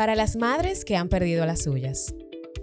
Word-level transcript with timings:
Para 0.00 0.14
las 0.14 0.34
madres 0.34 0.86
que 0.86 0.96
han 0.96 1.10
perdido 1.10 1.44
las 1.44 1.64
suyas. 1.64 2.14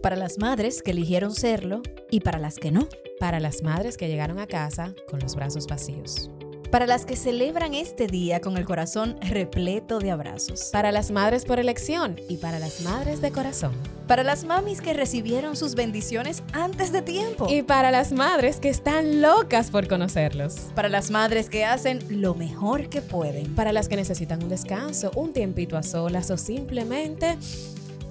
Para 0.02 0.16
las 0.16 0.40
madres 0.40 0.82
que 0.82 0.90
eligieron 0.90 1.36
serlo 1.36 1.84
y 2.10 2.22
para 2.22 2.40
las 2.40 2.58
que 2.58 2.72
no. 2.72 2.90
Para 3.20 3.40
las 3.40 3.62
madres 3.62 3.96
que 3.96 4.08
llegaron 4.08 4.40
a 4.40 4.48
casa 4.48 4.96
con 5.08 5.20
los 5.20 5.36
brazos 5.36 5.68
vacíos. 5.68 6.32
Para 6.72 6.86
las 6.86 7.06
que 7.06 7.16
celebran 7.16 7.74
este 7.74 8.08
día 8.08 8.42
con 8.42 8.58
el 8.58 8.66
corazón 8.66 9.16
repleto 9.22 10.00
de 10.00 10.12
abrazos. 10.12 10.70
Para 10.74 10.92
las 10.92 11.12
madres 11.12 11.46
por 11.46 11.60
elección 11.60 12.18
y 12.28 12.38
para 12.38 12.60
las 12.60 12.82
madres 12.82 13.22
de 13.22 13.32
corazón. 13.32 13.72
Para 14.06 14.24
las 14.24 14.44
mamis 14.44 14.82
que 14.82 14.94
recibieron 14.94 15.56
sus 15.56 15.76
bendiciones 15.76 16.44
antes 16.52 16.92
de 16.92 17.02
tiempo. 17.02 17.48
Y 17.50 17.64
para 17.64 17.90
las 17.90 18.12
madres 18.12 18.60
que 18.60 18.68
están 18.68 19.22
locas 19.22 19.72
por 19.72 19.88
conocerlos. 19.88 20.56
Para 20.76 20.90
las 20.90 21.10
madres 21.10 21.50
que 21.50 21.64
hacen 21.64 22.00
lo 22.10 22.36
mejor 22.36 22.90
que 22.90 23.02
pueden. 23.02 23.56
Para 23.56 23.72
las 23.72 23.88
que 23.88 23.96
necesitan 23.96 24.44
un 24.44 24.50
descanso, 24.50 25.12
un 25.16 25.32
tiempito 25.32 25.78
a 25.78 25.84
solas 25.84 26.32
o 26.32 26.38
simplemente 26.38 27.38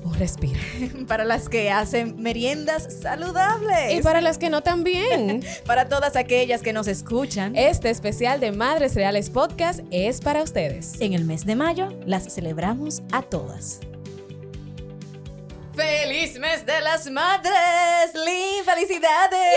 un 0.07 0.15
respiro. 0.15 0.61
Para 1.09 1.25
las 1.25 1.49
que 1.49 1.71
hacen 1.71 2.21
meriendas 2.21 2.89
saludables. 3.01 3.93
Y 3.93 4.03
para 4.03 4.21
las 4.21 4.39
que 4.39 4.51
no 4.51 4.63
también. 4.63 5.43
para 5.67 5.89
todas 5.89 6.17
aquellas 6.17 6.63
que 6.63 6.73
nos 6.73 6.89
escuchan. 6.89 7.55
Este 7.57 7.91
especial 7.91 8.41
de 8.41 8.53
Madres 8.53 8.95
Reales 8.95 9.31
Podcast 9.31 9.81
es 9.91 10.21
para 10.21 10.43
ustedes. 10.43 11.01
En 11.01 11.13
el 11.13 11.25
mes 11.25 11.45
de 11.45 11.57
mayo 11.57 11.89
las 12.07 12.33
celebramos 12.33 13.03
a 13.13 13.23
todas. 13.23 13.81
¡Feliz 15.77 16.39
mes 16.39 16.65
de 16.65 16.81
las 16.81 17.11
madres! 17.11 18.15
¡Lin! 18.15 18.65
¡Felicidades! 18.65 19.57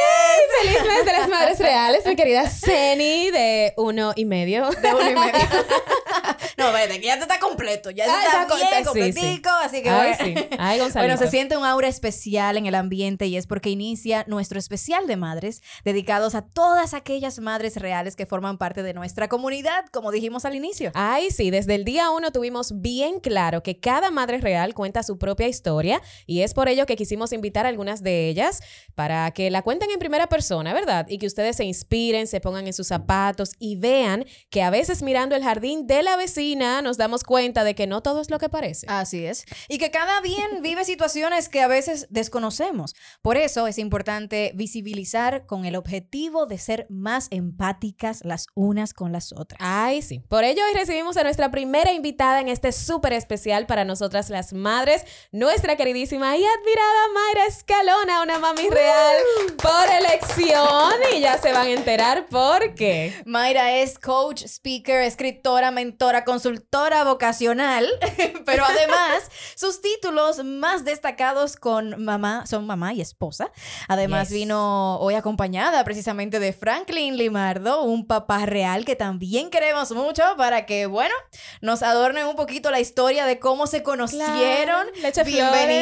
¡Feliz 0.61 0.85
mes 0.85 1.05
de 1.05 1.11
las 1.13 1.29
madres 1.29 1.59
reales, 1.59 2.05
mi 2.05 2.17
querida 2.17 2.49
Ceni 2.49 3.31
de 3.31 3.73
uno 3.77 4.11
y 4.17 4.25
medio! 4.25 4.69
De 4.69 4.93
uno 4.93 5.09
y 5.09 5.15
medio. 5.15 5.39
no, 6.57 6.73
vete, 6.73 6.99
que 6.99 7.07
ya 7.07 7.15
te 7.15 7.21
está 7.21 7.39
completo. 7.39 7.89
Ya 7.91 8.03
ah, 8.09 8.43
está, 8.43 8.55
bien, 8.55 8.83
completico, 8.83 9.49
así 9.49 9.81
que 9.81 9.89
Ay, 9.89 10.13
sí. 10.19 10.35
Ay, 10.57 10.81
Bueno, 10.93 11.15
se 11.15 11.29
siente 11.29 11.55
un 11.55 11.63
aura 11.63 11.87
especial 11.87 12.57
en 12.57 12.65
el 12.65 12.75
ambiente 12.75 13.27
y 13.27 13.37
es 13.37 13.47
porque 13.47 13.69
inicia 13.69 14.25
nuestro 14.27 14.59
especial 14.59 15.07
de 15.07 15.15
madres 15.15 15.61
dedicados 15.85 16.35
a 16.35 16.41
todas 16.41 16.93
aquellas 16.93 17.39
madres 17.39 17.77
reales 17.77 18.17
que 18.17 18.25
forman 18.25 18.57
parte 18.57 18.83
de 18.83 18.93
nuestra 18.93 19.29
comunidad, 19.29 19.85
como 19.93 20.11
dijimos 20.11 20.43
al 20.43 20.55
inicio. 20.55 20.91
Ay, 20.95 21.31
sí, 21.31 21.49
desde 21.49 21.75
el 21.75 21.85
día 21.85 22.09
uno 22.09 22.31
tuvimos 22.31 22.81
bien 22.81 23.21
claro 23.21 23.63
que 23.63 23.79
cada 23.79 24.11
madre 24.11 24.39
real 24.39 24.73
cuenta 24.73 25.01
su 25.03 25.17
propia 25.17 25.47
historia 25.47 26.01
y 26.25 26.41
es 26.41 26.53
por 26.53 26.69
ello 26.69 26.85
que 26.85 26.95
quisimos 26.95 27.33
invitar 27.33 27.65
a 27.65 27.69
algunas 27.69 28.03
de 28.03 28.29
ellas 28.29 28.61
para 28.95 29.31
que 29.31 29.49
la 29.51 29.61
cuenten 29.61 29.91
en 29.91 29.99
primera 29.99 30.27
persona, 30.27 30.73
¿verdad? 30.73 31.05
Y 31.09 31.17
que 31.17 31.27
ustedes 31.27 31.55
se 31.55 31.63
inspiren, 31.63 32.27
se 32.27 32.41
pongan 32.41 32.67
en 32.67 32.73
sus 32.73 32.87
zapatos 32.87 33.51
y 33.59 33.75
vean 33.75 34.25
que 34.49 34.63
a 34.63 34.69
veces 34.69 35.01
mirando 35.01 35.35
el 35.35 35.43
jardín 35.43 35.87
de 35.87 36.03
la 36.03 36.17
vecina 36.17 36.81
nos 36.81 36.97
damos 36.97 37.23
cuenta 37.23 37.63
de 37.63 37.75
que 37.75 37.87
no 37.87 38.01
todo 38.01 38.21
es 38.21 38.29
lo 38.29 38.39
que 38.39 38.49
parece. 38.49 38.87
Así 38.89 39.25
es. 39.25 39.45
Y 39.67 39.77
que 39.77 39.91
cada 39.91 40.21
bien 40.21 40.47
vive 40.61 40.83
situaciones 40.85 41.49
que 41.49 41.61
a 41.61 41.67
veces 41.67 42.07
desconocemos. 42.09 42.95
Por 43.21 43.37
eso 43.37 43.67
es 43.67 43.77
importante 43.77 44.51
visibilizar 44.55 45.45
con 45.45 45.65
el 45.65 45.75
objetivo 45.75 46.45
de 46.45 46.57
ser 46.57 46.87
más 46.89 47.27
empáticas 47.31 48.21
las 48.23 48.47
unas 48.55 48.93
con 48.93 49.11
las 49.11 49.31
otras. 49.33 49.59
Ay, 49.61 50.01
sí. 50.01 50.23
Por 50.27 50.43
ello 50.43 50.61
hoy 50.67 50.77
recibimos 50.77 51.17
a 51.17 51.23
nuestra 51.23 51.51
primera 51.51 51.91
invitada 51.93 52.41
en 52.41 52.49
este 52.49 52.71
súper 52.71 53.13
especial 53.13 53.65
para 53.65 53.85
nosotras 53.85 54.29
las 54.29 54.53
madres, 54.53 55.05
nuestra 55.31 55.75
querida 55.75 55.98
y 56.01 56.05
admirada 56.05 57.07
Mayra 57.13 57.45
Escalona, 57.45 58.21
una 58.21 58.39
mami 58.39 58.69
real 58.69 59.17
por 59.61 59.89
elección 59.89 60.93
y 61.13 61.19
ya 61.19 61.37
se 61.37 61.51
van 61.51 61.67
a 61.67 61.71
enterar 61.71 62.27
por 62.27 62.73
qué. 62.73 63.21
Mayra 63.25 63.73
es 63.73 63.99
coach, 63.99 64.43
speaker, 64.43 65.01
escritora, 65.01 65.71
mentora, 65.71 66.23
consultora 66.23 67.03
vocacional, 67.03 67.85
pero 68.45 68.63
además 68.63 69.29
sus 69.55 69.81
títulos 69.81 70.41
más 70.45 70.85
destacados 70.85 71.57
con 71.57 72.01
mamá 72.01 72.45
son 72.45 72.65
mamá 72.65 72.93
y 72.93 73.01
esposa. 73.01 73.51
Además 73.89 74.31
vino 74.31 74.99
hoy 74.99 75.15
acompañada 75.15 75.83
precisamente 75.83 76.39
de 76.39 76.53
Franklin 76.53 77.17
Limardo, 77.17 77.83
un 77.83 78.07
papá 78.07 78.45
real 78.45 78.85
que 78.85 78.95
también 78.95 79.49
queremos 79.49 79.91
mucho 79.91 80.23
para 80.37 80.65
que, 80.65 80.85
bueno, 80.85 81.13
nos 81.59 81.83
adornen 81.83 82.25
un 82.25 82.37
poquito 82.37 82.71
la 82.71 82.79
historia 82.79 83.25
de 83.25 83.37
cómo 83.37 83.67
se 83.67 83.83
conocieron. 83.83 84.87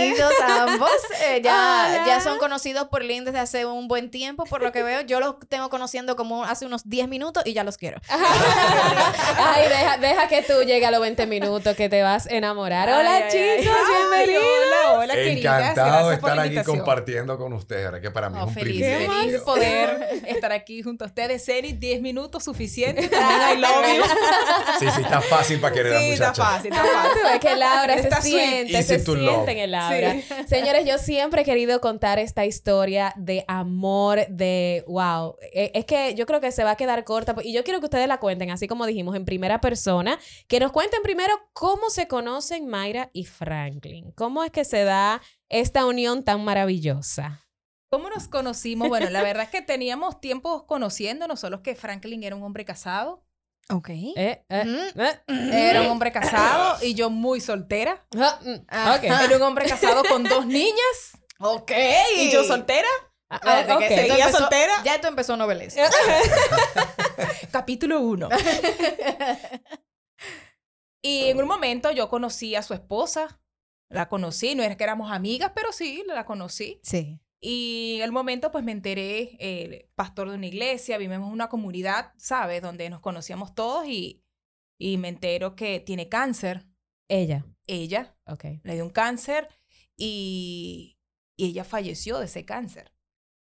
Bienvenidos 0.08 0.34
ambos. 0.42 0.90
Eh, 1.20 1.42
ya, 1.44 2.04
ya 2.06 2.22
son 2.22 2.38
conocidos 2.38 2.88
por 2.90 3.04
Lynn 3.04 3.26
desde 3.26 3.40
hace 3.40 3.66
un 3.66 3.88
buen 3.88 4.12
tiempo, 4.12 4.46
por 4.46 4.62
lo 4.62 4.72
que 4.72 4.84
veo. 4.84 5.02
Yo 5.02 5.20
los 5.20 5.36
tengo 5.50 5.70
conociendo 5.70 6.16
como 6.16 6.44
hace 6.44 6.66
unos 6.66 6.88
10 6.88 7.08
minutos 7.08 7.44
y 7.46 7.54
ya 7.54 7.64
los 7.64 7.78
quiero. 7.78 8.00
Ay, 8.10 9.68
deja, 9.68 9.98
deja 9.98 10.28
que 10.28 10.44
tú 10.44 10.62
llegues 10.64 10.88
a 10.88 10.92
los 10.92 11.02
20 11.02 11.26
minutos 11.26 11.76
que 11.76 11.90
te 11.90 12.04
vas 12.04 12.28
a 12.28 12.36
enamorar. 12.36 12.88
Hola, 12.90 13.28
chicos, 13.30 13.76
bienvenidos. 13.90 14.44
Hola, 14.94 15.00
hola, 15.00 15.14
Encantado 15.16 16.10
de 16.10 16.16
estar 16.16 16.40
aquí 16.40 16.64
compartiendo 16.64 17.38
con 17.38 17.52
ustedes. 17.54 18.00
que 18.00 18.12
para 18.12 18.30
mí 18.30 18.38
es 18.38 18.46
un 18.46 18.54
feliz, 18.54 18.86
privilegio. 18.86 19.44
poder 19.44 20.22
estar 20.28 20.52
aquí 20.52 20.84
junto 20.84 21.04
a 21.04 21.08
ustedes. 21.08 21.44
Seri, 21.44 21.74
10 21.74 22.02
minutos 22.02 22.44
suficiente. 22.44 23.02
I 23.12 23.58
love 23.58 23.86
you. 23.96 24.04
Sí, 24.80 24.86
sí, 24.96 25.02
está 25.02 25.20
fácil 25.22 25.60
para 25.60 25.74
querer 25.74 25.98
sí, 25.98 26.06
a 26.06 26.12
muchacha. 26.12 26.32
está 26.32 26.44
fácil, 26.44 26.72
está 26.72 26.86
fácil. 26.86 27.22
Es 27.34 27.40
que 27.40 27.56
Laura 27.56 27.96
se 27.96 28.22
siente, 28.22 28.84
se 28.84 29.00
siente 29.00 29.52
en 29.52 29.58
el 29.58 29.72
Señores, 30.48 30.86
yo 30.86 30.98
siempre 30.98 31.42
he 31.42 31.46
querido 31.46 31.82
contar 31.82 32.20
esta 32.20 32.46
historia 32.46 33.14
de 33.16 33.44
amor, 33.48 34.28
de 34.30 34.84
wow. 34.88 35.36
E, 35.54 35.72
es 35.74 35.86
que 35.86 36.16
yo 36.16 36.26
creo 36.26 36.42
que 36.42 36.52
se 36.52 36.64
va 36.64 36.72
a 36.72 36.76
quedar 36.76 37.04
corta 37.04 37.36
y 37.44 37.54
yo 37.54 37.64
quiero 37.64 37.80
que 37.80 37.86
ustedes 37.86 38.08
la 38.08 38.20
cuenten, 38.20 38.52
así 38.52 38.68
como 38.68 38.86
dijimos, 38.86 39.16
en 39.16 39.26
primera 39.26 39.62
persona. 39.62 40.20
Que 40.48 40.60
nos 40.60 40.72
cuenten 40.72 41.02
primero 41.02 41.34
cómo 41.54 41.90
se 41.90 42.08
conocen 42.08 42.68
Mayra 42.68 43.10
y 43.14 43.26
Franklin. 43.26 44.12
¿Cómo 44.14 44.44
es 44.44 44.52
que 44.52 44.66
se 44.66 44.84
da 44.84 45.22
esta 45.50 45.86
unión 45.86 46.24
tan 46.24 46.44
maravillosa? 46.44 47.48
¿Cómo 47.90 48.10
nos 48.10 48.28
conocimos? 48.28 48.90
Bueno, 48.90 49.10
la 49.10 49.24
verdad 49.24 49.44
es 49.44 49.50
que 49.50 49.62
teníamos 49.66 50.20
tiempos 50.20 50.64
conociéndonos, 50.64 51.40
solo 51.40 51.62
que 51.62 51.76
Franklin 51.76 52.24
era 52.24 52.36
un 52.36 52.44
hombre 52.44 52.66
casado. 52.66 53.27
Ok. 53.70 53.90
Eh, 53.90 54.14
eh, 54.16 54.44
eh. 54.50 55.20
Era 55.28 55.82
un 55.82 55.88
hombre 55.88 56.12
casado 56.12 56.78
y 56.82 56.94
yo 56.94 57.10
muy 57.10 57.42
soltera. 57.42 58.06
Ah, 58.16 58.40
mm, 58.42 58.66
ah, 58.70 58.96
okay. 58.98 59.10
Era 59.10 59.36
un 59.36 59.42
hombre 59.44 59.68
casado 59.68 60.04
con 60.06 60.24
dos 60.24 60.46
niñas. 60.46 61.18
Ok. 61.40 61.72
Y 62.16 62.32
yo 62.32 62.44
soltera. 62.44 62.88
Ah, 63.30 63.66
okay. 63.76 64.08
Seguía 64.08 64.32
soltera. 64.32 64.74
Ya 64.86 64.96
esto 64.96 65.08
empezó 65.08 65.36
novelesco. 65.36 65.82
Capítulo 67.52 68.00
1. 68.00 68.30
y 71.02 71.26
en 71.26 71.38
un 71.38 71.48
momento 71.48 71.92
yo 71.92 72.10
conocí 72.10 72.56
a 72.56 72.64
su 72.64 72.74
esposa. 72.74 73.42
La 73.90 74.10
conocí, 74.10 74.56
no 74.56 74.64
es 74.64 74.76
que 74.76 74.84
éramos 74.84 75.12
amigas, 75.12 75.52
pero 75.56 75.72
sí, 75.72 76.04
la 76.08 76.26
conocí. 76.26 76.80
Sí. 76.84 77.22
Y 77.40 77.96
en 77.98 78.04
el 78.04 78.12
momento, 78.12 78.52
pues 78.52 78.64
me 78.64 78.72
enteré, 78.72 79.38
el 79.40 79.90
pastor 79.96 80.30
de 80.30 80.36
una 80.36 80.48
iglesia, 80.48 80.98
vivimos 80.98 81.28
en 81.28 81.34
una 81.34 81.50
comunidad, 81.50 82.14
¿sabes? 82.18 82.62
Donde 82.62 82.90
nos 82.90 83.00
conocíamos 83.00 83.54
todos 83.54 83.88
y, 83.88 84.24
y 84.80 84.98
me 84.98 85.10
entero 85.10 85.56
que 85.56 85.80
tiene 85.80 86.10
cáncer. 86.10 86.66
Ella. 87.08 87.46
Ella. 87.68 88.18
Ok. 88.26 88.46
Le 88.64 88.74
dio 88.74 88.86
un 88.86 88.92
cáncer 88.92 89.50
y, 89.96 90.98
y 91.36 91.46
ella 91.46 91.64
falleció 91.64 92.20
de 92.20 92.26
ese 92.26 92.44
cáncer. 92.46 92.92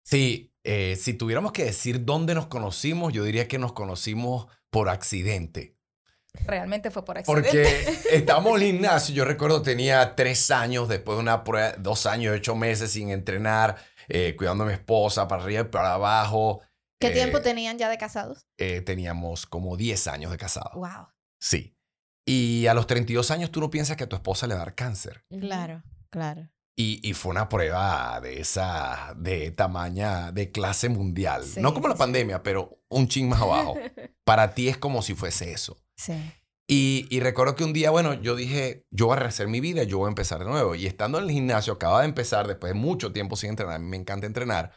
Sí, 0.03 0.53
eh, 0.63 0.95
si 0.95 1.13
tuviéramos 1.13 1.51
que 1.51 1.65
decir 1.65 2.05
dónde 2.05 2.33
nos 2.33 2.47
conocimos, 2.47 3.13
yo 3.13 3.23
diría 3.23 3.47
que 3.47 3.59
nos 3.59 3.73
conocimos 3.73 4.47
por 4.69 4.89
accidente. 4.89 5.77
Realmente 6.45 6.91
fue 6.91 7.03
por 7.05 7.17
accidente. 7.17 7.41
Porque 7.49 7.99
estábamos 8.15 8.55
en 8.61 8.67
el 8.67 8.71
gimnasio, 8.73 9.13
yo 9.15 9.25
recuerdo 9.25 9.61
tenía 9.61 10.15
tres 10.15 10.49
años, 10.51 10.87
después 10.87 11.17
de 11.17 11.21
una 11.21 11.43
prueba, 11.43 11.73
dos 11.77 12.05
años, 12.05 12.35
ocho 12.35 12.55
meses 12.55 12.91
sin 12.91 13.09
entrenar, 13.09 13.75
eh, 14.07 14.35
cuidando 14.37 14.63
a 14.63 14.67
mi 14.67 14.73
esposa 14.73 15.27
para 15.27 15.43
arriba 15.43 15.61
y 15.61 15.65
para 15.65 15.93
abajo. 15.93 16.61
¿Qué 16.99 17.07
Eh, 17.07 17.11
tiempo 17.11 17.41
tenían 17.41 17.77
ya 17.77 17.89
de 17.89 17.97
casados? 17.97 18.45
eh, 18.57 18.81
teníamos 18.81 19.45
como 19.45 19.75
10 19.75 20.07
años 20.07 20.31
de 20.31 20.37
casado. 20.37 20.71
Wow. 20.75 21.07
Sí. 21.39 21.75
Y 22.25 22.67
a 22.67 22.73
los 22.73 22.87
32 22.87 23.31
años 23.31 23.51
tú 23.51 23.59
no 23.59 23.69
piensas 23.69 23.97
que 23.97 24.03
a 24.03 24.09
tu 24.09 24.15
esposa 24.15 24.47
le 24.47 24.53
va 24.53 24.61
a 24.61 24.65
dar 24.65 24.75
cáncer. 24.75 25.25
Claro, 25.39 25.83
claro. 26.11 26.49
Y, 26.77 26.99
y 27.07 27.13
fue 27.13 27.31
una 27.31 27.49
prueba 27.49 28.19
de 28.21 28.39
esa, 28.39 29.13
de 29.17 29.51
tamaña, 29.51 30.31
de 30.31 30.51
clase 30.51 30.87
mundial. 30.89 31.43
Sí, 31.43 31.59
no 31.59 31.73
como 31.73 31.87
la 31.87 31.95
sí. 31.95 31.99
pandemia, 31.99 32.41
pero 32.43 32.79
un 32.89 33.07
ching 33.07 33.27
más 33.27 33.41
abajo. 33.41 33.75
Para 34.23 34.53
ti 34.53 34.69
es 34.69 34.77
como 34.77 35.01
si 35.01 35.13
fuese 35.15 35.51
eso. 35.51 35.81
Sí. 36.03 36.13
Y, 36.67 37.05
y 37.09 37.19
recuerdo 37.19 37.55
que 37.55 37.63
un 37.65 37.73
día, 37.73 37.91
bueno, 37.91 38.13
yo 38.13 38.35
dije, 38.35 38.85
yo 38.91 39.07
voy 39.07 39.17
a 39.17 39.19
rehacer 39.19 39.47
mi 39.47 39.59
vida, 39.59 39.83
yo 39.83 39.97
voy 39.97 40.05
a 40.07 40.09
empezar 40.09 40.39
de 40.39 40.45
nuevo. 40.45 40.73
Y 40.75 40.85
estando 40.87 41.17
en 41.17 41.25
el 41.25 41.31
gimnasio, 41.31 41.73
acababa 41.73 42.01
de 42.01 42.07
empezar, 42.07 42.47
después 42.47 42.73
de 42.73 42.79
mucho 42.79 43.11
tiempo 43.11 43.35
sin 43.35 43.49
entrenar, 43.51 43.75
a 43.75 43.79
mí 43.79 43.87
me 43.87 43.97
encanta 43.97 44.25
entrenar. 44.25 44.71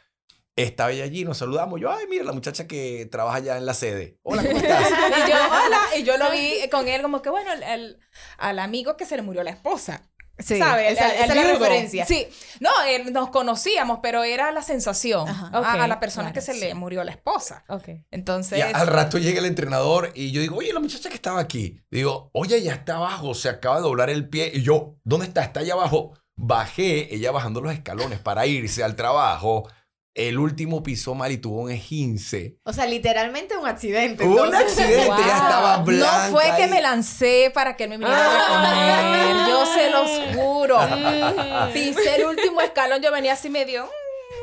Estaba 0.56 0.90
ella 0.92 1.04
allí, 1.04 1.24
nos 1.24 1.38
saludamos. 1.38 1.80
Yo, 1.80 1.90
ay, 1.90 2.06
mira, 2.08 2.24
la 2.24 2.32
muchacha 2.32 2.66
que 2.66 3.06
trabaja 3.10 3.38
allá 3.38 3.56
en 3.58 3.66
la 3.66 3.74
sede. 3.74 4.18
Hola, 4.22 4.42
¿cómo 4.44 4.56
estás? 4.56 4.88
Y 5.26 5.30
yo, 5.30 5.36
hola, 5.36 5.80
y 5.98 6.02
yo 6.04 6.16
lo 6.16 6.30
vi 6.32 6.68
con 6.70 6.88
él 6.88 7.02
como 7.02 7.22
que, 7.22 7.30
bueno, 7.30 7.52
el, 7.52 7.62
el- 7.62 7.98
al 8.38 8.58
amigo 8.58 8.96
que 8.96 9.04
se 9.06 9.16
le 9.16 9.22
murió 9.22 9.42
la 9.44 9.50
esposa. 9.50 10.10
Sí, 10.38 10.58
¿sabes? 10.58 10.92
Esa, 10.92 11.14
es 11.14 11.34
la 11.34 11.44
referencia. 11.44 12.04
Sí, 12.04 12.26
no, 12.60 12.70
nos 13.10 13.30
conocíamos, 13.30 14.00
pero 14.02 14.24
era 14.24 14.50
la 14.50 14.62
sensación 14.62 15.28
a, 15.28 15.86
la 15.86 16.00
persona 16.00 16.32
que 16.32 16.40
se 16.40 16.54
le 16.54 16.74
murió 16.74 17.04
la 17.04 17.12
esposa. 17.12 17.64
Ok. 17.68 17.90
Entonces. 18.10 18.62
al 18.74 18.86
rato 18.86 19.18
llega 19.18 19.38
el 19.38 19.46
entrenador 19.46 20.10
y 20.14 20.32
yo 20.32 20.40
digo, 20.40 20.56
oye, 20.56 20.72
la 20.72 20.80
muchacha 20.80 21.08
que 21.08 21.14
estaba 21.14 21.40
aquí. 21.40 21.80
Digo, 21.90 22.30
oye, 22.32 22.60
ya 22.62 22.72
está 22.72 22.96
abajo, 22.96 23.34
se 23.34 23.48
acaba 23.48 23.76
de 23.76 23.82
doblar 23.82 24.10
el 24.10 24.28
pie. 24.28 24.50
Y 24.54 24.62
yo, 24.62 24.96
¿dónde 25.04 25.26
está? 25.26 25.42
Está 25.42 25.60
allá 25.60 25.74
abajo. 25.74 26.12
Bajé, 26.36 27.14
ella 27.14 27.30
bajando 27.30 27.60
los 27.60 27.72
escalones 27.72 28.18
para 28.18 28.44
irse 28.46 28.82
al 28.82 28.96
trabajo 28.96 29.68
el 30.14 30.38
último 30.38 30.82
pisó 30.82 31.14
mal 31.14 31.32
y 31.32 31.38
tuvo 31.38 31.62
un 31.62 31.70
ejince. 31.70 32.56
O 32.62 32.72
sea, 32.72 32.86
literalmente 32.86 33.56
un 33.56 33.66
accidente. 33.66 34.24
Un 34.24 34.54
accidente, 34.54 35.08
ya 35.26 35.36
estaba 35.36 35.78
blanca. 35.78 36.28
No 36.28 36.32
fue 36.32 36.44
que 36.56 36.68
me 36.68 36.80
lancé 36.80 37.50
para 37.52 37.76
que 37.76 37.84
él 37.84 37.90
me 37.90 37.98
viniera 37.98 38.22
a 38.22 38.48
comer. 38.48 39.48
Yo 39.48 39.66
se 39.66 39.90
los 39.90 40.36
juro. 40.36 40.78
Pisé 41.74 42.16
el 42.16 42.26
último 42.26 42.60
escalón, 42.60 43.02
yo 43.02 43.10
venía 43.10 43.32
así 43.32 43.50
medio. 43.50 43.88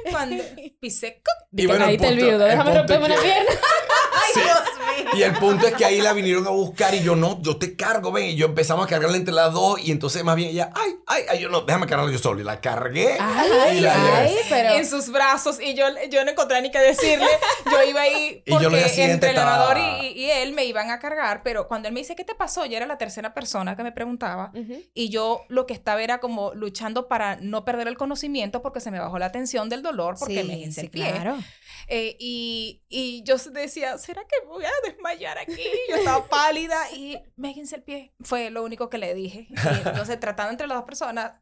Cuando 0.10 0.44
pisé. 0.80 1.22
Y 1.52 1.66
bueno, 1.68 1.86
ahí 1.86 1.98
te 1.98 2.08
el 2.08 2.40
déjame 2.40 2.76
romperme 2.76 3.06
una 3.06 3.22
pierna. 3.22 3.52
Y 5.14 5.24
el 5.24 5.34
punto 5.34 5.68
es 5.68 5.74
que 5.74 5.84
ahí 5.84 6.02
la 6.02 6.14
vinieron 6.14 6.48
a 6.48 6.52
buscar 6.52 6.94
y 6.96 7.02
yo 7.02 7.16
no, 7.16 7.42
yo 7.42 7.58
te 7.58 7.76
cargo, 7.76 8.12
ven. 8.12 8.30
Y 8.30 8.36
yo 8.36 8.46
empezamos 8.46 8.86
a 8.86 8.90
cargarla 8.90 9.18
entre 9.18 9.34
las 9.34 9.52
dos 9.52 9.80
y 9.84 9.92
entonces 9.92 10.24
más 10.24 10.36
bien 10.36 10.50
ella, 10.50 10.72
ay, 10.74 10.96
ay, 11.08 11.24
ay, 11.30 11.40
yo 11.40 11.50
no, 11.50 11.62
déjame 11.62 11.86
cargarla 11.86 12.12
yo 12.12 12.18
solo. 12.18 12.40
Y 12.40 12.44
la 12.44 12.62
cargué 12.62 13.18
ay, 13.20 13.78
y 13.78 13.82
la 13.82 14.20
ay, 14.20 14.36
pero... 14.50 14.70
en 14.76 14.86
sus 14.86 15.12
brazos 15.12 15.60
y 15.60 15.74
yo, 15.74 15.86
yo 16.10 16.24
no 16.24 16.32
encontré 16.32 16.62
ni 16.62 16.72
qué 16.72 16.80
decirle. 16.80 17.28
Yo 17.70 17.84
iba 17.90 18.02
ahí 18.02 18.44
porque 18.48 19.04
entre 19.04 19.32
el 19.32 19.38
y, 20.16 20.30
él 20.32 20.54
me 20.54 20.66
iban 20.66 20.90
a 20.92 21.00
cargar, 21.00 21.44
pero 21.44 21.68
cuando 21.68 21.88
él 21.88 21.94
me 21.94 22.00
dice, 22.00 22.16
¿qué 22.16 22.24
te 22.24 22.36
pasó? 22.36 22.66
Yo 22.66 22.78
era 22.78 22.86
la 22.86 22.98
tercera 22.98 23.34
persona 23.34 23.76
que 23.76 23.84
me 23.84 23.92
preguntaba 23.92 24.52
y 24.94 25.10
yo 25.10 25.42
lo 25.50 25.66
que 25.66 25.74
estaba 25.74 26.02
era 26.02 26.20
como 26.20 26.54
luchando 26.54 27.08
para 27.08 27.38
no 27.38 27.66
perder 27.66 27.88
el 27.88 27.98
conocimiento 27.98 28.62
porque 28.62 28.80
se 28.80 28.92
me 28.92 29.00
bajó 29.00 29.20
la 29.20 29.32
tensión 29.32 29.70
del 29.70 29.81
dolor 29.82 30.16
porque 30.20 30.44
me 30.44 30.60
hice 30.60 30.82
el 30.82 30.90
pie. 30.90 31.12
Claro. 31.12 31.38
Eh, 31.88 32.16
y, 32.20 32.82
y 32.88 33.24
yo 33.24 33.36
decía, 33.52 33.98
¿será 33.98 34.24
que 34.24 34.46
voy 34.48 34.64
a 34.64 34.72
desmayar 34.86 35.38
aquí? 35.38 35.62
Yo 35.90 35.96
estaba 35.98 36.26
pálida 36.28 36.92
y 36.92 37.20
me 37.36 37.54
el 37.76 37.84
pie. 37.84 38.14
Fue 38.22 38.50
lo 38.50 38.64
único 38.64 38.90
que 38.90 38.98
le 38.98 39.14
dije. 39.14 39.48
entonces, 39.86 40.20
tratando 40.20 40.52
entre 40.52 40.68
las 40.68 40.78
dos 40.78 40.86
personas, 40.86 41.34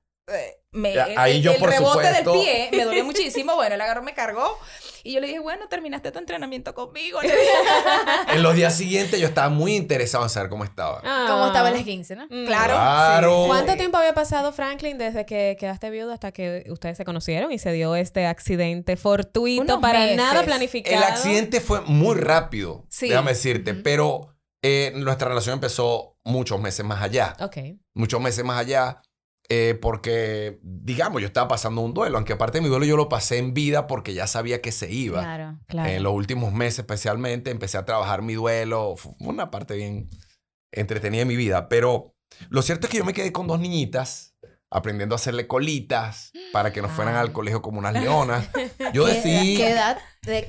me, 0.71 0.93
el, 0.93 1.41
yo, 1.41 1.53
rebote 1.53 2.11
del 2.11 2.23
pie 2.23 2.69
me 2.71 2.85
dolió 2.85 3.03
muchísimo. 3.05 3.55
Bueno, 3.55 3.75
el 3.75 3.81
agarro 3.81 4.03
me 4.03 4.13
cargó. 4.13 4.57
Y 5.03 5.13
yo 5.13 5.21
le 5.21 5.27
dije, 5.27 5.39
bueno, 5.39 5.67
terminaste 5.69 6.11
tu 6.11 6.19
entrenamiento 6.19 6.73
conmigo. 6.75 7.19
en 8.33 8.43
los 8.43 8.53
días 8.53 8.75
siguientes 8.75 9.19
yo 9.19 9.27
estaba 9.27 9.49
muy 9.49 9.75
interesado 9.75 10.23
en 10.25 10.29
saber 10.29 10.49
cómo 10.49 10.63
estaba. 10.63 11.01
Cómo 11.01 11.47
estaba 11.47 11.69
el 11.69 11.77
esguince, 11.77 12.15
¿no? 12.15 12.25
Mm. 12.29 12.45
Claro. 12.45 13.45
¿Cuánto 13.47 13.75
tiempo 13.77 13.97
había 13.97 14.13
pasado, 14.13 14.51
Franklin, 14.51 14.97
desde 14.97 15.25
que 15.25 15.57
quedaste 15.59 15.89
viudo 15.89 16.11
hasta 16.11 16.31
que 16.31 16.65
ustedes 16.69 16.97
se 16.97 17.05
conocieron 17.05 17.51
y 17.51 17.59
se 17.59 17.71
dio 17.71 17.95
este 17.95 18.25
accidente 18.25 18.97
fortuito 18.97 19.81
para 19.81 20.15
nada 20.15 20.43
planificado? 20.43 20.95
El 20.95 21.03
accidente 21.03 21.61
fue 21.61 21.81
muy 21.81 22.15
rápido, 22.15 22.85
déjame 22.99 23.31
decirte, 23.31 23.73
pero 23.73 24.35
eh, 24.61 24.91
nuestra 24.95 25.29
relación 25.29 25.53
empezó 25.53 26.17
muchos 26.23 26.59
meses 26.59 26.85
más 26.85 27.01
allá. 27.01 27.35
Ok. 27.39 27.57
Muchos 27.93 28.21
meses 28.21 28.43
más 28.43 28.59
allá. 28.59 29.01
Eh, 29.51 29.77
porque, 29.81 30.59
digamos, 30.61 31.21
yo 31.21 31.27
estaba 31.27 31.47
pasando 31.47 31.81
un 31.81 31.95
duelo, 31.95 32.17
aunque 32.17 32.33
aparte 32.33 32.59
de 32.59 32.61
mi 32.61 32.69
duelo 32.69 32.85
yo 32.85 32.95
lo 32.95 33.09
pasé 33.09 33.39
en 33.39 33.55
vida 33.55 33.87
porque 33.87 34.13
ya 34.13 34.27
sabía 34.27 34.61
que 34.61 34.71
se 34.71 34.91
iba. 34.91 35.21
Claro, 35.21 35.59
claro. 35.67 35.89
En 35.89 36.03
los 36.03 36.13
últimos 36.13 36.53
meses 36.53 36.79
especialmente 36.79 37.49
empecé 37.49 37.79
a 37.79 37.85
trabajar 37.85 38.21
mi 38.21 38.35
duelo, 38.35 38.95
fue 38.95 39.13
una 39.19 39.49
parte 39.49 39.75
bien 39.75 40.07
entretenida 40.71 41.21
de 41.21 41.25
mi 41.25 41.35
vida, 41.35 41.67
pero 41.67 42.15
lo 42.49 42.61
cierto 42.61 42.85
es 42.85 42.91
que 42.91 42.99
yo 42.99 43.05
me 43.05 43.13
quedé 43.13 43.31
con 43.31 43.47
dos 43.47 43.59
niñitas 43.59 44.35
aprendiendo 44.71 45.15
a 45.15 45.17
hacerle 45.17 45.47
colitas 45.47 46.31
para 46.53 46.71
que 46.71 46.81
nos 46.81 46.91
fueran 46.91 47.15
al 47.15 47.31
colegio 47.31 47.61
como 47.61 47.79
unas 47.79 47.93
leonas. 47.93 48.47
Yo 48.93 49.05
decidí... 49.05 49.57
¿Qué 49.57 49.71
edad? 49.71 49.97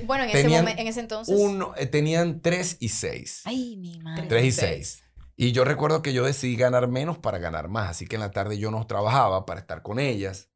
bueno, 0.05 0.25
en 0.25 0.31
ese, 0.31 0.49
momento, 0.49 0.82
en 0.82 0.88
ese 0.88 1.00
entonces. 1.00 1.35
Uno, 1.38 1.73
eh, 1.76 1.87
tenían 1.87 2.43
tres 2.43 2.76
y 2.81 2.91
seis. 2.91 3.43
Ay, 3.44 3.76
mi 3.79 3.99
madre. 3.99 4.26
Tres 4.29 4.44
y 4.44 4.52
seis. 4.52 5.02
Y 5.43 5.53
yo 5.53 5.65
recuerdo 5.65 6.03
que 6.03 6.13
yo 6.13 6.27
decidí 6.27 6.55
ganar 6.55 6.87
menos 6.89 7.17
para 7.17 7.39
ganar 7.39 7.69
más, 7.69 7.89
así 7.89 8.07
que 8.07 8.17
en 8.17 8.21
la 8.21 8.31
tarde 8.31 8.59
yo 8.59 8.71
no 8.71 8.87
trabajaba 8.87 9.47
para 9.47 9.61
estar 9.61 9.81
con 9.81 9.99
ellas. 9.99 10.51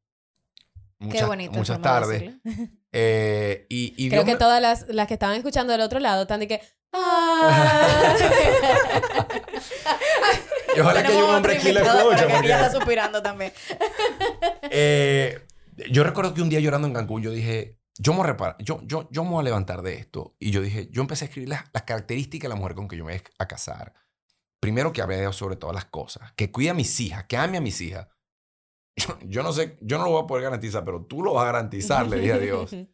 Muchas, 0.99 1.23
Qué 1.23 1.27
bonito. 1.27 1.53
Muchas 1.53 1.81
tardes. 1.81 2.35
Eh, 2.97 3.67
y, 3.71 4.09
Creo 4.09 4.25
que 4.25 4.37
todas 4.37 4.63
las, 4.63 4.87
las, 4.87 5.09
que 5.09 5.15
estaban 5.15 5.35
escuchando 5.35 5.73
del 5.73 5.81
otro 5.81 5.99
lado 5.99 6.23
están 6.23 6.39
de 6.39 6.47
que... 6.47 6.61
¡Ah! 6.93 8.15
y 10.77 10.79
ojalá 10.79 11.03
que 11.03 11.09
haya 11.09 11.25
un 11.25 11.35
hombre 11.35 11.57
aquí 11.57 11.71
escuche. 11.71 12.27
Porque... 12.31 12.53
está 12.53 12.71
suspirando 12.71 13.21
también. 13.21 13.53
eh, 14.71 15.41
yo 15.91 16.05
recuerdo 16.05 16.35
que 16.35 16.43
un 16.43 16.51
día 16.51 16.61
llorando 16.61 16.87
en 16.87 16.95
Cancún 16.95 17.21
yo 17.21 17.33
dije, 17.33 17.81
yo 17.99 18.13
me, 18.13 18.33
voy 18.33 18.47
a 18.47 18.57
yo, 18.61 18.81
yo, 18.85 19.09
yo 19.11 19.25
me 19.25 19.31
voy 19.31 19.41
a 19.41 19.45
levantar 19.45 19.83
de 19.83 19.95
esto. 19.95 20.37
Y 20.39 20.53
yo 20.53 20.63
dije, 20.63 20.89
yo 20.93 21.03
empecé 21.03 21.25
a 21.25 21.27
escribir 21.27 21.49
las, 21.49 21.65
las 21.73 21.83
características 21.83 22.45
de 22.45 22.51
la 22.51 22.61
mujer 22.61 22.77
con 22.77 22.87
que 22.87 22.97
yo 22.97 23.05
me 23.05 23.15
voy 23.15 23.23
a 23.41 23.49
casar 23.49 23.93
primero 24.65 24.95
que 24.95 25.03
hable 25.03 25.17
de 25.17 25.21
Dios 25.21 25.37
sobre 25.37 25.57
todas 25.57 25.75
las 25.75 25.85
cosas, 25.85 26.33
que 26.37 26.51
cuide 26.51 26.71
a 26.71 26.75
mis 26.75 26.99
hijas, 26.99 27.25
que 27.25 27.37
ame 27.37 27.59
a 27.59 27.61
mis 27.61 27.83
hijas. 27.83 28.09
Yo, 29.29 29.43
no 29.43 29.53
sé, 29.53 29.77
yo 29.83 29.99
no 29.99 30.05
lo 30.05 30.13
voy 30.13 30.23
a 30.23 30.27
poder 30.27 30.45
garantizar, 30.45 30.85
pero 30.87 31.05
tú 31.05 31.23
lo 31.23 31.35
vas 31.35 31.43
a 31.43 31.47
garantizar, 31.47 32.07
le 32.07 32.19
dije 32.19 32.33
a 32.33 32.39
Dios. 32.39 32.71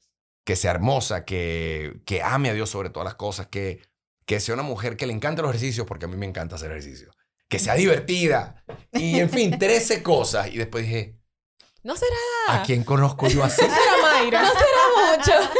Que 0.43 0.57
sea 0.57 0.73
hermosa, 0.73 1.25
que, 1.25 2.01
que 2.07 2.23
ame 2.23 2.49
a 2.49 2.55
Dios 2.55 2.71
sobre 2.71 2.89
todas 2.89 3.05
las 3.05 3.15
cosas, 3.15 3.47
que, 3.49 3.83
que 4.25 4.41
sea 4.41 4.55
una 4.55 4.65
mujer 4.65 4.97
que 4.97 5.07
le 5.07 5.13
encante 5.13 5.43
los 5.43 5.51
ejercicios, 5.51 5.87
porque 5.87 6.07
a 6.07 6.09
mí 6.09 6.17
me 6.17 6.27
encanta 6.27 6.57
hacer 6.57 6.71
ejercicio. 6.73 7.13
Que 7.49 7.61
sea 7.61 7.75
divertida. 7.75 8.65
Y 8.93 9.21
en 9.21 9.31
fin, 9.31 9.57
13 9.59 10.03
cosas. 10.03 10.49
Y 10.49 10.57
después 10.57 10.85
dije, 10.87 11.21
no 11.85 11.95
será. 11.95 12.17
¿A 12.49 12.63
quién 12.65 12.83
conozco 12.83 13.29
yo 13.29 13.45
así? 13.45 13.63
No 13.63 13.69
será 13.69 13.93
Mayra. 14.03 14.43
No 14.43 14.49
será 14.49 15.17
mucho. 15.17 15.51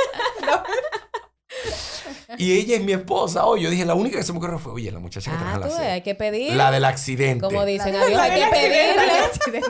Y 2.39 2.53
ella 2.53 2.77
es 2.77 2.83
mi 2.83 2.93
esposa. 2.93 3.45
Oye, 3.47 3.65
yo 3.65 3.71
dije, 3.71 3.85
la 3.85 3.95
única 3.95 4.17
que 4.17 4.23
se 4.23 4.33
me 4.33 4.39
ocurrió 4.39 4.59
fue, 4.59 4.73
oye, 4.73 4.91
la 4.91 4.99
muchacha 4.99 5.31
que 5.31 5.37
ah, 5.37 5.41
trabaja 5.41 5.83
la 5.83 5.93
hay 5.93 6.03
que 6.03 6.15
pedir. 6.15 6.55
La 6.55 6.71
del 6.71 6.85
accidente. 6.85 7.45
Como 7.45 7.65
dicen, 7.65 7.95
adiós, 7.97 8.21
hay 8.21 8.41
que 8.43 8.47
pedirle 8.51 9.61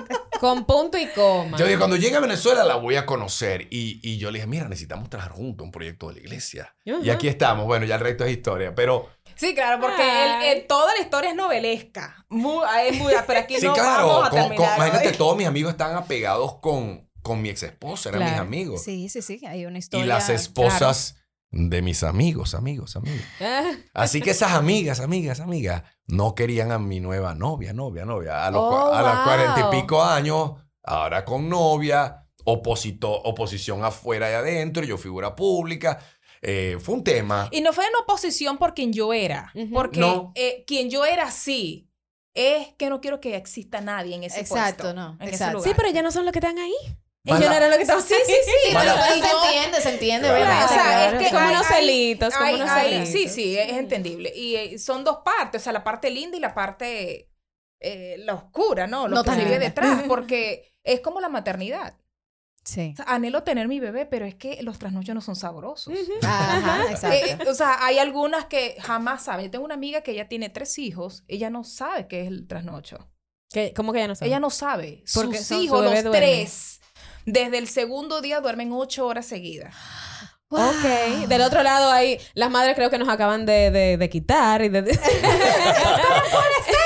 con 0.40 0.64
punto 0.64 0.98
y 0.98 1.06
coma. 1.08 1.56
Yo 1.58 1.64
dije, 1.64 1.78
cuando 1.78 1.96
llegue 1.96 2.16
a 2.16 2.20
Venezuela 2.20 2.64
la 2.64 2.76
voy 2.76 2.96
a 2.96 3.06
conocer. 3.06 3.66
Y, 3.70 4.00
y 4.02 4.18
yo 4.18 4.30
le 4.30 4.38
dije, 4.38 4.46
mira, 4.46 4.68
necesitamos 4.68 5.08
trabajar 5.08 5.32
juntos 5.32 5.64
un 5.64 5.70
proyecto 5.70 6.08
de 6.08 6.14
la 6.14 6.20
iglesia. 6.20 6.74
Y 6.84 7.10
aquí 7.10 7.28
estamos. 7.28 7.66
Bueno, 7.66 7.86
ya 7.86 7.96
el 7.96 8.00
resto 8.00 8.24
es 8.24 8.32
historia. 8.32 8.74
Pero... 8.74 9.08
Sí, 9.36 9.54
claro, 9.54 9.80
porque 9.80 10.66
toda 10.68 10.94
la 10.94 11.02
historia 11.02 11.30
es 11.30 11.36
novelesca. 11.36 12.26
Muy, 12.28 12.62
es 12.86 12.98
muy, 12.98 13.12
pero 13.26 13.40
aquí 13.40 13.56
no 13.62 13.72
claro, 13.72 14.06
vamos 14.06 14.26
a 14.26 14.30
terminar, 14.30 14.76
imagínate, 14.76 15.12
todos 15.12 15.34
mis 15.34 15.46
amigos 15.46 15.72
están 15.72 15.96
apegados 15.96 16.56
con, 16.56 17.08
con 17.22 17.40
mi 17.40 17.48
ex 17.48 17.62
esposa, 17.62 18.10
eran 18.10 18.24
mis 18.24 18.38
amigos. 18.38 18.82
Sí, 18.82 19.08
sí, 19.08 19.22
sí, 19.22 19.40
hay 19.46 19.64
una 19.64 19.78
historia. 19.78 20.04
Y 20.04 20.08
las 20.08 20.28
esposas 20.28 21.16
de 21.50 21.82
mis 21.82 22.02
amigos, 22.02 22.54
amigos, 22.54 22.96
amigos. 22.96 23.24
Así 23.94 24.20
que 24.20 24.30
esas 24.30 24.52
amigas, 24.52 25.00
amigas, 25.00 25.40
amigas, 25.40 25.82
no 26.06 26.34
querían 26.34 26.70
a 26.72 26.78
mi 26.78 27.00
nueva 27.00 27.34
novia, 27.34 27.72
novia, 27.72 28.04
novia. 28.04 28.46
A 28.46 28.50
los, 28.50 28.62
oh, 28.62 28.90
cuarenta 29.24 29.68
y 29.68 29.80
pico 29.80 30.02
años, 30.02 30.52
ahora 30.82 31.24
con 31.24 31.48
novia, 31.48 32.26
oposito, 32.44 33.10
oposición 33.10 33.84
afuera 33.84 34.30
y 34.30 34.34
adentro, 34.34 34.84
yo 34.84 34.96
figura 34.96 35.34
pública. 35.34 35.98
Eh, 36.42 36.78
fue 36.80 36.94
un 36.94 37.04
tema. 37.04 37.48
Y 37.50 37.60
no 37.60 37.72
fue 37.72 37.84
en 37.84 37.94
oposición 38.02 38.56
por 38.56 38.72
quien 38.72 38.92
yo 38.92 39.12
era, 39.12 39.52
porque 39.72 40.00
eh, 40.36 40.64
quien 40.66 40.88
yo 40.88 41.04
era 41.04 41.30
sí, 41.30 41.90
es 42.32 42.68
que 42.78 42.88
no 42.88 43.00
quiero 43.00 43.20
que 43.20 43.36
exista 43.36 43.80
nadie 43.80 44.14
en 44.14 44.24
ese 44.24 44.40
Exacto, 44.40 44.94
no. 44.94 45.18
Exacto. 45.20 45.60
Sí, 45.60 45.72
pero 45.76 45.90
ya 45.90 46.02
no 46.02 46.12
son 46.12 46.24
los 46.24 46.32
que 46.32 46.38
están 46.38 46.58
ahí. 46.58 46.74
Y 47.22 47.30
yo 47.32 47.38
no 47.38 47.52
era 47.52 47.68
lo 47.68 47.76
que 47.76 47.82
estaba 47.82 48.00
Sí, 48.00 48.14
sí, 48.24 48.32
sí. 48.32 48.72
se 48.72 48.76
entiende, 48.76 49.80
se 49.80 49.90
entiende, 49.90 50.30
¿verdad? 50.30 50.64
O 50.64 50.68
sea, 50.68 51.10
es 51.10 51.22
que 51.22 51.30
como 51.34 51.48
unos 51.48 51.66
celitos, 51.66 52.34
como 52.34 52.54
unos 52.54 52.70
celitos. 52.70 53.08
Sí, 53.08 53.28
sí, 53.28 53.58
es 53.58 53.72
entendible. 53.74 54.32
Y 54.34 54.56
eh, 54.56 54.78
son 54.78 55.04
dos 55.04 55.18
partes, 55.18 55.62
o 55.62 55.64
sea, 55.64 55.72
la 55.72 55.84
parte 55.84 56.10
linda 56.10 56.36
y 56.36 56.40
la 56.40 56.54
parte, 56.54 57.30
eh, 57.80 58.16
la 58.20 58.34
oscura, 58.34 58.86
¿no? 58.86 59.06
Lo 59.06 59.22
que 59.22 59.32
se 59.32 59.44
vive 59.44 59.58
detrás, 59.58 60.02
porque 60.08 60.74
es 60.82 61.00
como 61.00 61.20
la 61.20 61.28
maternidad. 61.28 61.96
Sí. 62.62 62.94
anhelo 63.06 63.42
tener 63.42 63.68
mi 63.68 63.80
bebé, 63.80 64.04
pero 64.04 64.26
es 64.26 64.34
que 64.34 64.62
los 64.62 64.78
trasnochos 64.78 65.14
no 65.14 65.22
son 65.22 65.34
sabrosos. 65.34 65.94
Ajá, 66.22 66.84
exacto. 66.90 67.44
Eh, 67.44 67.50
o 67.50 67.54
sea, 67.54 67.84
hay 67.84 67.98
algunas 67.98 68.44
que 68.46 68.76
jamás 68.80 69.24
saben. 69.24 69.46
Yo 69.46 69.50
tengo 69.50 69.64
una 69.64 69.74
amiga 69.74 70.02
que 70.02 70.12
ella 70.12 70.28
tiene 70.28 70.50
tres 70.50 70.78
hijos, 70.78 71.24
ella 71.26 71.48
no 71.48 71.64
sabe 71.64 72.06
qué 72.06 72.22
es 72.22 72.28
el 72.28 72.46
trasnocho. 72.46 73.10
¿Cómo 73.74 73.92
que 73.92 73.98
ella 73.98 74.08
no 74.08 74.14
sabe? 74.14 74.28
Ella 74.28 74.40
no 74.40 74.50
sabe. 74.50 75.02
Porque 75.12 75.38
Sus 75.38 75.58
hijos, 75.58 75.82
los 75.82 76.12
tres 76.12 76.79
desde 77.26 77.58
el 77.58 77.68
segundo 77.68 78.20
día 78.20 78.40
duermen 78.40 78.72
ocho 78.72 79.06
horas 79.06 79.26
seguidas. 79.26 79.74
Ok. 80.52 81.28
Del 81.28 81.42
otro 81.42 81.62
lado 81.62 81.92
ahí, 81.92 82.18
las 82.34 82.50
madres 82.50 82.74
creo 82.74 82.90
que 82.90 82.98
nos 82.98 83.08
acaban 83.08 83.46
de, 83.46 83.96
de, 83.96 84.10
quitar 84.10 84.62
y 84.62 84.68
de... 84.68 84.80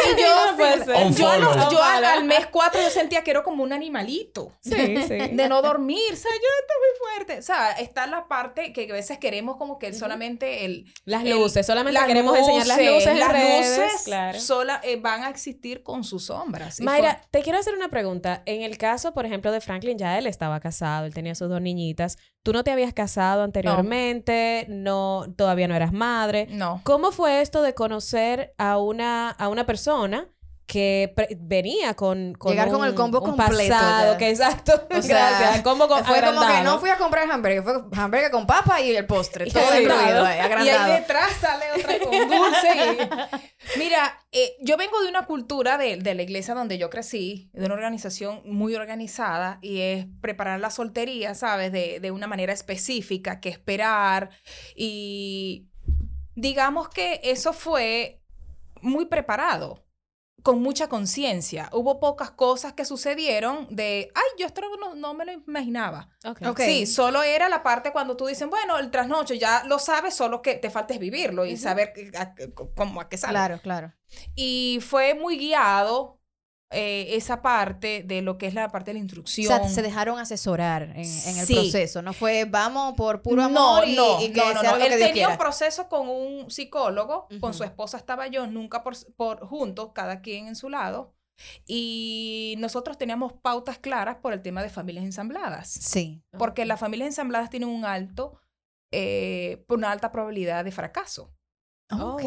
yo, 1.17 1.71
yo, 1.71 1.83
al, 1.83 2.25
mes 2.25 2.47
cuatro 2.51 2.81
yo 2.81 2.91
sentía 2.91 3.23
que 3.23 3.31
era 3.31 3.43
como 3.43 3.63
un 3.63 3.73
animalito. 3.73 4.53
Sí, 4.61 4.71
sí. 4.73 5.17
De 5.33 5.49
no 5.49 5.63
dormir. 5.63 6.13
O 6.13 6.17
sea, 6.17 6.31
yo 6.31 6.49
estoy 6.61 6.77
muy 6.81 6.99
fuerte. 6.99 7.39
O 7.39 7.43
sea, 7.43 7.73
está 7.73 8.07
la 8.07 8.29
parte 8.29 8.73
que 8.73 8.89
a 8.91 8.93
veces 8.93 9.19
queremos 9.19 9.57
como 9.57 9.79
que 9.79 9.93
solamente 9.93 10.65
el... 10.65 10.87
Las 11.05 11.25
luces. 11.25 11.67
solamente 11.67 12.01
queremos 12.07 12.37
enseñar 12.37 12.67
las 12.67 12.79
luces 12.79 13.19
Las 13.19 13.33
luces 13.33 14.03
claro. 14.05 14.41
sola, 14.41 14.81
eh, 14.85 14.97
van 14.97 15.25
a 15.25 15.31
existir 15.31 15.83
con 15.83 16.05
sus 16.05 16.27
sombras. 16.27 16.81
Mayra, 16.81 17.23
te 17.31 17.43
quiero 17.43 17.59
hacer 17.59 17.75
una 17.75 17.89
pregunta. 17.89 18.43
En 18.47 18.63
el 18.63 18.79
caso, 18.79 19.15
por 19.15 19.27
ejemplo, 19.27 19.53
de 19.53 19.61
Franklin, 19.61 19.99
ya 19.99 20.19
él 20.19 20.27
estaba 20.27 20.61
casado. 20.61 21.07
Él 21.07 21.15
tenía 21.15 21.35
sus 21.35 21.49
dos 21.49 21.61
niñitas. 21.61 22.19
Tú 22.43 22.53
no 22.53 22.63
te 22.63 22.71
habías 22.71 22.93
casado 22.93 23.43
anteriormente. 23.43 24.67
No. 24.69 25.27
todavía 25.37 25.69
no 25.69 25.75
eras 25.75 25.93
madre. 25.93 26.47
No. 26.51 26.81
¿Cómo 26.85 27.13
fue 27.13 27.41
esto 27.41 27.63
de 27.63 27.75
conocer 27.75 28.55
a 28.59 28.79
una, 28.79 29.31
a 29.31 29.49
una 29.49 29.67
persona 29.67 29.94
que 30.67 31.15
venía 31.39 31.95
con, 31.95 32.33
con 32.35 32.53
llegar 32.53 32.71
con 32.71 32.85
el 32.87 32.95
combo 32.95 33.21
completo 33.21 33.71
pasado, 33.71 34.17
que 34.17 34.31
exacto 34.31 34.73
o 34.91 35.03
sea, 35.03 35.31
gracias 35.31 35.63
combo 35.63 35.87
con, 35.89 36.05
fue 36.05 36.23
como 36.23 36.47
que 36.47 36.63
no 36.63 36.79
fui 36.79 36.89
a 36.89 36.97
comprar 36.97 37.31
hamburgues 37.31 37.63
fue 37.63 37.75
hamburgues 37.93 38.31
con 38.31 38.47
papa 38.47 38.81
y 38.81 38.97
el 38.97 39.07
postre 39.07 39.47
todo 39.51 39.63
incluido 39.63 40.25
y 40.25 40.69
ahí 40.69 40.93
detrás 40.93 41.33
sale 41.39 41.67
otra 41.77 41.99
con 41.99 42.13
dulce 42.13 43.09
mira 43.79 44.19
eh, 44.33 44.57
yo 44.63 44.79
vengo 44.79 45.03
de 45.03 45.09
una 45.09 45.27
cultura 45.27 45.77
de, 45.77 45.99
de, 45.99 46.15
la 46.15 46.23
iglesia 46.23 46.55
donde 46.55 46.79
yo 46.79 46.89
crecí 46.89 47.51
de 47.53 47.67
una 47.67 47.75
organización 47.75 48.41
muy 48.47 48.75
organizada 48.75 49.59
y 49.61 49.81
es 49.81 50.07
preparar 50.23 50.61
la 50.61 50.71
soltería 50.71 51.35
sabes 51.35 51.73
de, 51.73 52.01
de 52.01 52.11
una 52.11 52.27
manera 52.27 52.55
específica 52.55 53.39
que 53.39 53.51
esperar 53.51 54.31
y 54.75 55.69
digamos 56.35 56.89
que 56.89 57.21
eso 57.23 57.53
fue 57.53 58.23
muy 58.81 59.05
preparado 59.07 59.84
con 60.45 60.61
mucha 60.61 60.89
conciencia. 60.89 61.71
Hubo 61.73 61.99
pocas 61.99 62.31
cosas 62.31 62.75
que 62.75 62.85
sucedieron 62.85 63.67
de, 63.71 64.13
ay, 64.15 64.23
yo 64.39 64.47
esto 64.47 64.61
no, 64.79 64.95
no 64.95 65.15
me 65.15 65.25
lo 65.25 65.33
imaginaba. 65.33 66.11
Okay. 66.23 66.85
Sí, 66.85 66.87
solo 66.87 67.23
era 67.23 67.49
la 67.49 67.63
parte 67.63 67.93
cuando 67.93 68.15
tú 68.15 68.27
dices, 68.27 68.47
bueno, 68.47 68.79
el 68.79 68.91
trasnocho 68.91 69.33
ya 69.33 69.65
lo 69.65 69.79
sabes, 69.79 70.15
solo 70.15 70.43
que 70.43 70.57
te 70.57 70.69
falta 70.69 70.99
vivirlo 70.99 71.47
y 71.47 71.57
saber 71.57 71.95
cómo 72.75 73.01
a 73.01 73.09
qué 73.09 73.17
sale. 73.17 73.33
Claro, 73.33 73.59
claro. 73.63 73.95
Y 74.35 74.81
fue 74.83 75.15
muy 75.15 75.39
guiado 75.39 76.21
eh, 76.75 77.17
esa 77.17 77.41
parte 77.43 78.03
de 78.05 78.23
lo 78.23 78.37
que 78.37 78.47
es 78.47 78.55
la 78.55 78.69
parte 78.69 78.91
de 78.91 78.95
la 78.95 79.01
instrucción. 79.01 79.53
O 79.53 79.57
sea, 79.57 79.69
se 79.69 79.83
dejaron 79.83 80.19
asesorar 80.19 80.93
en, 80.95 81.39
el 81.39 81.47
proceso, 81.47 82.03
no 82.03 82.13
fue 82.13 82.45
vamos 82.45 82.95
por 82.95 83.23
puro 83.23 83.43
amor 83.43 83.87
no, 83.89 84.21
y, 84.21 84.29
no, 84.29 84.53
no, 84.53 84.63
no, 84.63 84.77
Él 84.77 84.99
tenía 84.99 85.29
un 85.29 85.39
proceso 85.39 85.89
con 85.89 86.09
un 86.09 86.51
psicólogo, 86.51 87.29
con 87.41 87.55
su 87.55 87.65
esposa 87.65 87.97
estaba 87.97 88.27
yo, 88.27 88.47
nunca 88.47 88.83
por, 88.83 88.95
por 89.15 89.47
juntos, 89.47 89.91
cada 89.95 90.21
quien 90.21 90.49
en 90.49 90.57
su 90.57 90.69
lado. 90.69 91.15
Y 91.67 92.55
nosotros 92.59 92.99
teníamos 92.99 93.33
pautas 93.33 93.79
claras 93.79 94.17
por 94.17 94.33
el 94.33 94.43
tema 94.43 94.63
de 94.63 94.71
familias 94.71 95.05
ensambladas. 95.05 95.69
Sí. 95.69 96.23
Porque 96.39 96.65
las 96.65 96.81
familias 96.81 97.09
ensambladas 97.09 97.51
tienen 97.51 97.69
un 97.69 97.85
alto, 97.85 98.41
eh, 98.93 99.65
una 99.69 99.91
alta 99.91 100.13
probabilidad 100.13 100.65
de 100.65 100.73
fracaso. 100.73 101.33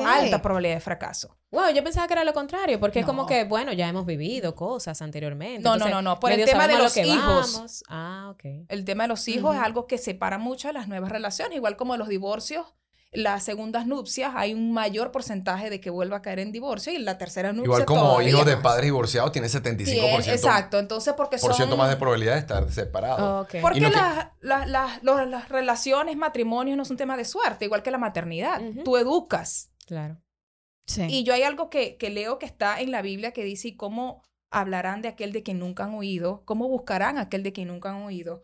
Alta 0.05 0.41
probabilidad 0.41 0.75
de 0.75 0.81
fracaso. 0.81 1.37
Wow, 1.51 1.69
yo 1.73 1.83
pensaba 1.83 2.07
que 2.07 2.13
era 2.13 2.23
lo 2.23 2.33
contrario, 2.33 2.79
porque 2.79 2.99
es 2.99 3.05
como 3.05 3.25
que, 3.25 3.45
bueno, 3.45 3.71
ya 3.73 3.87
hemos 3.87 4.05
vivido 4.05 4.53
cosas 4.55 5.01
anteriormente. 5.01 5.61
No, 5.61 5.77
no, 5.77 5.87
no, 5.87 6.01
no. 6.01 6.19
Por 6.19 6.31
el 6.31 6.43
tema 6.45 6.67
de 6.67 6.77
los 6.77 6.95
hijos. 6.97 7.83
Ah, 7.87 8.29
ok. 8.31 8.65
El 8.67 8.85
tema 8.85 9.03
de 9.03 9.09
los 9.09 9.27
hijos 9.27 9.55
es 9.55 9.61
algo 9.61 9.87
que 9.87 9.97
separa 9.97 10.37
mucho 10.37 10.69
a 10.69 10.73
las 10.73 10.87
nuevas 10.87 11.11
relaciones, 11.11 11.55
igual 11.55 11.77
como 11.77 11.95
los 11.97 12.07
divorcios 12.07 12.65
las 13.17 13.41
segundas 13.43 13.87
nupcias 13.87 14.33
hay 14.35 14.53
un 14.53 14.71
mayor 14.71 15.11
porcentaje 15.11 15.71
de 15.71 15.81
que 15.81 15.89
vuelva 15.89 16.17
a 16.17 16.21
caer 16.21 16.37
en 16.37 16.51
divorcio 16.51 16.93
y 16.93 16.99
la 16.99 17.17
tercera 17.17 17.51
nupcia 17.51 17.65
Igual 17.65 17.85
como 17.85 18.21
hijo 18.21 18.45
de 18.45 18.57
padres 18.57 18.85
divorciados 18.85 19.31
tiene 19.31 19.47
75%. 19.47 20.27
exacto, 20.27 20.77
entonces 20.77 21.15
porque 21.15 21.39
son... 21.39 21.49
Por 21.49 21.55
ciento 21.57 21.75
más 21.77 21.89
de 21.89 21.95
probabilidad 21.95 22.33
de 22.33 22.39
estar 22.41 22.71
separado. 22.71 23.47
Porque 23.59 23.81
las, 23.81 24.29
las, 25.01 25.49
relaciones, 25.49 26.15
matrimonios 26.15 26.77
no 26.77 26.85
son 26.85 26.93
un 26.93 26.97
tema 26.97 27.17
de 27.17 27.25
suerte, 27.25 27.65
igual 27.65 27.81
que 27.81 27.89
la 27.89 27.97
maternidad. 27.97 28.61
Tú 28.85 28.97
educas. 28.97 29.71
Claro. 29.87 30.21
Sí. 30.85 31.07
Y 31.09 31.23
yo 31.23 31.33
hay 31.33 31.41
algo 31.41 31.71
que, 31.71 31.97
que 31.97 32.11
leo 32.11 32.37
que 32.37 32.45
está 32.45 32.79
en 32.79 32.91
la 32.91 33.01
Biblia 33.01 33.31
que 33.31 33.43
dice, 33.43 33.69
¿y 33.69 33.75
cómo 33.75 34.21
hablarán 34.51 35.01
de 35.01 35.07
aquel 35.07 35.33
de 35.33 35.41
quien 35.41 35.57
nunca 35.57 35.85
han 35.85 35.95
oído? 35.95 36.43
¿Cómo 36.45 36.67
buscarán 36.67 37.17
aquel 37.17 37.41
de 37.41 37.51
quien 37.51 37.69
nunca 37.69 37.89
han 37.89 38.03
oído? 38.03 38.43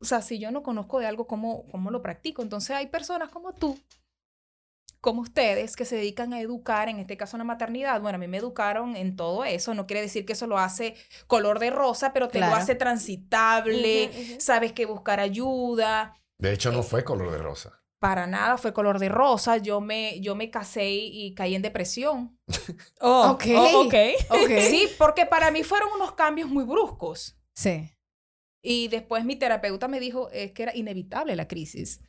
O 0.00 0.04
sea, 0.04 0.22
si 0.22 0.38
yo 0.38 0.50
no 0.50 0.62
conozco 0.62 1.00
de 1.00 1.06
algo, 1.06 1.26
¿cómo, 1.26 1.66
¿cómo 1.70 1.90
lo 1.90 2.02
practico? 2.02 2.42
Entonces 2.42 2.76
hay 2.76 2.86
personas 2.86 3.30
como 3.30 3.52
tú, 3.52 3.78
como 5.00 5.22
ustedes, 5.22 5.76
que 5.76 5.84
se 5.84 5.96
dedican 5.96 6.32
a 6.32 6.40
educar, 6.40 6.88
en 6.88 6.98
este 6.98 7.16
caso 7.16 7.36
en 7.36 7.38
la 7.38 7.44
maternidad. 7.44 8.00
Bueno, 8.00 8.16
a 8.16 8.18
mí 8.18 8.28
me 8.28 8.38
educaron 8.38 8.96
en 8.96 9.16
todo 9.16 9.44
eso. 9.44 9.74
No 9.74 9.86
quiere 9.86 10.02
decir 10.02 10.26
que 10.26 10.32
eso 10.32 10.46
lo 10.46 10.58
hace 10.58 10.94
color 11.26 11.58
de 11.58 11.70
rosa, 11.70 12.12
pero 12.12 12.28
te 12.28 12.40
lo 12.40 12.46
hace 12.46 12.74
transitable. 12.74 14.40
Sabes 14.40 14.72
que 14.72 14.86
buscar 14.86 15.20
ayuda. 15.20 16.14
De 16.38 16.52
hecho, 16.52 16.70
no 16.72 16.80
eh, 16.80 16.84
fue 16.84 17.04
color 17.04 17.32
de 17.32 17.38
rosa. 17.38 17.80
Para 18.00 18.28
nada 18.28 18.58
fue 18.58 18.72
color 18.72 18.98
de 18.98 19.08
rosa. 19.08 19.56
Yo 19.56 19.80
me, 19.80 20.20
yo 20.20 20.34
me 20.34 20.50
casé 20.50 20.88
y, 20.90 21.34
caí 21.34 21.54
en 21.54 21.62
depresión. 21.62 22.38
oh, 23.00 23.30
ok. 23.32 23.44
Oh, 23.56 23.86
okay. 23.86 24.14
Sí, 24.62 24.88
porque 24.98 25.26
para 25.26 25.50
mí 25.50 25.64
fueron 25.64 25.90
unos 25.94 26.12
cambios 26.12 26.48
muy 26.48 26.64
bruscos. 26.64 27.36
Sí. 27.54 27.90
Y 28.62 28.88
después 28.88 29.24
mi 29.24 29.36
terapeuta 29.36 29.88
me 29.88 30.00
dijo 30.00 30.30
es 30.30 30.52
que 30.52 30.64
era 30.64 30.76
inevitable 30.76 31.36
la 31.36 31.48
crisis. 31.48 32.00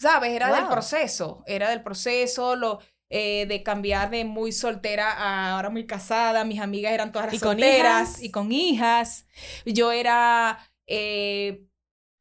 ¿Sabes? 0.00 0.30
Era 0.30 0.54
del 0.54 0.68
proceso, 0.68 1.42
era 1.46 1.70
del 1.70 1.82
proceso, 1.82 2.54
lo, 2.54 2.78
eh, 3.10 3.46
de 3.46 3.62
cambiar 3.62 4.10
de 4.10 4.24
muy 4.24 4.52
soltera 4.52 5.10
a 5.12 5.54
ahora 5.54 5.70
muy 5.70 5.86
casada. 5.86 6.44
Mis 6.44 6.60
amigas 6.60 6.92
eran 6.92 7.10
todas 7.10 7.36
solteras 7.38 8.22
y 8.22 8.30
con 8.30 8.52
hijas. 8.52 9.26
Yo 9.64 9.90
era 9.90 10.58
eh, 10.86 11.64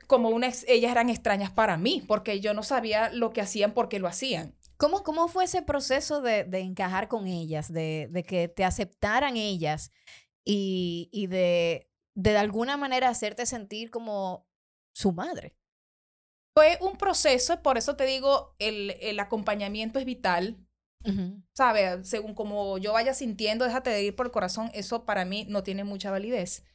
como 0.08 0.30
una, 0.30 0.48
ellas 0.68 0.92
eran 0.92 1.10
extrañas 1.10 1.52
para 1.52 1.78
mí 1.78 2.04
porque 2.08 2.40
yo 2.40 2.54
no 2.54 2.64
sabía 2.64 3.10
lo 3.10 3.32
que 3.34 3.42
hacían 3.42 3.74
porque 3.74 4.00
lo 4.00 4.08
hacían. 4.08 4.56
¿Cómo, 4.78 5.04
cómo 5.04 5.28
fue 5.28 5.46
ese 5.46 5.62
proceso 5.62 6.22
de, 6.22 6.46
de 6.46 6.60
encajar 6.60 7.08
con 7.08 7.28
ellas, 7.28 7.72
de, 7.74 8.08
de, 8.12 8.24
que 8.24 8.48
te 8.48 8.64
aceptaran 8.64 9.36
ellas 9.36 9.92
y, 10.46 11.10
y 11.12 11.28
de 11.28 11.87
de 12.18 12.36
alguna 12.36 12.78
manera 12.78 13.10
hacerte 13.10 13.46
sentir 13.46 13.92
como 13.92 14.48
su 14.92 15.12
madre. 15.12 15.56
Fue 16.56 16.80
un 16.82 16.98
proceso, 16.98 17.62
por 17.62 17.78
eso 17.78 17.96
te 17.96 18.06
digo, 18.06 18.56
el, 18.58 18.98
el 19.02 19.20
acompañamiento 19.20 20.00
es 20.00 20.06
vital. 20.06 20.58
¿Sabes? 21.54 22.10
Según 22.10 22.34
como 22.34 22.78
yo 22.80 22.92
vaya 22.92 23.14
sintiendo, 23.14 23.64
déjate 23.64 23.92
de 23.92 24.04
ir 24.04 24.16
por 24.16 24.26
el 24.26 24.32
corazón, 24.34 24.70
eso 24.74 25.06
para 25.06 25.24
mí 25.24 25.46
no 25.48 25.64
tiene 25.64 25.86
mucha 25.86 26.12
validez 26.12 26.66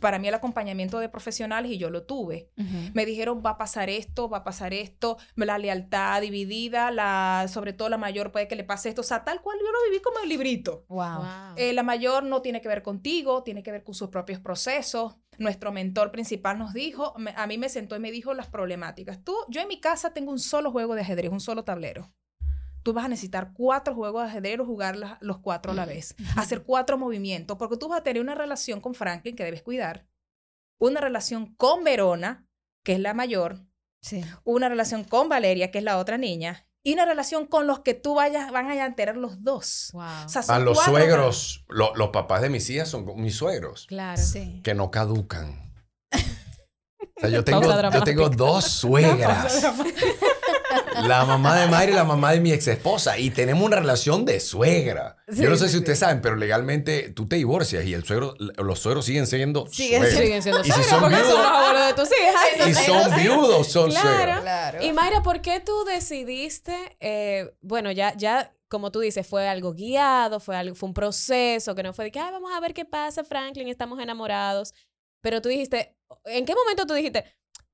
para 0.00 0.18
mí 0.18 0.28
el 0.28 0.34
acompañamiento 0.34 0.98
de 0.98 1.08
profesionales 1.08 1.70
y 1.70 1.78
yo 1.78 1.90
lo 1.90 2.04
tuve. 2.04 2.50
Me 2.94 3.06
dijeron, 3.06 3.42
va 3.44 3.50
a 3.50 3.58
pasar 3.58 3.90
esto, 3.90 4.28
va 4.28 4.38
a 4.38 4.44
pasar 4.44 4.74
esto, 4.74 5.18
la 5.36 5.58
lealtad 5.58 6.20
dividida, 6.20 6.90
la, 6.90 7.46
sobre 7.48 7.72
todo 7.72 7.88
la 7.88 7.98
mayor 7.98 8.32
puede 8.32 8.48
que 8.48 8.56
le 8.56 8.64
pase 8.64 8.88
esto, 8.88 9.00
o 9.02 9.04
sea, 9.04 9.24
tal 9.24 9.40
cual 9.42 9.58
yo 9.60 9.70
lo 9.70 9.90
viví 9.90 10.02
como 10.02 10.18
el 10.20 10.28
librito. 10.28 10.84
Wow. 10.88 11.24
Eh, 11.56 11.72
la 11.72 11.82
mayor 11.82 12.24
no 12.24 12.42
tiene 12.42 12.60
que 12.60 12.68
ver 12.68 12.82
contigo, 12.82 13.42
tiene 13.42 13.62
que 13.62 13.72
ver 13.72 13.84
con 13.84 13.94
sus 13.94 14.08
propios 14.08 14.40
procesos. 14.40 15.16
Nuestro 15.38 15.72
mentor 15.72 16.10
principal 16.10 16.58
nos 16.58 16.72
dijo, 16.74 17.14
a 17.36 17.46
mí 17.46 17.58
me 17.58 17.68
sentó 17.68 17.96
y 17.96 18.00
me 18.00 18.10
dijo 18.10 18.34
las 18.34 18.48
problemáticas. 18.48 19.24
Tú, 19.24 19.34
yo 19.48 19.60
en 19.60 19.68
mi 19.68 19.80
casa 19.80 20.12
tengo 20.12 20.30
un 20.30 20.38
solo 20.38 20.70
juego 20.70 20.94
de 20.94 21.00
ajedrez, 21.00 21.30
un 21.32 21.40
solo 21.40 21.64
tablero 21.64 22.12
tú 22.82 22.92
vas 22.92 23.04
a 23.04 23.08
necesitar 23.08 23.52
cuatro 23.54 23.94
juegos 23.94 24.22
de 24.22 24.30
ajedrez 24.30 24.60
o 24.60 24.64
jugar 24.64 24.96
los 25.20 25.38
cuatro 25.38 25.72
a 25.72 25.74
la 25.74 25.86
vez. 25.86 26.14
Hacer 26.36 26.62
cuatro 26.62 26.98
movimientos, 26.98 27.56
porque 27.56 27.76
tú 27.76 27.88
vas 27.88 28.00
a 28.00 28.02
tener 28.02 28.22
una 28.22 28.34
relación 28.34 28.80
con 28.80 28.94
Franklin 28.94 29.36
que 29.36 29.44
debes 29.44 29.62
cuidar, 29.62 30.06
una 30.78 31.00
relación 31.00 31.54
con 31.54 31.84
Verona, 31.84 32.46
que 32.84 32.94
es 32.94 33.00
la 33.00 33.14
mayor, 33.14 33.60
sí. 34.00 34.24
una 34.44 34.68
relación 34.68 35.04
con 35.04 35.28
Valeria, 35.28 35.70
que 35.70 35.78
es 35.78 35.84
la 35.84 35.98
otra 35.98 36.18
niña, 36.18 36.66
y 36.84 36.94
una 36.94 37.04
relación 37.04 37.46
con 37.46 37.68
los 37.68 37.80
que 37.80 37.94
tú 37.94 38.16
vayas, 38.16 38.50
van 38.50 38.68
a 38.68 38.94
tener 38.96 39.16
los 39.16 39.44
dos. 39.44 39.90
Wow. 39.92 40.02
a 40.48 40.58
los 40.58 40.78
suegros, 40.82 41.64
los 41.68 42.08
papás 42.08 42.42
de 42.42 42.50
mis 42.50 42.68
hijas 42.70 42.88
son 42.88 43.06
mis 43.20 43.36
suegros. 43.36 43.86
Claro. 43.86 44.20
Sí. 44.20 44.60
Que 44.64 44.74
no 44.74 44.90
caducan. 44.90 45.72
o 46.12 47.20
sea, 47.20 47.30
yo 47.30 47.44
tengo, 47.44 47.90
yo 47.92 48.02
tengo 48.02 48.28
dos 48.28 48.64
suegras. 48.80 49.64
La 51.02 51.24
mamá 51.24 51.58
de 51.58 51.66
Mayra 51.68 51.92
y 51.92 51.94
la 51.94 52.04
mamá 52.04 52.32
de 52.32 52.40
mi 52.40 52.52
ex 52.52 52.68
esposa. 52.68 53.18
Y 53.18 53.30
tenemos 53.30 53.64
una 53.64 53.76
relación 53.76 54.24
de 54.24 54.40
suegra. 54.40 55.16
Yo 55.28 55.48
no 55.48 55.56
sé 55.56 55.68
si 55.68 55.78
ustedes 55.78 55.98
saben, 55.98 56.20
pero 56.20 56.36
legalmente 56.36 57.10
tú 57.10 57.26
te 57.26 57.36
divorcias 57.36 57.84
y 57.84 57.94
el 57.94 58.04
suegro, 58.04 58.34
los 58.38 58.78
suegros 58.78 59.04
siguen 59.06 59.26
siendo 59.26 59.66
siguen, 59.66 60.06
siguen 60.06 60.42
siendo 60.42 60.60
y 60.60 60.70
si 60.70 60.82
son 60.84 61.08
viudos, 61.08 61.86
de 61.86 61.94
tus 61.94 62.08
hijas. 62.10 62.68
Y 62.68 62.74
son 62.74 63.16
viudos, 63.16 63.66
son 63.68 63.90
claro. 63.90 64.42
Claro. 64.42 64.82
Y 64.82 64.92
Mayra, 64.92 65.22
¿por 65.22 65.40
qué 65.40 65.60
tú 65.60 65.84
decidiste, 65.84 66.96
eh, 67.00 67.54
bueno, 67.60 67.90
ya, 67.90 68.14
ya 68.16 68.52
como 68.68 68.90
tú 68.90 69.00
dices, 69.00 69.26
fue 69.26 69.46
algo 69.48 69.74
guiado, 69.74 70.40
fue, 70.40 70.56
algo, 70.56 70.74
fue 70.74 70.88
un 70.88 70.94
proceso, 70.94 71.74
que 71.74 71.82
no 71.82 71.92
fue 71.92 72.06
de 72.06 72.10
que, 72.10 72.18
Ay, 72.18 72.32
vamos 72.32 72.50
a 72.54 72.60
ver 72.60 72.72
qué 72.72 72.86
pasa, 72.86 73.22
Franklin, 73.22 73.68
estamos 73.68 74.00
enamorados. 74.00 74.72
Pero 75.20 75.42
tú 75.42 75.50
dijiste, 75.50 75.94
¿en 76.24 76.46
qué 76.46 76.54
momento 76.54 76.86
tú 76.86 76.94
dijiste, 76.94 77.24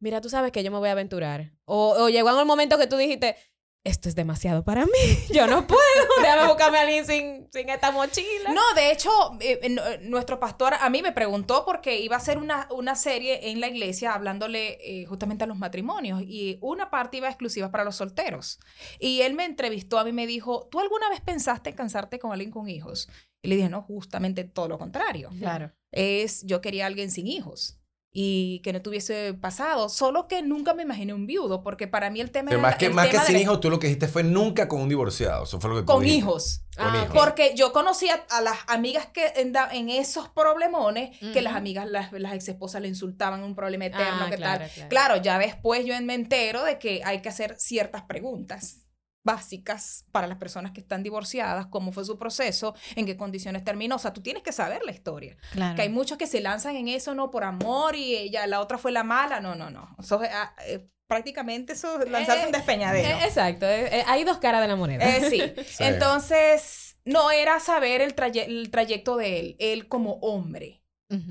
mira, 0.01 0.21
tú 0.21 0.29
sabes 0.29 0.53
que 0.53 0.63
yo 0.63 0.71
me 0.71 0.79
voy 0.79 0.89
a 0.89 0.93
aventurar. 0.93 1.53
O, 1.65 1.95
o 1.99 2.09
llegó 2.09 2.31
en 2.31 2.39
el 2.39 2.47
momento 2.47 2.79
que 2.79 2.87
tú 2.87 2.97
dijiste, 2.97 3.37
esto 3.85 4.09
es 4.09 4.15
demasiado 4.15 4.65
para 4.65 4.85
mí, 4.85 4.93
yo 5.33 5.47
no 5.47 5.67
puedo, 5.67 5.81
déjame 6.21 6.49
buscarme 6.49 6.79
a 6.79 6.81
alguien 6.83 7.07
sin, 7.07 7.49
sin 7.51 7.69
esta 7.69 7.91
mochila. 7.91 8.53
No, 8.53 8.63
de 8.75 8.93
hecho, 8.93 9.11
eh, 9.41 9.61
eh, 9.63 9.99
nuestro 10.03 10.39
pastor 10.39 10.75
a 10.79 10.91
mí 10.91 11.03
me 11.03 11.13
preguntó 11.13 11.65
porque 11.65 12.01
iba 12.01 12.17
a 12.17 12.19
hacer 12.19 12.39
una, 12.39 12.69
una 12.71 12.95
serie 12.95 13.51
en 13.51 13.61
la 13.61 13.69
iglesia 13.69 14.13
hablándole 14.13 14.79
eh, 14.83 15.07
justamente 15.07 15.45
a 15.45 15.47
los 15.47 15.57
matrimonios 15.57 16.23
y 16.23 16.59
una 16.61 16.91
parte 16.91 17.17
iba 17.17 17.29
exclusiva 17.29 17.71
para 17.71 17.85
los 17.85 17.97
solteros. 17.97 18.59
Y 18.99 19.23
él 19.23 19.35
me 19.35 19.45
entrevistó, 19.45 19.99
a 19.99 20.05
mí 20.05 20.13
me 20.13 20.27
dijo, 20.27 20.69
¿tú 20.71 20.81
alguna 20.81 21.09
vez 21.09 21.21
pensaste 21.21 21.71
en 21.71 21.77
cansarte 21.77 22.19
con 22.19 22.33
alguien 22.33 22.51
con 22.51 22.69
hijos? 22.69 23.09
Y 23.43 23.49
le 23.49 23.57
dije, 23.57 23.69
no, 23.69 23.83
justamente 23.83 24.45
todo 24.45 24.69
lo 24.69 24.79
contrario. 24.79 25.31
Claro. 25.39 25.73
Es, 25.93 26.43
yo 26.45 26.61
quería 26.61 26.85
a 26.85 26.87
alguien 26.89 27.11
sin 27.11 27.27
hijos 27.27 27.78
y 28.21 28.59
que 28.65 28.73
no 28.73 28.83
tuviese 28.83 29.33
pasado, 29.35 29.89
solo 29.89 30.27
que 30.27 30.43
nunca 30.43 30.75
me 30.75 30.83
imaginé 30.83 31.15
un 31.15 31.25
viudo, 31.25 31.63
porque 31.63 31.87
para 31.87 32.11
mí 32.11 32.21
el 32.21 32.33
tema 32.33 32.49
Pero 32.49 32.61
más 32.61 32.75
que, 32.75 32.91
más 32.91 33.07
que 33.07 33.21
sin 33.21 33.37
hijos, 33.37 33.61
tú 33.61 33.71
lo 33.71 33.79
que 33.79 33.87
dijiste 33.87 34.09
fue 34.09 34.25
nunca 34.25 34.67
con 34.67 34.81
un 34.81 34.89
divorciado, 34.89 35.45
eso 35.45 35.61
fue 35.61 35.71
lo 35.71 35.77
que 35.77 35.83
tú 35.83 35.87
Con 35.87 36.05
hijos. 36.05 36.65
Con 36.77 36.87
ah, 36.89 37.05
hijos. 37.05 37.17
Porque 37.17 37.53
yo 37.55 37.73
conocía 37.73 38.25
a 38.31 38.41
las 38.41 38.57
amigas 38.67 39.07
que 39.07 39.35
en, 39.37 39.55
en 39.71 39.89
esos 39.89 40.29
problemones, 40.31 41.17
que 41.33 41.43
las 41.43 41.55
amigas, 41.55 41.89
las, 41.89 42.11
las 42.11 42.35
ex 42.35 42.49
esposas 42.49 42.83
le 42.83 42.89
insultaban 42.89 43.45
un 43.45 43.55
problema 43.55 43.87
eterno, 43.87 44.25
ah, 44.25 44.31
que 44.31 44.37
tal. 44.37 44.69
Claro, 44.89 45.23
ya 45.23 45.39
después 45.39 45.87
yo 45.87 45.95
me 46.03 46.15
entero 46.15 46.65
de 46.65 46.81
que 46.81 47.03
hay 47.05 47.23
que 47.23 47.29
hacer 47.29 47.55
ciertas 47.61 48.03
preguntas 48.03 48.88
básicas 49.25 50.07
para 50.13 50.27
las 50.27 50.39
personas 50.39 50.73
que 50.73 50.81
están 50.81 51.03
divorciadas, 51.03 51.67
cómo 51.67 51.93
fue 51.93 52.05
su 52.05 52.19
proceso, 52.19 52.75
en 52.97 53.07
qué 53.07 53.17
condiciones 53.17 53.65
terminó. 53.65 53.97
O 53.97 53.99
sea, 53.99 54.13
tú 54.13 54.23
tienes 54.23 54.43
que 54.43 54.53
saber 54.53 54.83
la 54.85 54.93
historia. 54.93 55.37
Que 55.77 55.83
hay 55.83 55.89
muchos 55.89 56.19
que 56.19 56.27
se 56.27 56.41
lanzan 56.41 56.77
en 56.77 56.89
eso, 56.89 57.15
no 57.15 57.31
por 57.31 57.45
amor 57.45 57.95
y 57.97 58.17
ella, 58.17 58.47
la 58.47 58.61
otra 58.61 58.79
fue 58.79 58.93
la 58.93 59.05
mala. 59.05 59.41
No, 59.41 59.55
no, 59.55 59.71
no. 59.71 59.95
Eso, 59.99 60.21
ah, 60.23 60.55
eh, 60.67 60.89
prácticamente 61.07 61.75
eso 61.75 62.01
es 62.01 62.11
lanzarse 62.11 62.47
un 62.47 62.55
eh, 62.55 62.59
despeñadero. 62.59 63.09
Eh, 63.09 63.25
exacto. 63.25 63.67
hay 64.07 64.25
dos 64.25 64.39
caras 64.39 64.63
de 64.63 64.69
la 64.69 64.77
moneda. 64.77 65.05
sí. 65.29 65.43
Entonces, 65.79 66.97
no 67.05 67.31
era 67.31 67.61
saber 67.61 68.01
el, 68.01 68.15
el, 68.35 68.71
trayecto 68.71 69.17
de 69.17 69.41
él. 69.41 69.57
Él 69.59 69.89
como 69.89 70.15
hombre 70.15 70.83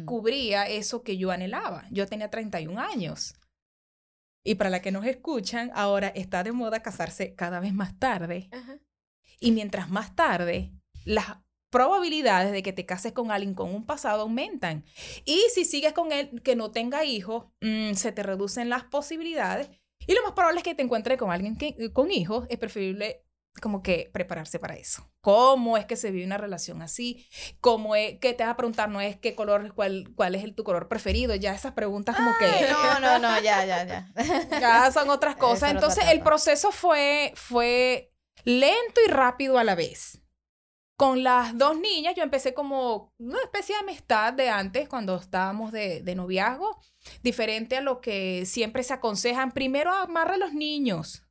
cubría 0.06 0.68
eso 0.68 1.04
que 1.04 1.18
yo 1.18 1.30
anhelaba. 1.30 1.86
Yo 1.92 2.08
tenía 2.08 2.32
31 2.32 2.82
años. 2.82 3.36
Y 4.48 4.56
para 4.56 4.70
la 4.70 4.82
que 4.82 4.94
nos 4.94 5.06
escuchan, 5.06 5.72
ahora 5.76 6.08
está 6.08 6.42
de 6.42 6.54
moda 6.54 6.82
casarse 6.82 7.36
cada 7.36 7.60
vez 7.60 7.74
más 7.74 8.00
tarde. 8.00 8.50
Y 9.42 9.52
mientras 9.52 9.90
más 9.90 10.16
tarde, 10.16 10.72
las 11.04 11.40
probabilidades 11.70 12.54
de 12.54 12.64
que 12.64 12.72
te 12.72 12.86
cases 12.86 13.12
con 13.12 13.30
alguien 13.30 13.54
con 13.54 13.76
un 13.76 13.86
pasado 13.86 14.22
aumentan. 14.22 14.86
Y 15.26 15.44
si 15.54 15.66
sigues 15.66 15.92
con 15.92 16.14
él 16.14 16.42
que 16.44 16.56
no 16.56 16.72
tenga 16.72 17.04
hijos, 17.04 17.48
mm, 17.60 17.96
se 17.96 18.14
te 18.14 18.24
reducen 18.24 18.70
las 18.70 18.86
posibilidades. 18.86 19.70
Y 20.08 20.14
lo 20.14 20.24
más 20.24 20.32
probable 20.32 20.60
es 20.60 20.64
que 20.64 20.76
te 20.76 20.84
encuentres 20.84 21.18
con 21.18 21.30
alguien 21.30 21.58
que, 21.58 21.92
con 21.92 22.10
hijos. 22.10 22.46
Es 22.50 22.58
preferible 22.58 23.27
como 23.60 23.84
que 23.84 24.10
prepararse 24.14 24.60
para 24.60 24.76
eso. 24.76 25.10
¿Cómo 25.22 25.78
es 25.78 25.86
que 25.86 25.96
se 25.96 26.12
vive 26.12 26.26
una 26.26 26.38
relación 26.38 26.82
así? 26.82 27.28
¿Cómo 27.60 27.96
es 27.96 28.20
que 28.20 28.34
te 28.34 28.44
vas 28.44 28.54
a 28.54 28.58
preguntar? 28.58 28.90
No 28.90 29.02
es 29.02 29.18
qué 29.18 29.36
color, 29.36 29.74
cuál, 29.74 30.10
cuál 30.16 30.36
es 30.36 30.44
el, 30.44 30.56
tu 30.56 30.64
color 30.64 30.88
preferido. 30.88 31.36
Ya 31.36 31.54
esas 31.54 31.74
preguntas 31.74 32.16
como 32.16 32.32
que... 32.40 32.68
No, 32.72 33.00
no, 33.00 33.20
no, 33.20 33.40
ya, 33.42 33.66
ya, 33.66 33.86
ya. 33.86 34.08
ya 34.60 34.92
son 34.92 35.10
otras 35.10 35.36
cosas. 35.36 35.72
Entonces 35.72 36.06
el 36.10 36.22
proceso 36.22 36.72
fue, 36.72 37.34
fue 37.36 38.14
lento 38.44 39.02
y 39.06 39.10
rápido 39.10 39.58
a 39.58 39.64
la 39.64 39.76
vez. 39.76 40.22
Con 40.96 41.24
las 41.24 41.56
dos 41.56 41.78
niñas 41.80 42.16
yo 42.16 42.24
empecé 42.24 42.54
como 42.56 43.14
una 43.20 43.40
especie 43.44 43.76
de 43.76 43.82
amistad 43.82 44.34
de 44.34 44.50
antes, 44.50 44.90
cuando 44.90 45.16
estábamos 45.18 45.72
de, 45.72 46.02
de 46.02 46.16
noviazgo, 46.16 46.82
diferente 47.22 47.78
a 47.78 47.82
lo 47.82 48.02
que 48.02 48.46
siempre 48.48 48.82
se 48.82 48.94
aconsejan. 48.94 49.52
Primero 49.52 49.94
amarra 49.94 50.34
a 50.36 50.38
los 50.38 50.54
niños 50.54 51.27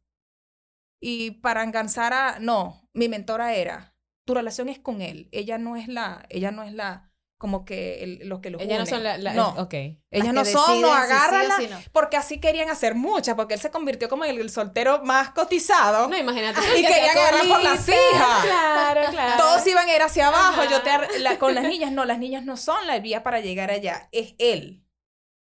y 1.01 1.33
para 1.33 1.63
enganzar 1.63 2.13
a, 2.13 2.39
no, 2.41 2.89
mi 2.93 3.09
mentora 3.09 3.55
era, 3.55 3.95
tu 4.25 4.35
relación 4.35 4.69
es 4.69 4.79
con 4.79 5.03
él, 5.03 5.29
ella 5.33 5.59
no 5.59 5.77
es 5.77 5.89
la, 5.89 6.27
ella 6.31 6.51
no 6.51 6.63
es 6.63 6.73
la, 6.73 7.11
como 7.39 7.67
que 7.67 8.19
lo 8.23 8.41
que 8.41 8.49
lo 8.49 8.59
Ellas 8.59 8.79
no 8.79 8.87
son 8.87 9.03
la, 9.03 9.19
no, 9.35 9.51
ok. 9.59 9.75
Ellas 10.11 10.33
no 10.33 10.45
son, 10.45 10.81
no, 10.81 10.93
agárrala, 10.93 11.59
porque 11.93 12.17
así 12.17 12.41
querían 12.41 12.71
hacer 12.71 12.95
muchas, 12.95 13.35
porque 13.35 13.55
él 13.55 13.61
se 13.61 13.71
convirtió 13.71 14.09
como 14.09 14.25
el, 14.25 14.49
soltero 14.49 15.03
más 15.05 15.31
cotizado. 15.31 16.09
No, 16.09 16.17
imagínate. 16.17 16.61
Y 16.77 16.83
querían 16.83 17.17
agarrar 17.17 17.47
por 17.47 17.63
las 17.63 17.89
hijas. 17.89 18.45
Claro, 18.45 19.01
claro. 19.11 19.37
Todos 19.37 19.67
iban 19.67 19.89
a 19.89 19.95
ir 19.95 20.03
hacia 20.03 20.29
abajo, 20.29 20.63
yo 20.65 20.83
te, 20.83 21.39
con 21.39 21.55
las 21.55 21.65
niñas, 21.65 21.93
no, 21.93 22.05
las 22.05 22.19
niñas 22.19 22.45
no 22.45 22.57
son 22.57 22.87
la 22.87 22.99
vía 23.01 23.23
para 23.23 23.41
llegar 23.41 23.71
allá, 23.71 24.09
es 24.13 24.35
él 24.39 24.85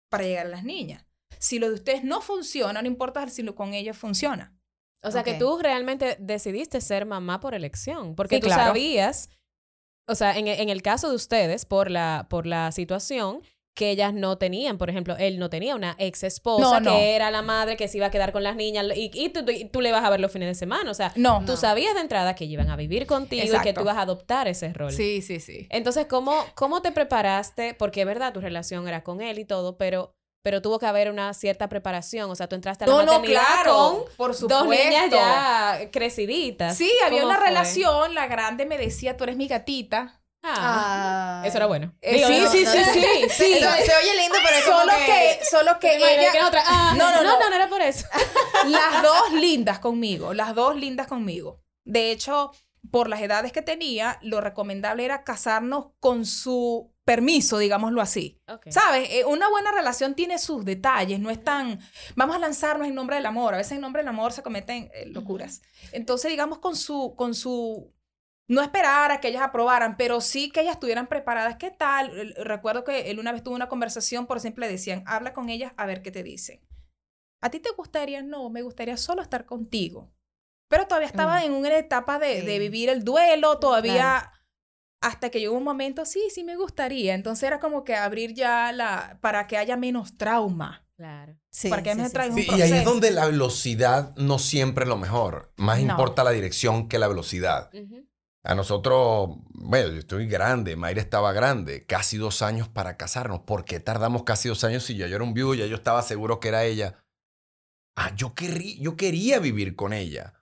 para 0.10 0.26
llegar 0.26 0.48
a 0.48 0.50
las 0.50 0.64
niñas. 0.64 1.06
Si 1.40 1.60
lo 1.60 1.70
de 1.70 1.76
ustedes 1.76 2.04
no 2.04 2.22
funciona, 2.22 2.82
no 2.82 2.88
importa 2.88 3.28
si 3.30 3.44
lo 3.44 3.56
con 3.56 3.74
ellas 3.74 3.98
funciona. 3.98 4.55
O 5.06 5.12
sea, 5.12 5.24
que 5.24 5.36
tú 5.36 5.60
realmente 5.62 6.18
decidiste 6.20 6.82
ser 6.82 7.06
mamá 7.06 7.40
por 7.40 7.54
elección, 7.54 8.16
porque 8.16 8.40
tú 8.40 8.50
sabías, 8.50 9.30
o 10.08 10.16
sea, 10.16 10.38
en, 10.38 10.48
en, 10.48 10.70
el 10.70 10.82
caso 10.82 11.10
de 11.10 11.16
ustedes, 11.16 11.66
por 11.66 11.90
la, 11.92 12.28
por 12.30 12.46
la 12.46 12.72
situación, 12.72 13.42
que 13.76 13.92
ellas 13.92 14.14
no 14.14 14.38
tenían, 14.38 14.78
por 14.78 14.90
ejemplo, 14.90 15.16
él 15.20 15.38
no 15.38 15.50
tenía 15.50 15.76
una 15.76 15.96
ex 16.00 16.24
esposa 16.24 16.82
que 16.82 17.16
era 17.16 17.30
la 17.30 17.42
madre 17.42 17.76
que 17.76 17.90
se 17.90 17.98
iba 17.98 18.08
a 18.08 18.12
quedar 18.12 18.32
con 18.32 18.42
las 18.42 18.56
niñas 18.56 18.86
y, 18.96 19.12
y, 19.14 19.30
tú, 19.30 19.46
tú, 19.72 19.82
le 19.82 19.92
vas 19.92 20.04
a 20.04 20.10
ver 20.10 20.22
los 20.22 20.32
fines 20.32 20.48
de 20.48 20.56
semana, 20.56 20.90
o 20.90 20.94
sea, 20.94 21.12
no, 21.18 21.44
tú 21.46 21.58
sabías 21.58 21.94
de 21.94 22.00
entrada 22.00 22.36
que 22.36 22.46
iban 22.46 22.70
a 22.70 22.78
vivir 22.78 23.06
contigo 23.06 23.54
y 23.54 23.62
que 23.62 23.74
tú 23.74 23.84
vas 23.84 23.98
a 23.98 24.04
adoptar 24.04 24.48
ese 24.48 24.72
rol. 24.72 24.92
Sí, 24.92 25.22
sí, 25.22 25.42
sí. 25.42 25.68
Entonces, 25.70 26.06
¿cómo, 26.06 26.34
cómo 26.56 26.82
te 26.82 26.94
preparaste? 26.94 27.74
Porque 27.74 28.02
es 28.02 28.08
verdad, 28.08 28.34
tu 28.34 28.40
relación 28.40 28.88
era 28.88 29.04
con 29.04 29.22
él 29.22 29.40
y 29.40 29.46
todo, 29.46 29.78
pero 29.78 30.15
pero 30.46 30.62
tuvo 30.62 30.78
que 30.78 30.86
haber 30.86 31.10
una 31.10 31.34
cierta 31.34 31.68
preparación. 31.70 32.30
O 32.30 32.36
sea, 32.36 32.48
tú 32.48 32.54
entraste 32.54 32.84
a 32.84 32.88
la 32.88 32.94
no, 32.94 33.04
maternidad 33.04 33.42
no, 33.42 33.48
claro, 33.48 33.74
con 33.74 34.16
por 34.16 34.38
dos 34.48 34.68
niñas 34.68 35.10
ya 35.10 35.90
creciditas. 35.92 36.78
Sí, 36.78 36.92
había 37.04 37.26
una 37.26 37.38
relación. 37.38 38.14
La 38.14 38.28
grande 38.28 38.68
me 38.68 38.78
decía, 38.78 39.18
tú 39.18 39.24
eres 39.24 39.38
mi 39.38 39.48
gatita. 39.48 40.22
Ah, 40.44 41.42
eso 41.48 41.58
era 41.58 41.66
bueno. 41.66 41.96
Eh, 42.00 42.24
sí, 42.24 42.46
sí, 42.52 42.64
sí, 42.64 42.84
sí, 42.94 43.06
sí, 43.30 43.54
se 43.56 43.66
oye 43.66 44.16
lindo, 44.22 44.38
pero 44.46 44.78
solo 44.78 44.94
que, 45.04 45.40
solo 45.50 45.80
que 45.80 45.96
ella 45.96 46.30
ah, 46.68 46.94
no, 46.96 47.10
no, 47.10 47.24
no, 47.24 47.40
no, 47.40 47.50
no 47.50 47.56
era 47.56 47.68
por 47.68 47.82
eso. 47.82 48.06
las 48.68 49.02
dos 49.02 49.34
lindas 49.34 49.80
conmigo, 49.80 50.36
las 50.36 50.54
dos 50.54 50.76
lindas 50.76 51.08
conmigo. 51.08 51.60
De 51.86 52.12
hecho, 52.12 52.52
por 52.92 53.10
las 53.10 53.20
edades 53.20 53.52
que 53.52 53.64
tenía, 53.64 54.20
lo 54.22 54.42
recomendable 54.42 55.06
era 55.06 55.24
casarnos 55.24 55.88
con 56.00 56.28
su 56.28 56.95
permiso, 57.06 57.60
digámoslo 57.60 58.02
así. 58.02 58.42
¿Sabes? 58.68 59.08
Eh, 59.12 59.26
una 59.26 59.48
buena 59.50 59.72
relación 59.72 60.16
tiene 60.16 60.40
sus 60.40 60.66
detalles, 60.66 61.20
no 61.20 61.30
es 61.30 61.42
tan, 61.42 61.80
vamos 62.16 62.36
a 62.36 62.40
lanzarnos 62.40 62.88
en 62.88 62.96
nombre 62.96 63.16
del 63.16 63.28
amor, 63.28 63.54
a 63.54 63.58
veces 63.58 63.74
en 63.74 63.82
nombre 63.82 64.02
del 64.02 64.10
amor 64.10 64.34
se 64.34 64.42
cometen 64.44 64.90
eh, 64.94 65.06
locuras. 65.06 65.62
Entonces, 65.92 66.32
digamos, 66.32 66.58
con 66.58 66.76
su, 66.76 67.14
con 67.16 67.36
su, 67.36 67.94
no 68.48 68.62
esperar 68.62 69.12
a 69.12 69.20
que 69.22 69.28
ellas 69.28 69.44
aprobaran, 69.44 69.98
pero 69.98 70.20
sí 70.20 70.50
que 70.50 70.62
ellas 70.62 70.74
estuvieran 70.74 71.08
preparadas. 71.08 71.58
¿Qué 71.58 71.70
tal? 71.70 72.34
Recuerdo 72.38 72.84
que 72.84 73.12
él 73.12 73.20
una 73.20 73.32
vez 73.32 73.44
tuvo 73.44 73.56
una 73.56 73.70
conversación, 73.70 74.26
por 74.26 74.38
ejemplo, 74.38 74.66
le 74.66 74.72
decían, 74.72 75.04
habla 75.06 75.32
con 75.32 75.50
ellas 75.50 75.74
a 75.78 75.86
ver 75.86 76.02
qué 76.02 76.12
te 76.12 76.24
dicen. 76.24 76.60
¿A 77.40 77.52
ti 77.52 77.60
te 77.60 77.70
gustaría? 77.72 78.24
No, 78.24 78.50
me 78.50 78.64
gustaría 78.64 78.98
solo 78.98 79.22
estar 79.22 79.46
contigo. 79.46 80.12
Pero 80.68 80.88
todavía 80.88 81.08
estaba 81.08 81.42
mm. 81.42 81.44
en 81.44 81.54
una 81.54 81.78
etapa 81.78 82.18
de, 82.18 82.42
de, 82.42 82.58
vivir 82.58 82.90
el 82.90 83.04
duelo, 83.04 83.60
todavía 83.60 84.32
hasta 85.06 85.30
que 85.30 85.40
llegó 85.40 85.56
un 85.56 85.64
momento, 85.64 86.04
sí, 86.04 86.30
sí 86.34 86.44
me 86.44 86.56
gustaría. 86.56 87.14
Entonces 87.14 87.44
era 87.44 87.60
como 87.60 87.84
que 87.84 87.96
abrir 87.96 88.34
ya 88.34 88.72
la, 88.72 89.20
para 89.22 89.46
que 89.46 89.56
haya 89.56 89.78
menos 89.78 90.18
trauma. 90.18 90.88
Claro. 90.98 91.38
Sí, 91.52 91.70
para 91.70 91.84
que 91.84 91.94
sí, 91.94 92.02
sí, 92.34 92.48
Y 92.58 92.62
ahí 92.62 92.72
es 92.72 92.86
donde 92.86 93.12
la 93.12 93.28
velocidad 93.28 94.16
no 94.16 94.40
siempre 94.40 94.86
es 94.86 94.90
lo 94.90 94.98
mejor. 94.98 95.54
Más 95.58 95.80
importa 95.80 96.24
la 96.24 96.32
dirección 96.32 96.88
que 96.90 96.98
la 96.98 97.08
velocidad. 97.08 97.70
A 98.44 98.56
nosotros, 98.56 99.30
bueno, 99.54 99.90
yo 99.90 100.00
estoy 100.00 100.28
grande, 100.28 100.76
Mayra 100.76 101.02
estaba 101.02 101.34
grande, 101.34 101.86
casi 101.86 102.18
dos 102.18 102.42
años 102.42 102.68
para 102.68 102.98
casarnos. 102.98 103.42
¿Por 103.42 103.64
qué 103.64 103.80
tardamos 103.80 104.24
casi 104.24 104.50
dos 104.50 104.64
años 104.64 104.84
si 104.84 104.96
yo, 104.96 105.06
yo 105.06 105.16
era 105.16 105.24
un 105.24 105.34
viudo 105.34 105.54
y 105.54 105.70
yo 105.70 105.76
estaba 105.76 106.02
seguro 106.02 106.40
que 106.40 106.48
era 106.48 106.64
ella? 106.64 107.04
Ah, 107.96 108.12
yo, 108.16 108.34
querrí, 108.34 108.80
yo 108.80 108.96
quería 108.98 109.40
vivir 109.40 109.76
con 109.76 109.94
ella, 109.94 110.34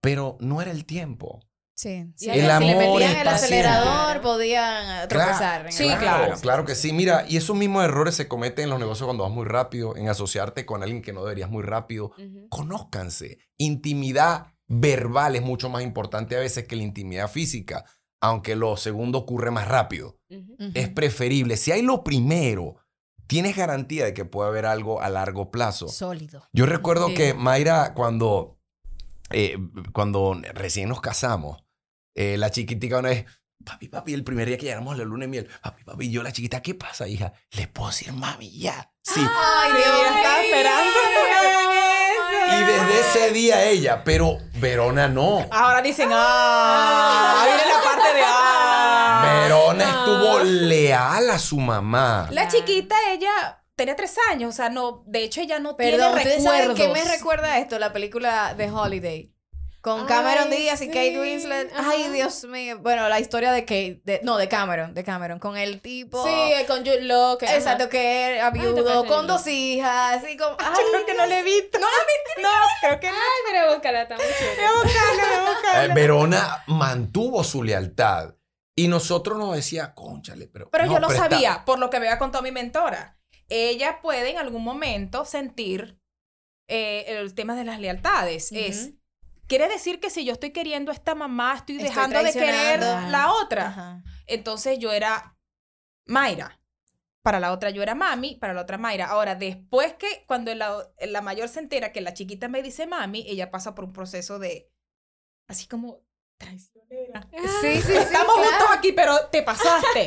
pero 0.00 0.36
no 0.40 0.60
era 0.60 0.72
el 0.72 0.84
tiempo. 0.86 1.40
Sí, 1.82 2.12
sí. 2.14 2.30
El 2.30 2.48
amor, 2.48 2.62
si 2.62 2.78
le 2.78 2.88
metían 2.88 3.16
el 3.16 3.26
acelerador, 3.26 4.20
podían 4.20 5.08
tropezar. 5.08 5.72
sí, 5.72 5.88
claro, 5.98 6.34
claro. 6.40 6.64
que 6.64 6.76
sí. 6.76 6.92
Mira, 6.92 7.24
y 7.28 7.36
esos 7.36 7.56
mismos 7.56 7.84
errores 7.84 8.14
se 8.14 8.28
cometen 8.28 8.64
en 8.64 8.70
los 8.70 8.78
negocios 8.78 9.04
cuando 9.06 9.24
vas 9.24 9.32
muy 9.32 9.46
rápido, 9.46 9.96
en 9.96 10.08
asociarte 10.08 10.64
con 10.64 10.84
alguien 10.84 11.02
que 11.02 11.12
no 11.12 11.24
deberías 11.24 11.50
muy 11.50 11.64
rápido. 11.64 12.12
Conózcanse. 12.50 13.38
Intimidad 13.58 14.52
verbal 14.68 15.34
es 15.34 15.42
mucho 15.42 15.68
más 15.70 15.82
importante 15.82 16.36
a 16.36 16.38
veces 16.40 16.68
que 16.68 16.76
la 16.76 16.84
intimidad 16.84 17.28
física, 17.28 17.84
aunque 18.20 18.54
lo 18.54 18.76
segundo 18.76 19.18
ocurre 19.18 19.50
más 19.50 19.66
rápido. 19.66 20.20
Es 20.74 20.88
preferible. 20.88 21.56
Si 21.56 21.72
hay 21.72 21.82
lo 21.82 22.04
primero, 22.04 22.76
tienes 23.26 23.56
garantía 23.56 24.04
de 24.04 24.14
que 24.14 24.24
puede 24.24 24.50
haber 24.50 24.66
algo 24.66 25.02
a 25.02 25.10
largo 25.10 25.50
plazo. 25.50 25.88
Sólido. 25.88 26.46
Yo 26.52 26.64
recuerdo 26.66 27.12
que 27.12 27.34
Mayra, 27.34 27.92
cuando, 27.94 28.60
eh, 29.30 29.58
cuando 29.92 30.40
recién 30.54 30.88
nos 30.88 31.00
casamos, 31.00 31.64
eh, 32.14 32.36
la 32.36 32.50
chiquitica 32.50 32.98
una 32.98 33.10
vez, 33.10 33.26
papi, 33.64 33.88
papi, 33.88 34.12
el 34.14 34.24
primer 34.24 34.48
día 34.48 34.58
que 34.58 34.66
llegamos 34.66 34.94
a 34.94 34.98
la 34.98 35.04
luna 35.04 35.24
de 35.24 35.28
miel, 35.28 35.48
papi, 35.62 35.84
papi, 35.84 36.10
yo 36.10 36.22
la 36.22 36.32
chiquita, 36.32 36.62
¿qué 36.62 36.74
pasa, 36.74 37.08
hija? 37.08 37.32
Le 37.52 37.68
puedo 37.68 37.88
decir 37.88 38.12
mami 38.12 38.50
ya. 38.50 38.90
Sí. 39.02 39.20
Ay, 39.20 39.72
Dios, 39.72 40.16
está 40.16 40.42
esperando. 40.42 40.92
Y 42.54 42.64
desde 42.64 43.00
ese 43.00 43.32
día 43.32 43.64
ella, 43.64 44.04
pero 44.04 44.38
Verona 44.54 45.08
no. 45.08 45.46
Ahora 45.50 45.80
dicen, 45.80 46.10
ah, 46.12 47.44
viene 47.46 47.62
la 47.72 47.82
parte 47.82 48.14
de 48.14 48.22
ah. 48.26 49.42
Verona 49.42 49.84
estuvo 49.84 50.38
leal 50.40 51.30
a 51.30 51.38
su 51.38 51.58
mamá. 51.58 52.28
La 52.30 52.48
chiquita, 52.48 52.96
ella 53.10 53.64
tenía 53.74 53.96
tres 53.96 54.16
años, 54.30 54.50
o 54.50 54.56
sea, 54.56 54.68
no, 54.68 55.02
de 55.06 55.24
hecho 55.24 55.40
ella 55.40 55.58
no 55.58 55.76
tiene 55.76 55.96
recuerdos. 55.96 56.76
¿Qué 56.76 56.88
me 56.88 57.04
recuerda 57.04 57.58
esto? 57.58 57.78
La 57.78 57.92
película 57.92 58.54
The 58.56 58.70
Holiday. 58.70 59.32
Con 59.82 60.06
Cameron 60.06 60.48
Díaz 60.48 60.80
y 60.80 60.86
Kate 60.86 61.18
Winslet. 61.18 61.72
Ay, 61.76 62.08
Dios 62.10 62.44
mío. 62.44 62.78
Bueno, 62.78 63.08
la 63.08 63.18
historia 63.18 63.50
de 63.50 63.62
Kate. 63.62 64.20
no, 64.22 64.36
de 64.36 64.48
Cameron. 64.48 64.94
De 64.94 65.02
Cameron. 65.02 65.40
Con 65.40 65.56
el 65.56 65.80
tipo. 65.80 66.24
Sí, 66.24 66.64
con 66.68 66.84
Jude 66.84 67.02
Law. 67.02 67.36
Exacto, 67.40 67.88
que 67.88 68.36
era 68.36 68.50
viudo. 68.50 69.04
Con 69.06 69.26
dos 69.26 69.44
hijas. 69.48 70.22
Y 70.30 70.36
con, 70.36 70.54
ay, 70.60 70.84
creo 70.92 71.04
que 71.04 71.14
no 71.14 71.26
le 71.26 71.40
he 71.40 71.42
visto. 71.42 71.80
No 71.80 71.86
la 71.86 71.92
vi. 72.36 72.42
No, 72.44 72.48
creo 72.80 73.00
que 73.00 73.08
no. 73.08 73.12
Ay, 73.12 73.50
pero 73.50 73.74
búscala, 73.74 74.02
está 74.02 74.14
muy 74.14 74.24
chévere. 74.38 75.84
Eh, 75.84 75.88
Verona 75.94 76.62
mantuvo 76.68 77.42
su 77.42 77.64
lealtad. 77.64 78.36
Y 78.76 78.86
nosotros 78.86 79.36
nos 79.36 79.56
decía, 79.56 79.94
conchale, 79.94 80.46
pero. 80.46 80.70
Pero 80.70 80.86
yo 80.86 81.00
lo 81.00 81.10
sabía, 81.10 81.64
por 81.64 81.80
lo 81.80 81.90
que 81.90 81.98
me 81.98 82.06
había 82.06 82.20
contado 82.20 82.44
mi 82.44 82.52
mentora. 82.52 83.18
Ella 83.48 83.98
puede 84.00 84.30
en 84.30 84.38
algún 84.38 84.62
momento 84.62 85.24
sentir 85.24 86.00
eh, 86.68 87.04
el 87.08 87.34
tema 87.34 87.56
de 87.56 87.64
las 87.64 87.80
lealtades. 87.80 88.52
Es 88.52 88.92
Quiere 89.46 89.68
decir 89.68 90.00
que 90.00 90.10
si 90.10 90.24
yo 90.24 90.32
estoy 90.32 90.50
queriendo 90.50 90.90
a 90.90 90.94
esta 90.94 91.14
mamá, 91.14 91.54
estoy, 91.56 91.76
dejando 91.78 92.22
de 92.22 92.32
querer 92.32 92.80
la 92.80 93.32
otra. 93.32 94.02
Entonces 94.26 94.78
yo 94.78 94.92
era 94.92 95.36
Mayra. 96.06 96.58
Para 97.22 97.38
la 97.38 97.52
otra 97.52 97.70
yo 97.70 97.82
era 97.82 97.94
mami, 97.94 98.34
para 98.34 98.52
la 98.52 98.62
otra 98.62 98.78
Mayra. 98.78 99.06
Ahora, 99.06 99.36
después 99.36 99.94
que 99.94 100.24
cuando 100.26 100.52
la, 100.54 100.90
la 101.00 101.20
mayor 101.20 101.48
se 101.48 101.60
entera 101.60 101.92
que 101.92 102.00
la 102.00 102.14
chiquita 102.14 102.48
me 102.48 102.62
dice 102.62 102.86
mami, 102.86 103.24
ella 103.28 103.52
pasa 103.52 103.76
por 103.76 103.84
un 103.84 103.92
proceso 103.92 104.40
de, 104.40 104.72
así 105.46 105.68
como, 105.68 106.02
traicionera. 106.42 107.28
Sí, 107.60 107.80
sí, 107.80 107.82
sí. 107.82 107.92
Estamos 107.92 108.34
juntos 108.34 108.68
aquí, 108.76 108.92
pero 108.92 109.26
te 109.30 109.42
pasaste. 109.42 110.04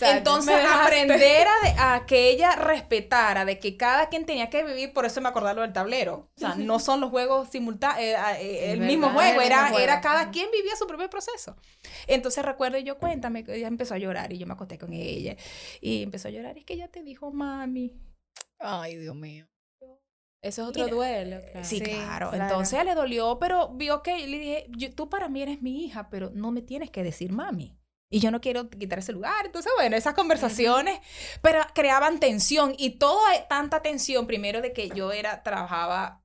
Entonces, 0.00 0.54
aprender 0.64 1.46
a, 1.76 1.94
a, 1.94 2.06
que 2.06 2.30
ella 2.30 2.54
respetara 2.56 3.44
de 3.44 3.58
que 3.58 3.76
cada 3.76 4.08
quien 4.08 4.26
tenía 4.26 4.50
que 4.50 4.64
vivir, 4.64 4.92
por 4.92 5.04
eso 5.04 5.20
me 5.20 5.28
acordaba 5.28 5.62
del 5.62 5.72
tablero. 5.72 6.30
O 6.36 6.38
sea, 6.38 6.54
no 6.54 6.78
son 6.78 7.00
los 7.00 7.10
juegos 7.10 7.48
simultáneos, 7.50 8.00
eh, 8.00 8.16
eh, 8.40 8.72
el, 8.72 8.80
mismo 8.80 9.10
juego, 9.10 9.40
era, 9.40 9.70
era 9.70 10.00
cada 10.00 10.30
quien 10.30 10.50
vivía 10.50 10.76
su 10.76 10.86
propio 10.86 11.10
proceso. 11.10 11.56
Entonces, 12.06 12.44
recuerdo 12.44 12.78
yo, 12.78 12.98
cuéntame, 12.98 13.44
ella 13.48 13.68
empezó 13.68 13.94
a 13.94 13.98
llorar 13.98 14.32
y 14.32 14.38
yo 14.38 14.46
me 14.46 14.52
acosté 14.52 14.78
con 14.78 14.92
ella 14.92 15.36
y 15.80 16.02
empezó 16.02 16.28
a 16.28 16.30
llorar. 16.30 16.58
Es 16.58 16.64
que 16.64 16.74
ella 16.74 16.88
te 16.88 17.02
dijo, 17.02 17.32
mami. 17.32 17.92
Ay, 18.58 18.96
Dios 18.96 19.14
mío. 19.14 19.48
Eso 20.40 20.62
es 20.62 20.68
otro 20.68 20.86
duelo. 20.88 21.40
Sí, 21.62 21.80
claro. 21.80 22.32
Entonces 22.32 22.84
le 22.84 22.94
dolió, 22.94 23.38
pero 23.40 23.70
vio 23.70 24.02
que 24.02 24.26
le 24.26 24.38
dije, 24.38 24.90
tú 24.90 25.08
para 25.08 25.28
mí 25.28 25.42
eres 25.42 25.62
mi 25.62 25.84
hija, 25.84 26.08
pero 26.10 26.30
no 26.32 26.52
me 26.52 26.62
tienes 26.62 26.90
que 26.90 27.02
decir 27.02 27.32
mami. 27.32 27.76
Y 28.10 28.20
yo 28.20 28.30
no 28.30 28.40
quiero 28.40 28.70
quitar 28.70 29.00
ese 29.00 29.12
lugar. 29.12 29.44
Entonces, 29.44 29.70
bueno, 29.76 29.96
esas 29.96 30.14
conversaciones, 30.14 31.00
pero 31.42 31.60
creaban 31.74 32.20
tensión 32.20 32.74
y 32.78 32.98
toda 32.98 33.46
tanta 33.48 33.82
tensión, 33.82 34.26
primero 34.26 34.62
de 34.62 34.72
que 34.72 34.88
yo 34.88 35.12
era, 35.12 35.42
trabajaba, 35.42 36.22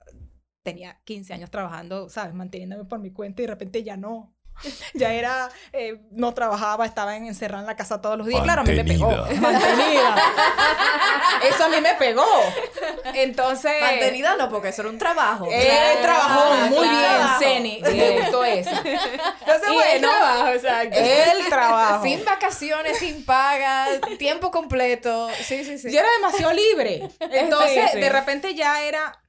tenía 0.64 1.02
15 1.04 1.34
años 1.34 1.52
trabajando, 1.52 2.08
¿sabes? 2.08 2.34
Manteniéndome 2.34 2.86
por 2.86 3.00
mi 3.00 3.12
cuenta 3.12 3.42
y 3.42 3.46
de 3.46 3.52
repente 3.52 3.84
ya 3.84 3.98
no. 3.98 4.33
ya 4.94 5.14
era, 5.14 5.50
eh, 5.72 6.00
no 6.12 6.34
trabajaba, 6.34 6.86
estaba 6.86 7.16
encerrada 7.16 7.62
en 7.62 7.68
la 7.68 7.76
casa 7.76 8.02
todos 8.02 8.18
los 8.18 8.28
días. 8.28 8.42
Claro, 8.44 8.62
a 8.62 8.64
mí 8.64 8.74
me 8.74 8.84
pegó. 8.84 9.10
Mantenida. 9.42 10.16
Eso 11.44 11.66
a 11.66 11.70
mí 11.70 11.82
me 11.82 11.94
pegó. 11.96 12.26
Entonces. 13.14 13.82
Mantenida 13.82 14.36
no, 14.36 14.50
porque 14.50 14.70
eso 14.70 14.82
era 14.82 14.90
un 14.90 14.98
trabajo. 14.98 15.48
Él 15.52 16.02
trabajó 16.02 16.56
muy 16.70 16.88
bien, 16.88 17.22
Ceni. 17.40 17.82
Me 17.82 18.22
gustó 18.22 18.44
eso. 18.44 18.72
Entonces, 18.72 19.72
bueno. 19.72 19.94
El 19.94 20.02
trabajo, 20.02 20.48
exacto. 20.50 21.00
El 21.00 21.50
trabajo. 21.50 22.04
Sin 22.04 22.26
vacaciones, 22.26 22.98
sin 23.00 23.26
paga, 23.26 23.88
tiempo 24.18 24.52
completo. 24.52 25.30
Sí, 25.44 25.64
sí, 25.64 25.78
sí. 25.78 25.92
Yo 25.92 26.00
era 26.00 26.10
demasiado 26.18 26.54
libre. 26.54 27.10
Entonces, 27.20 27.94
de 27.94 28.10
repente 28.10 28.56
ya 28.56 28.84
era 28.84 29.23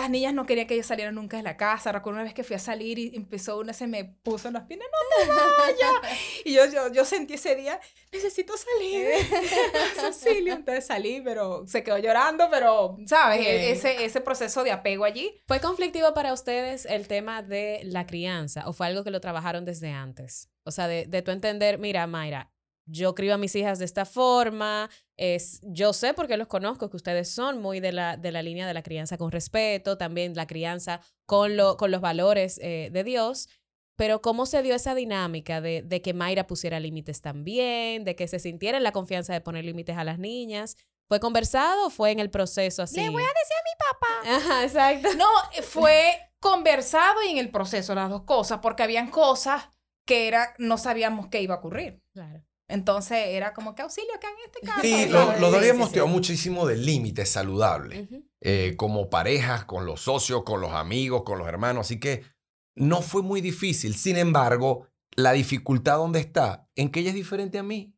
las 0.00 0.08
niñas 0.08 0.32
no 0.32 0.46
querían 0.46 0.66
que 0.66 0.76
yo 0.76 0.82
saliera 0.82 1.12
nunca 1.12 1.36
de 1.36 1.42
la 1.42 1.56
casa. 1.56 1.92
Recuerdo 1.92 2.16
una 2.16 2.24
vez 2.24 2.32
que 2.32 2.44
fui 2.44 2.56
a 2.56 2.58
salir 2.58 2.98
y 2.98 3.14
empezó 3.14 3.58
una, 3.58 3.72
se 3.72 3.86
me 3.86 4.04
puso 4.04 4.48
en 4.48 4.54
las 4.54 4.64
piernas, 4.64 4.88
no 4.90 5.24
te 5.24 5.30
vayas. 5.30 6.18
y 6.44 6.54
yo, 6.54 6.64
yo, 6.66 6.92
yo 6.92 7.04
sentí 7.04 7.34
ese 7.34 7.54
día, 7.56 7.78
necesito 8.10 8.54
salir. 8.56 9.08
auxilio. 10.04 10.54
Entonces 10.54 10.86
salí, 10.86 11.20
pero 11.20 11.66
se 11.66 11.82
quedó 11.82 11.98
llorando, 11.98 12.48
pero, 12.50 12.96
¿sabes? 13.06 13.40
E, 13.40 13.72
ese, 13.72 14.04
ese 14.04 14.20
proceso 14.20 14.64
de 14.64 14.72
apego 14.72 15.04
allí. 15.04 15.42
¿Fue 15.46 15.60
conflictivo 15.60 16.14
para 16.14 16.32
ustedes 16.32 16.86
el 16.86 17.06
tema 17.06 17.42
de 17.42 17.80
la 17.84 18.06
crianza 18.06 18.68
o 18.68 18.72
fue 18.72 18.86
algo 18.86 19.04
que 19.04 19.10
lo 19.10 19.20
trabajaron 19.20 19.64
desde 19.64 19.90
antes? 19.90 20.48
O 20.64 20.70
sea, 20.70 20.88
de, 20.88 21.06
de 21.06 21.22
tu 21.22 21.32
entender, 21.32 21.78
mira, 21.78 22.06
Mayra, 22.06 22.51
yo 22.86 23.14
crío 23.14 23.34
a 23.34 23.38
mis 23.38 23.54
hijas 23.54 23.78
de 23.78 23.84
esta 23.84 24.04
forma, 24.04 24.90
es, 25.16 25.60
yo 25.62 25.92
sé 25.92 26.14
porque 26.14 26.36
los 26.36 26.48
conozco 26.48 26.90
que 26.90 26.96
ustedes 26.96 27.30
son 27.30 27.60
muy 27.60 27.80
de 27.80 27.92
la, 27.92 28.16
de 28.16 28.32
la 28.32 28.42
línea 28.42 28.66
de 28.66 28.74
la 28.74 28.82
crianza 28.82 29.18
con 29.18 29.30
respeto, 29.30 29.96
también 29.96 30.34
la 30.34 30.46
crianza 30.46 31.00
con, 31.26 31.56
lo, 31.56 31.76
con 31.76 31.90
los 31.90 32.00
valores 32.00 32.58
eh, 32.62 32.90
de 32.92 33.04
Dios, 33.04 33.48
pero 33.96 34.20
¿cómo 34.20 34.46
se 34.46 34.62
dio 34.62 34.74
esa 34.74 34.94
dinámica 34.94 35.60
de, 35.60 35.82
de 35.82 36.02
que 36.02 36.14
Mayra 36.14 36.46
pusiera 36.46 36.80
límites 36.80 37.20
también, 37.20 38.04
de 38.04 38.16
que 38.16 38.26
se 38.26 38.38
sintiera 38.38 38.78
en 38.78 38.84
la 38.84 38.92
confianza 38.92 39.32
de 39.32 39.40
poner 39.40 39.64
límites 39.64 39.96
a 39.96 40.04
las 40.04 40.18
niñas? 40.18 40.76
¿Fue 41.08 41.20
conversado 41.20 41.86
o 41.86 41.90
fue 41.90 42.10
en 42.10 42.20
el 42.20 42.30
proceso 42.30 42.82
así? 42.82 43.00
Le 43.00 43.10
voy 43.10 43.22
a 43.22 43.26
decir 43.26 43.56
a 43.58 43.64
mi 43.68 43.74
papá. 43.90 44.36
Ajá, 44.36 44.64
exacto. 44.64 45.08
No, 45.16 45.28
fue 45.62 46.18
conversado 46.40 47.22
y 47.22 47.30
en 47.32 47.38
el 47.38 47.50
proceso 47.50 47.94
las 47.94 48.10
dos 48.10 48.22
cosas, 48.22 48.60
porque 48.62 48.82
habían 48.82 49.10
cosas 49.10 49.68
que 50.06 50.26
era, 50.26 50.54
no 50.58 50.78
sabíamos 50.78 51.28
qué 51.28 51.42
iba 51.42 51.54
a 51.54 51.58
ocurrir. 51.58 52.02
Claro. 52.12 52.42
Entonces 52.72 53.18
era 53.28 53.52
como 53.52 53.74
que 53.74 53.82
auxilio 53.82 54.14
acá 54.14 54.28
en 54.28 54.50
este 54.50 54.60
caso. 54.66 54.80
Sí, 54.80 55.06
los 55.40 55.52
dos 55.52 55.54
habíamos 55.54 55.90
tenido 55.90 56.06
muchísimo 56.06 56.66
de 56.66 56.76
límites 56.76 57.28
saludables, 57.28 58.08
eh, 58.40 58.74
como 58.76 59.10
parejas, 59.10 59.64
con 59.66 59.84
los 59.84 60.00
socios, 60.00 60.42
con 60.42 60.60
los 60.60 60.72
amigos, 60.72 61.22
con 61.22 61.38
los 61.38 61.46
hermanos, 61.46 61.86
así 61.86 62.00
que 62.00 62.24
no 62.74 63.02
fue 63.02 63.22
muy 63.22 63.42
difícil. 63.42 63.94
Sin 63.94 64.16
embargo, 64.16 64.86
la 65.14 65.32
dificultad 65.32 65.98
dónde 65.98 66.20
está, 66.20 66.66
en 66.74 66.90
que 66.90 67.00
ella 67.00 67.10
es 67.10 67.14
diferente 67.14 67.58
a 67.58 67.62
mí. 67.62 67.94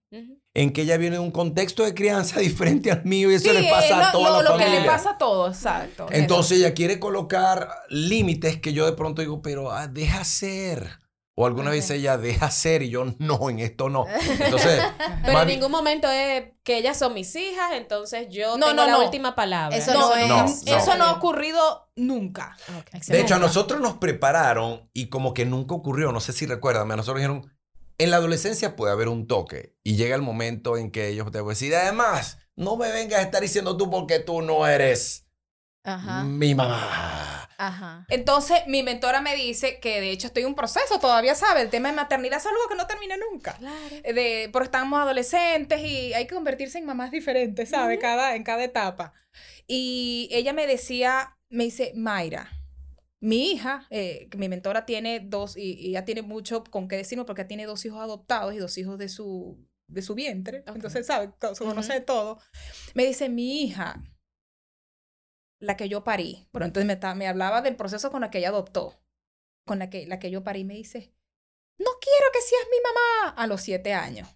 En 0.56 0.72
que 0.72 0.82
ella 0.82 0.96
viene 0.96 1.16
de 1.16 1.22
un 1.22 1.32
contexto 1.32 1.84
de 1.84 1.94
crianza 1.94 2.40
diferente 2.40 2.90
al 2.90 3.04
mío 3.04 3.30
y 3.30 3.34
eso 3.34 3.52
le 3.52 3.68
pasa 3.70 4.08
a 4.08 4.12
todos. 4.12 4.44
Lo, 4.44 4.56
que 4.56 4.68
le 4.68 4.84
pasa 4.84 5.10
a 5.10 5.18
todos, 5.18 5.56
exacto. 5.56 6.06
Entonces 6.10 6.58
ella 6.58 6.74
quiere 6.74 6.98
colocar 6.98 7.68
límites 7.90 8.60
que 8.60 8.72
yo 8.72 8.86
de 8.86 8.92
pronto 8.92 9.22
digo, 9.22 9.40
pero 9.40 9.70
ah, 9.70 9.86
deja 9.86 10.24
ser. 10.24 11.03
O 11.36 11.46
alguna 11.46 11.70
vez 11.70 11.90
ella 11.90 12.16
deja 12.16 12.48
ser 12.50 12.82
y 12.82 12.90
yo 12.90 13.04
no, 13.18 13.50
en 13.50 13.58
esto 13.58 13.88
no. 13.88 14.06
Entonces. 14.40 14.80
Pero 15.24 15.42
en 15.42 15.48
ningún 15.48 15.72
momento 15.72 16.08
es 16.08 16.52
que 16.62 16.78
ellas 16.78 16.96
son 16.96 17.14
mis 17.14 17.34
hijas, 17.34 17.72
entonces 17.72 18.28
yo 18.30 18.56
no, 18.56 18.66
tengo 18.66 18.82
no, 18.82 18.86
la 18.86 18.98
última 18.98 19.34
palabra. 19.34 19.76
Eso 19.76 19.92
no, 19.94 20.14
es. 20.44 20.62
Eso 20.66 20.96
no 20.96 21.04
ha 21.04 21.12
ocurrido 21.12 21.90
nunca. 21.96 22.56
De 23.08 23.20
hecho, 23.20 23.34
a 23.34 23.38
nosotros 23.38 23.80
nos 23.80 23.94
prepararon 23.94 24.88
y 24.92 25.08
como 25.08 25.34
que 25.34 25.44
nunca 25.44 25.74
ocurrió, 25.74 26.12
no 26.12 26.20
sé 26.20 26.32
si 26.32 26.46
recuerdan, 26.46 26.90
a 26.92 26.96
nosotros 26.96 27.18
dijeron, 27.18 27.52
en 27.98 28.10
la 28.10 28.16
adolescencia 28.16 28.76
puede 28.76 28.92
haber 28.92 29.08
un 29.08 29.26
toque 29.26 29.76
y 29.82 29.96
llega 29.96 30.14
el 30.14 30.22
momento 30.22 30.76
en 30.76 30.90
que 30.90 31.08
ellos 31.08 31.30
te 31.30 31.38
van 31.38 31.48
a 31.48 31.50
decir, 31.50 31.74
además, 31.74 32.38
no 32.56 32.76
me 32.76 32.90
vengas 32.92 33.20
a 33.20 33.22
estar 33.22 33.42
diciendo 33.42 33.76
tú 33.76 33.90
porque 33.90 34.20
tú 34.20 34.42
no 34.42 34.66
eres 34.66 35.23
mi 36.24 36.54
mamá. 36.54 37.48
Ajá. 37.56 38.04
Entonces, 38.08 38.58
mi 38.66 38.82
mentora 38.82 39.20
me 39.20 39.36
dice 39.36 39.78
que 39.78 40.00
de 40.00 40.10
hecho 40.10 40.26
estoy 40.26 40.42
en 40.42 40.48
un 40.48 40.54
proceso, 40.54 40.98
todavía 40.98 41.34
sabe, 41.34 41.62
el 41.62 41.70
tema 41.70 41.90
de 41.90 41.94
maternidad 41.94 42.38
es 42.38 42.46
algo 42.46 42.60
que 42.68 42.74
no 42.74 42.86
termina 42.86 43.16
nunca. 43.16 43.54
Claro. 43.54 43.96
De, 44.02 44.48
porque 44.52 44.66
estamos 44.66 45.00
adolescentes 45.00 45.80
y 45.80 46.12
hay 46.14 46.26
que 46.26 46.34
convertirse 46.34 46.78
en 46.78 46.86
mamás 46.86 47.10
diferentes, 47.10 47.68
¿sabe? 47.68 47.98
cada, 47.98 48.34
en 48.34 48.42
cada 48.42 48.64
etapa. 48.64 49.12
Y 49.66 50.28
ella 50.32 50.52
me 50.52 50.66
decía, 50.66 51.36
me 51.48 51.64
dice, 51.64 51.92
Mayra, 51.94 52.50
mi 53.20 53.52
hija, 53.52 53.86
eh, 53.90 54.28
mi 54.36 54.48
mentora 54.48 54.84
tiene 54.84 55.20
dos, 55.20 55.56
y, 55.56 55.90
ella 55.90 56.04
tiene 56.04 56.22
mucho 56.22 56.64
con 56.64 56.88
qué 56.88 56.96
decirme 56.96 57.24
porque 57.24 57.44
tiene 57.44 57.66
dos 57.66 57.84
hijos 57.84 58.00
adoptados 58.00 58.54
y 58.54 58.58
dos 58.58 58.76
hijos 58.78 58.98
de 58.98 59.08
su, 59.08 59.64
de 59.86 60.02
su 60.02 60.14
vientre. 60.14 60.64
Entonces, 60.66 61.06
¿sabe? 61.06 61.30
Se 61.54 61.64
conoce 61.64 62.00
todo. 62.00 62.40
Me 62.94 63.06
dice, 63.06 63.28
mi 63.28 63.62
hija 63.62 64.02
la 65.58 65.76
que 65.76 65.88
yo 65.88 66.04
parí. 66.04 66.48
Bueno, 66.52 66.66
entonces 66.66 66.86
me, 66.86 67.14
me 67.14 67.28
hablaba 67.28 67.62
del 67.62 67.76
proceso 67.76 68.10
con 68.10 68.20
la 68.20 68.30
que 68.30 68.38
ella 68.38 68.48
adoptó, 68.48 69.00
con 69.64 69.78
la 69.78 69.90
que, 69.90 70.06
la 70.06 70.18
que 70.18 70.30
yo 70.30 70.44
parí. 70.44 70.64
Me 70.64 70.74
dice, 70.74 71.12
no 71.78 71.90
quiero 72.00 72.32
que 72.32 72.40
seas 72.40 72.62
mi 72.70 72.78
mamá 72.82 73.34
a 73.36 73.46
los 73.46 73.60
siete 73.60 73.92
años. 73.92 74.28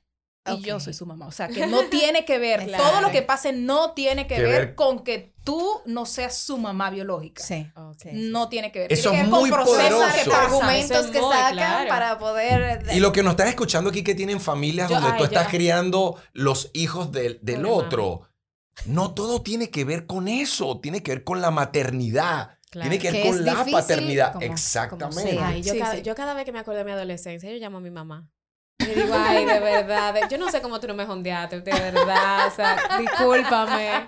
Y 0.57 0.63
yo 0.63 0.81
soy 0.81 0.95
su 0.95 1.05
mamá. 1.05 1.27
O 1.27 1.33
sea, 1.33 1.49
que 1.49 1.67
no 1.67 1.85
tiene 1.85 2.25
que 2.25 2.39
ver, 2.39 2.71
todo 2.73 3.01
lo 3.01 3.11
que 3.11 3.23
pase 3.23 3.53
no 3.53 3.93
tiene 3.93 4.27
que, 4.27 4.41
ver, 4.41 4.75
con 4.75 5.05
que 5.05 5.35
tú 5.45 5.83
no 5.87 6.07
seas 6.07 6.39
su 6.39 6.59
mamá 6.59 6.91
biológica. 6.91 7.43
Sí. 7.43 7.71
No 8.13 8.49
tiene 8.49 8.73
que 8.73 8.81
ver. 8.81 8.93
Eso 8.93 9.11
tiene 9.11 9.25
es 9.25 9.31
muy 9.31 9.51
poderoso. 9.51 10.33
argumentos 10.33 11.07
que 11.09 11.21
sacan 11.21 11.89
para 11.89 12.19
poder... 12.19 12.87
Y 12.93 13.01
lo 13.01 13.13
que 13.13 13.23
nos 13.23 13.33
están 13.33 13.49
escuchando 13.49 13.91
aquí 13.91 14.03
que 14.03 14.15
tienen 14.15 14.41
familias 14.41 14.89
donde 14.89 15.13
tú 15.19 15.25
estás 15.25 15.49
criando 15.49 16.17
los 16.33 16.71
hijos 16.73 17.13
del, 17.13 17.39
del 17.43 17.67
otro 17.67 18.28
No 18.87 19.15
todo 19.15 19.43
tiene 19.43 19.71
que 19.71 19.85
ver 19.85 20.07
con 20.07 20.29
eso, 20.29 20.81
tiene 20.81 21.03
que 21.03 21.13
ver 21.13 21.25
con 21.25 21.41
la 21.41 21.51
maternidad. 21.51 22.59
Tiene 22.71 22.99
que 22.99 23.11
ver 23.11 23.27
con 23.27 23.45
la 23.45 23.65
paternidad. 23.65 24.43
Exactamente. 24.43 25.63
yo, 26.03 26.15
cada, 26.15 26.35
vez 26.35 26.45
que 26.45 26.53
me 26.53 26.59
acuerdo 26.59 26.79
de 26.79 26.85
mi 26.85 26.93
adolescencia, 26.93 27.51
yo 27.51 27.57
llamo 27.59 27.79
a 27.79 27.81
mi 27.81 27.91
mamá. 27.91 28.29
Y 28.81 28.87
digo, 28.95 29.13
ay, 29.13 29.45
de 29.45 29.59
verdad, 29.59 30.15
yo 30.31 30.39
no 30.39 30.49
sé 30.53 30.63
cómo 30.63 30.79
tú 30.79 30.87
no 30.87 30.95
me 30.95 31.05
jondeaste, 31.05 31.61
de 31.61 31.73
verdad, 31.73 32.47
o 32.47 32.51
sea, 32.51 32.79
discúlpame. 33.01 34.07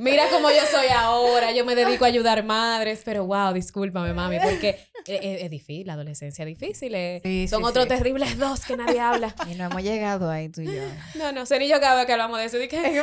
Mira 0.00 0.28
cómo 0.30 0.50
yo 0.50 0.60
soy 0.70 0.88
ahora, 0.88 1.50
yo 1.52 1.64
me 1.64 1.74
dedico 1.74 2.04
a 2.04 2.08
ayudar 2.08 2.44
madres, 2.44 3.00
pero 3.06 3.24
wow, 3.24 3.54
discúlpame, 3.54 4.12
mami, 4.12 4.38
porque 4.38 4.78
es, 5.06 5.50
difícil, 5.50 5.86
la 5.86 5.94
adolescencia 5.94 6.42
es 6.42 6.46
difícil, 6.46 6.94
eh. 6.94 7.46
son 7.48 7.64
otros 7.64 7.88
terribles 7.88 8.36
dos 8.38 8.66
que 8.66 8.76
nadie 8.76 9.00
habla. 9.00 9.34
Y 9.50 9.54
no 9.54 9.64
hemos 9.64 9.82
llegado 9.82 10.30
ahí 10.30 10.48
tú 10.50 10.60
y 10.60 10.66
yo. 10.66 10.82
No, 11.14 11.32
no, 11.32 11.46
sé 11.46 11.58
ni 11.58 11.68
yo 11.68 11.80
cada 11.80 11.96
vez 11.96 12.06
que 12.06 12.12
hablamos 12.12 12.38
de 12.38 12.44
eso, 12.44 12.58
dije, 12.58 12.80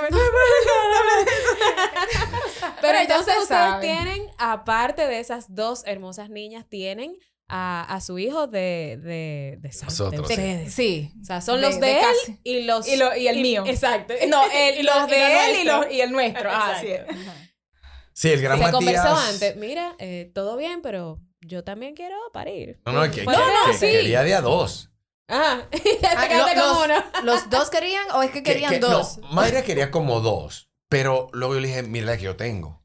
pero 2.81 2.97
entonces 2.99 3.33
ustedes 3.41 3.79
tienen, 3.81 4.29
aparte 4.37 5.07
de 5.07 5.19
esas 5.19 5.53
dos 5.53 5.83
hermosas 5.85 6.29
niñas, 6.29 6.65
tienen 6.69 7.17
a, 7.49 7.99
su 8.01 8.19
hijo 8.19 8.47
de, 8.47 8.99
de, 9.01 9.57
de, 9.59 9.71
Nosotros. 9.83 10.27
sí. 10.67 11.11
O 11.21 11.25
sea, 11.25 11.41
son 11.41 11.61
los 11.61 11.79
de, 11.81 11.99
él 11.99 12.39
y 12.43 12.61
los... 12.63 12.87
Y, 12.87 12.91
y 13.21 13.27
el 13.27 13.41
mío. 13.41 13.63
Exacto. 13.65 14.13
No, 14.27 14.43
los 14.43 15.09
de 15.09 15.45
él 15.45 15.57
y, 15.61 15.63
los, 15.65 15.91
y 15.91 16.01
el 16.01 16.11
nuestro. 16.11 16.49
Ah, 16.51 16.77
sí. 16.79 16.89
Sí, 18.13 18.31
el 18.31 18.41
gran 18.41 18.61
Se 18.61 18.71
conversó 18.71 19.15
antes. 19.15 19.55
Mira, 19.55 19.95
eh, 19.97 20.29
todo 20.35 20.57
bien, 20.57 20.81
pero 20.81 21.21
yo 21.39 21.63
también 21.63 21.95
quiero 21.95 22.17
parir. 22.33 22.81
No, 22.85 22.91
no, 22.91 23.09
que, 23.09 23.23
no, 23.23 23.31
no, 23.31 23.73
sí. 23.73 23.87
quería 23.87 24.23
de 24.23 24.35
a 24.35 24.41
dos. 24.41 24.87
Ah, 25.31 25.61
ah 26.17 26.93
los, 27.13 27.23
¿Los 27.23 27.49
dos 27.51 27.69
querían 27.69 28.03
o 28.15 28.23
es 28.23 28.31
que 28.31 28.41
querían 28.41 28.79
dos? 28.79 29.19
No, 29.19 29.27
Mayra 29.27 29.61
quería 29.61 29.91
como 29.91 30.21
dos, 30.21 30.68
pero 30.89 31.27
luego 31.31 31.53
yo 31.53 31.59
le 31.61 31.67
dije, 31.67 31.83
mira 31.83 32.07
la 32.07 32.17
que 32.17 32.23
yo 32.23 32.35
tengo. 32.35 32.81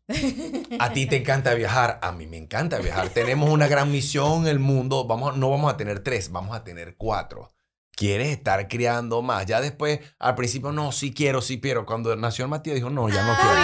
A 0.78 0.92
ti 0.92 1.06
te 1.06 1.16
encanta 1.16 1.54
viajar, 1.54 1.98
a 2.02 2.12
mí 2.12 2.26
me 2.26 2.36
encanta 2.36 2.78
viajar. 2.78 3.08
Tenemos 3.08 3.48
una 3.48 3.66
gran 3.66 3.90
misión 3.90 4.42
en 4.42 4.48
el 4.48 4.58
mundo, 4.58 5.06
vamos, 5.06 5.36
no 5.38 5.50
vamos 5.50 5.72
a 5.72 5.76
tener 5.78 6.00
tres, 6.00 6.30
vamos 6.30 6.54
a 6.54 6.62
tener 6.62 6.96
cuatro. 6.96 7.50
¿Quieres 7.96 8.28
estar 8.28 8.68
criando 8.68 9.22
más? 9.22 9.46
Ya 9.46 9.60
después, 9.60 10.00
al 10.18 10.34
principio, 10.34 10.72
no, 10.72 10.92
sí 10.92 11.14
quiero, 11.14 11.40
sí 11.40 11.60
quiero. 11.60 11.86
Cuando 11.86 12.14
nació 12.16 12.44
el 12.44 12.50
Matías, 12.50 12.74
dijo, 12.74 12.90
no, 12.90 13.08
ya 13.08 13.24
no 13.24 13.34
quiero. 13.34 13.60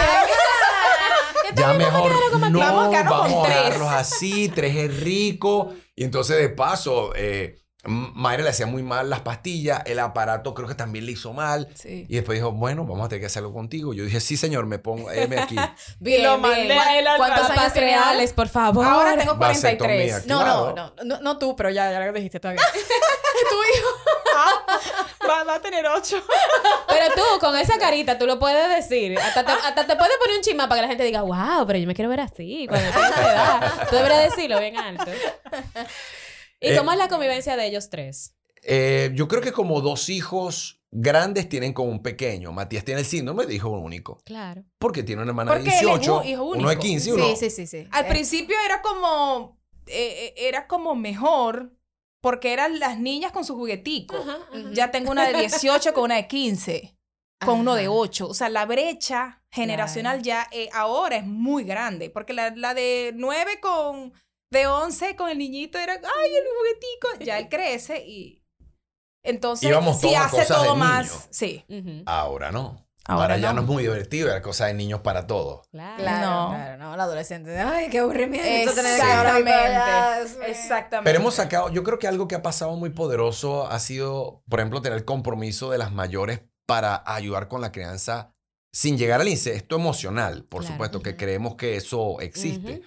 ya 1.57 1.72
mejor 1.74 2.12
no, 2.50 2.59
vamos 2.61 3.46
a 3.46 3.48
dejarlos 3.48 3.88
así, 3.88 4.48
tres 4.48 4.74
es 4.76 5.00
rico. 5.00 5.74
Y 5.94 6.05
entonces, 6.05 6.38
de 6.38 6.48
paso, 6.48 7.12
eh, 7.16 7.61
Mayra 7.85 8.43
le 8.43 8.51
hacía 8.51 8.66
muy 8.66 8.83
mal 8.83 9.09
las 9.09 9.21
pastillas, 9.21 9.83
el 9.87 9.99
aparato 9.99 10.53
creo 10.53 10.69
que 10.69 10.75
también 10.75 11.07
le 11.07 11.12
hizo 11.12 11.33
mal. 11.33 11.69
Y 11.85 12.14
después 12.14 12.38
dijo, 12.38 12.53
bueno, 12.53 12.85
vamos 12.85 13.07
a 13.07 13.09
tener 13.09 13.21
que 13.21 13.27
hacerlo 13.27 13.53
contigo. 13.53 13.95
Yo 13.95 14.05
dije, 14.05 14.21
sí, 14.21 14.37
señor, 14.37 14.66
me 14.66 14.79
pongo, 14.79 15.11
M 15.11 15.38
aquí. 15.38 15.57
bien, 15.99 16.23
lo 16.23 16.38
mandé 16.38 16.75
a 16.75 16.99
él 16.99 17.07
¿Cuántos 17.16 17.51
años 17.51 17.75
reales, 17.75 18.33
por 18.33 18.49
favor? 18.49 18.85
Ahora 18.85 19.16
tengo 19.16 19.37
43. 19.37 20.27
No, 20.27 20.45
no, 20.45 20.75
no, 20.75 20.93
no, 21.05 21.21
no, 21.21 21.38
tú, 21.38 21.57
pero 21.57 21.71
ya, 21.71 21.90
ya 21.90 22.01
lo 22.01 22.12
dijiste 22.12 22.40
todavía. 22.40 22.62
tu 23.51 23.57
hijo 23.57 23.88
ah, 24.37 25.45
va, 25.47 25.55
a 25.55 25.61
tener 25.61 25.87
8. 25.87 26.23
pero 26.88 27.14
tú, 27.14 27.40
con 27.40 27.57
esa 27.57 27.79
carita, 27.79 28.19
tú 28.19 28.27
lo 28.27 28.38
puedes 28.38 28.69
decir. 28.77 29.19
Hasta 29.19 29.45
te, 29.45 29.53
hasta 29.53 29.87
te 29.87 29.97
puedes 29.97 30.16
poner 30.19 30.37
un 30.37 30.43
chisma 30.43 30.69
para 30.69 30.81
que 30.81 30.83
la 30.83 30.88
gente 30.88 31.05
diga, 31.05 31.23
wow, 31.23 31.66
pero 31.66 31.79
yo 31.79 31.87
me 31.87 31.95
quiero 31.95 32.11
ver 32.11 32.21
así. 32.21 32.66
Cuando 32.69 32.90
tenga 32.90 33.33
edad. 33.33 33.88
Tú 33.88 33.97
deberías 33.97 34.35
decirlo 34.35 34.61
bien 34.61 34.77
alto. 34.77 35.11
¿Y 36.61 36.68
eh, 36.68 36.77
cómo 36.77 36.92
es 36.92 36.99
la 36.99 37.09
convivencia 37.09 37.57
de 37.57 37.66
ellos 37.66 37.88
tres? 37.88 38.37
Eh, 38.62 39.11
yo 39.14 39.27
creo 39.27 39.40
que 39.40 39.53
como 39.53 39.81
dos 39.81 40.11
hijos 40.11 40.83
grandes 40.90 41.49
tienen 41.49 41.73
como 41.73 41.90
un 41.90 42.03
pequeño. 42.03 42.53
Matías 42.53 42.85
tiene 42.85 43.01
el 43.01 43.07
síndrome 43.07 43.46
de 43.46 43.55
hijo 43.55 43.70
único. 43.70 44.18
Claro. 44.25 44.64
Porque 44.79 45.03
tiene 45.03 45.23
una 45.23 45.31
hermana 45.31 45.55
de 45.55 45.62
18, 45.62 46.23
uno 46.42 46.68
de 46.68 46.79
15 46.79 47.12
uno. 47.14 47.25
Sí, 47.29 47.37
sí, 47.37 47.51
sí, 47.51 47.66
sí. 47.66 47.88
Al 47.90 48.07
principio 48.07 48.57
era 48.64 48.83
como 48.83 49.59
eh, 49.87 50.35
era 50.37 50.66
como 50.66 50.94
mejor 50.94 51.73
porque 52.20 52.53
eran 52.53 52.79
las 52.79 52.99
niñas 52.99 53.33
con 53.33 53.44
su 53.44 53.57
juguetico. 53.57 54.14
Ya 54.73 54.90
tengo 54.90 55.11
una 55.11 55.27
de 55.27 55.38
18 55.38 55.94
con 55.94 56.05
una 56.05 56.16
de 56.16 56.29
15, 56.29 56.99
con 57.42 57.61
uno 57.61 57.75
de 57.75 57.88
8. 57.88 58.29
O 58.29 58.35
sea, 58.35 58.51
la 58.51 58.66
brecha 58.66 59.42
generacional 59.51 60.23
ya 60.23 60.46
ahora 60.75 61.16
es 61.16 61.25
muy 61.25 61.64
grande, 61.64 62.11
porque 62.11 62.35
la, 62.35 62.51
la 62.55 62.75
de 62.75 63.12
9 63.14 63.61
con 63.61 64.12
de 64.51 64.67
11 64.67 65.17
con 65.17 65.31
el 65.31 65.39
niñito 65.39 65.79
era, 65.79 65.95
ay, 65.95 66.31
el 66.35 66.45
juguetico. 66.57 67.25
Ya 67.25 67.39
él 67.39 67.49
crece 67.49 68.05
y 68.07 68.43
entonces 69.23 69.75
si 70.01 70.15
hace 70.15 70.47
todo 70.47 70.77
más. 70.77 71.29
Sí. 71.31 71.65
Ahora 72.07 72.51
no. 72.51 72.87
Ahora, 73.07 73.39
ya 73.39 73.53
no. 73.53 73.63
es 73.63 73.67
muy 73.67 73.83
divertido, 73.83 74.29
era 74.29 74.41
cosa 74.41 74.67
de 74.67 74.75
niños 74.75 75.01
para 75.01 75.27
todos. 75.27 75.67
Claro, 75.71 75.97
no. 75.99 76.49
claro, 76.51 76.77
no, 76.77 76.97
la 76.97 77.05
adolescente, 77.05 77.59
ay, 77.59 77.89
qué 77.89 78.01
aburrimiento. 78.01 78.71
Exactamente, 78.71 79.51
exactamente. 80.47 81.05
Pero 81.05 81.19
hemos 81.19 81.35
sacado, 81.35 81.71
yo 81.71 81.83
creo 81.83 81.99
que 81.99 82.07
algo 82.07 82.29
que 82.29 82.37
ha 82.37 82.43
pasado 82.43 82.77
muy 82.77 82.91
poderoso 82.91 83.67
ha 83.69 83.81
sido, 83.81 84.45
por 84.49 84.61
ejemplo, 84.61 84.81
tener 84.81 84.99
el 84.99 85.05
compromiso 85.05 85.71
de 85.71 85.79
las 85.79 85.91
mayores 85.93 86.43
para 86.67 87.03
ayudar 87.05 87.49
con 87.49 87.61
la 87.63 87.73
crianza 87.73 88.33
sin 88.73 88.97
llegar 88.97 89.21
al 89.21 89.29
incesto 89.29 89.75
emocional, 89.75 90.45
por 90.45 90.65
supuesto, 90.65 91.03
que 91.03 91.17
creemos 91.17 91.57
que 91.57 91.77
eso 91.77 92.21
existe. 92.21 92.83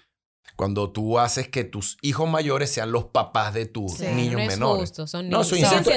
Cuando 0.55 0.91
tú 0.91 1.19
haces 1.19 1.47
que 1.47 1.63
tus 1.63 1.97
hijos 2.01 2.29
mayores 2.29 2.69
sean 2.69 2.91
los 2.91 3.05
papás 3.05 3.53
de 3.53 3.65
tus 3.65 3.99
niños 3.99 4.41
no 4.41 4.47
menores. 4.47 4.89
Justo, 4.89 5.07
son 5.07 5.29
niños. 5.29 5.39
No, 5.39 5.43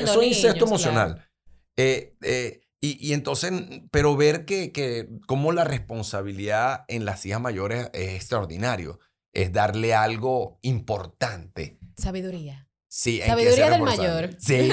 son 0.06 0.24
incesto, 0.24 0.64
emocional. 0.64 1.28
Eh, 1.76 2.16
eh, 2.22 2.62
y, 2.80 3.12
entonces, 3.12 3.52
pero 3.90 4.16
ver 4.16 4.44
que, 4.44 4.70
que 4.72 5.08
como 5.26 5.52
la 5.52 5.64
responsabilidad 5.64 6.84
en 6.88 7.04
las 7.04 7.24
hijas 7.26 7.40
mayores 7.40 7.90
es 7.92 8.14
extraordinario. 8.14 9.00
Es 9.32 9.52
darle 9.52 9.94
algo 9.94 10.58
importante. 10.62 11.78
Sabiduría. 11.98 12.65
Sí, 12.98 13.20
Sabiduría 13.20 13.68
del 13.68 13.82
mayor. 13.82 14.30
Sí, 14.38 14.70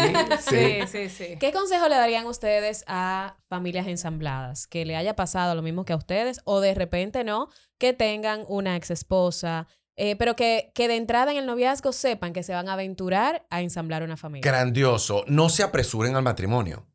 sí, 0.49 0.79
sí, 0.89 1.09
sí, 1.09 1.37
¿Qué 1.41 1.51
consejo 1.51 1.89
le 1.89 1.95
darían 1.95 2.25
ustedes 2.25 2.85
a 2.87 3.35
familias 3.49 3.85
ensambladas? 3.85 4.65
Que 4.65 4.85
le 4.85 4.95
haya 4.95 5.13
pasado 5.13 5.55
lo 5.55 5.61
mismo 5.61 5.83
que 5.83 5.91
a 5.91 5.97
ustedes 5.97 6.39
o 6.45 6.61
de 6.61 6.73
repente 6.73 7.25
no, 7.25 7.49
que 7.77 7.91
tengan 7.91 8.45
una 8.47 8.77
ex 8.77 8.91
esposa, 8.91 9.67
eh, 9.97 10.15
pero 10.15 10.37
que, 10.37 10.71
que 10.73 10.87
de 10.87 10.95
entrada 10.95 11.33
en 11.33 11.37
el 11.37 11.45
noviazgo 11.45 11.91
sepan 11.91 12.31
que 12.31 12.43
se 12.43 12.53
van 12.53 12.69
a 12.69 12.73
aventurar 12.73 13.45
a 13.49 13.61
ensamblar 13.61 14.03
una 14.03 14.15
familia. 14.15 14.49
Grandioso. 14.49 15.25
No 15.27 15.49
se 15.49 15.63
apresuren 15.63 16.15
al 16.15 16.23
matrimonio. 16.23 16.87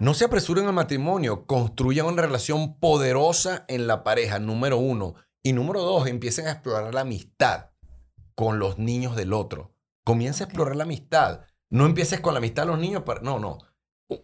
No 0.00 0.12
se 0.12 0.26
apresuren 0.26 0.66
al 0.66 0.74
matrimonio. 0.74 1.46
Construyan 1.46 2.04
una 2.04 2.20
relación 2.20 2.78
poderosa 2.78 3.64
en 3.68 3.86
la 3.86 4.04
pareja, 4.04 4.38
número 4.38 4.76
uno. 4.76 5.14
Y 5.42 5.54
número 5.54 5.80
dos, 5.80 6.06
empiecen 6.08 6.46
a 6.46 6.52
explorar 6.52 6.92
la 6.92 7.00
amistad 7.00 7.70
con 8.34 8.58
los 8.58 8.78
niños 8.78 9.16
del 9.16 9.32
otro. 9.32 9.77
Comienza 10.08 10.44
a 10.44 10.46
explorar 10.46 10.74
la 10.74 10.84
amistad. 10.84 11.42
No 11.68 11.84
empieces 11.84 12.20
con 12.20 12.32
la 12.32 12.38
amistad 12.38 12.62
de 12.62 12.68
los 12.68 12.78
niños. 12.78 13.02
Para... 13.02 13.20
No, 13.20 13.38
no. 13.38 13.58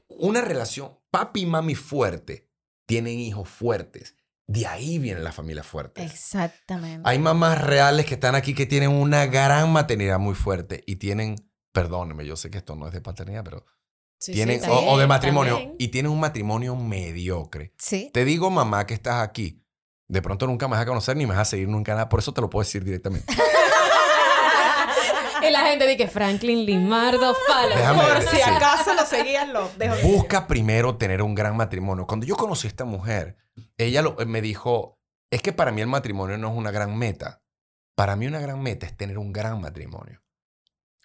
Una 0.08 0.40
relación, 0.40 0.98
papi 1.10 1.42
y 1.42 1.46
mami 1.46 1.74
fuerte, 1.74 2.50
tienen 2.86 3.18
hijos 3.18 3.50
fuertes. 3.50 4.16
De 4.46 4.66
ahí 4.66 4.98
viene 4.98 5.20
la 5.20 5.30
familia 5.30 5.62
fuerte. 5.62 6.02
Exactamente. 6.02 7.02
Hay 7.04 7.18
mamás 7.18 7.60
reales 7.60 8.06
que 8.06 8.14
están 8.14 8.34
aquí 8.34 8.54
que 8.54 8.64
tienen 8.64 8.92
una 8.92 9.26
gran 9.26 9.70
maternidad 9.72 10.18
muy 10.18 10.34
fuerte 10.34 10.82
y 10.86 10.96
tienen, 10.96 11.36
perdóneme, 11.70 12.24
yo 12.24 12.34
sé 12.36 12.50
que 12.50 12.56
esto 12.56 12.76
no 12.76 12.86
es 12.86 12.94
de 12.94 13.02
paternidad, 13.02 13.44
pero 13.44 13.66
tienen, 14.18 14.62
o, 14.66 14.96
de 14.96 15.06
matrimonio, 15.06 15.74
y 15.78 15.88
tienen 15.88 16.12
un 16.12 16.20
matrimonio 16.20 16.76
mediocre. 16.76 17.74
Sí. 17.76 18.10
Te 18.14 18.24
digo, 18.24 18.48
mamá, 18.48 18.86
que 18.86 18.94
estás 18.94 19.22
aquí. 19.22 19.62
De 20.08 20.22
pronto 20.22 20.46
nunca 20.46 20.66
me 20.66 20.76
vas 20.76 20.82
a 20.82 20.86
conocer 20.86 21.14
ni 21.14 21.26
me 21.26 21.34
vas 21.34 21.42
a 21.42 21.50
seguir 21.50 21.68
nunca 21.68 21.92
nada. 21.92 22.08
Por 22.08 22.20
eso 22.20 22.32
te 22.32 22.40
lo 22.40 22.48
puedo 22.48 22.64
decir 22.64 22.84
directamente. 22.84 23.26
Y 25.46 25.50
la 25.50 25.66
gente 25.66 25.86
dice 25.86 25.96
que 25.96 26.08
Franklin 26.08 26.64
Limardo 26.64 27.34
fala. 27.48 27.94
Por 27.94 28.22
si 28.22 28.40
acaso 28.40 28.94
lo 28.94 29.04
seguían, 29.04 29.52
lo 29.52 29.70
Busca 30.02 30.46
primero 30.46 30.96
tener 30.96 31.22
un 31.22 31.34
gran 31.34 31.56
matrimonio. 31.56 32.06
Cuando 32.06 32.26
yo 32.26 32.36
conocí 32.36 32.66
a 32.66 32.70
esta 32.70 32.84
mujer, 32.84 33.36
ella 33.76 34.02
me 34.26 34.40
dijo, 34.40 34.98
es 35.30 35.42
que 35.42 35.52
para 35.52 35.72
mí 35.72 35.80
el 35.80 35.86
matrimonio 35.86 36.38
no 36.38 36.50
es 36.50 36.56
una 36.56 36.70
gran 36.70 36.96
meta. 36.96 37.42
Para 37.94 38.16
mí 38.16 38.26
una 38.26 38.40
gran 38.40 38.62
meta 38.62 38.86
es 38.86 38.96
tener 38.96 39.18
un 39.18 39.32
gran 39.32 39.60
matrimonio. 39.60 40.22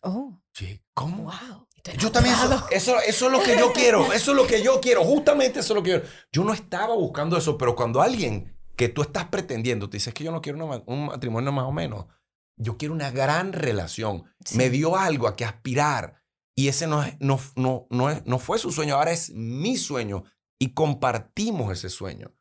Oh. 0.02 0.41
Sí, 0.54 0.82
¿cómo? 0.93 1.23
Wow. 1.23 1.67
Yo 1.97 2.12
también, 2.12 2.36
eso, 2.71 2.99
eso, 2.99 3.25
es 3.28 3.32
lo 3.32 3.41
que 3.41 3.58
yo 3.58 3.71
quiero, 3.73 4.12
eso 4.13 4.32
es 4.32 4.38
lo 4.38 4.45
que 4.45 4.62
yo 4.62 4.82
quiero, 4.82 5.04
justamente 5.04 5.62
eso 5.62 5.73
es 5.73 5.78
lo 5.78 5.84
que 5.84 5.91
yo 5.91 6.02
quiero. 6.02 6.15
Yo 6.32 6.43
no 6.43 6.54
estaba 6.54 6.93
buscando 6.93 7.38
eso, 7.38 7.58
pero 7.58 7.75
cuando 7.75 8.02
alguien 8.02 8.56
que 8.75 8.89
tú 8.89 9.02
estás 9.02 9.25
pretendiendo 9.25 9.89
te 9.89 9.97
dice 9.97 10.13
que 10.13 10.23
yo 10.23 10.32
no 10.32 10.41
quiero 10.41 10.84
un 10.86 11.06
matrimonio 11.08 11.52
más 11.52 11.65
o 11.65 11.71
menos, 11.71 12.06
yo 12.60 12.78
quiero 12.78 12.93
una 12.93 13.10
gran 13.10 13.54
relación. 13.54 14.26
Me 14.54 14.69
dio 14.69 14.98
algo 14.98 15.28
a 15.28 15.36
que 15.36 15.45
aspirar. 15.45 16.22
Y 16.56 16.67
ese 16.67 16.88
no, 16.88 17.04
no, 17.19 17.39
no, 17.56 17.88
no, 17.89 18.22
no 18.26 18.39
fue 18.39 18.60
su 18.60 18.72
sueño, 18.72 18.95
ahora 18.95 19.12
es 19.12 19.32
mi 19.32 19.78
sueño. 19.78 20.26
Y 20.60 20.74
compartimos 20.74 21.72
ese 21.72 21.89
sueño. 21.89 22.34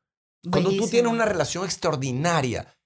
Cuando 0.51 0.71
tú 0.71 0.89
tienes 0.89 1.13
una 1.13 1.25
relación 1.25 1.65
extraordinaria, 1.65 2.77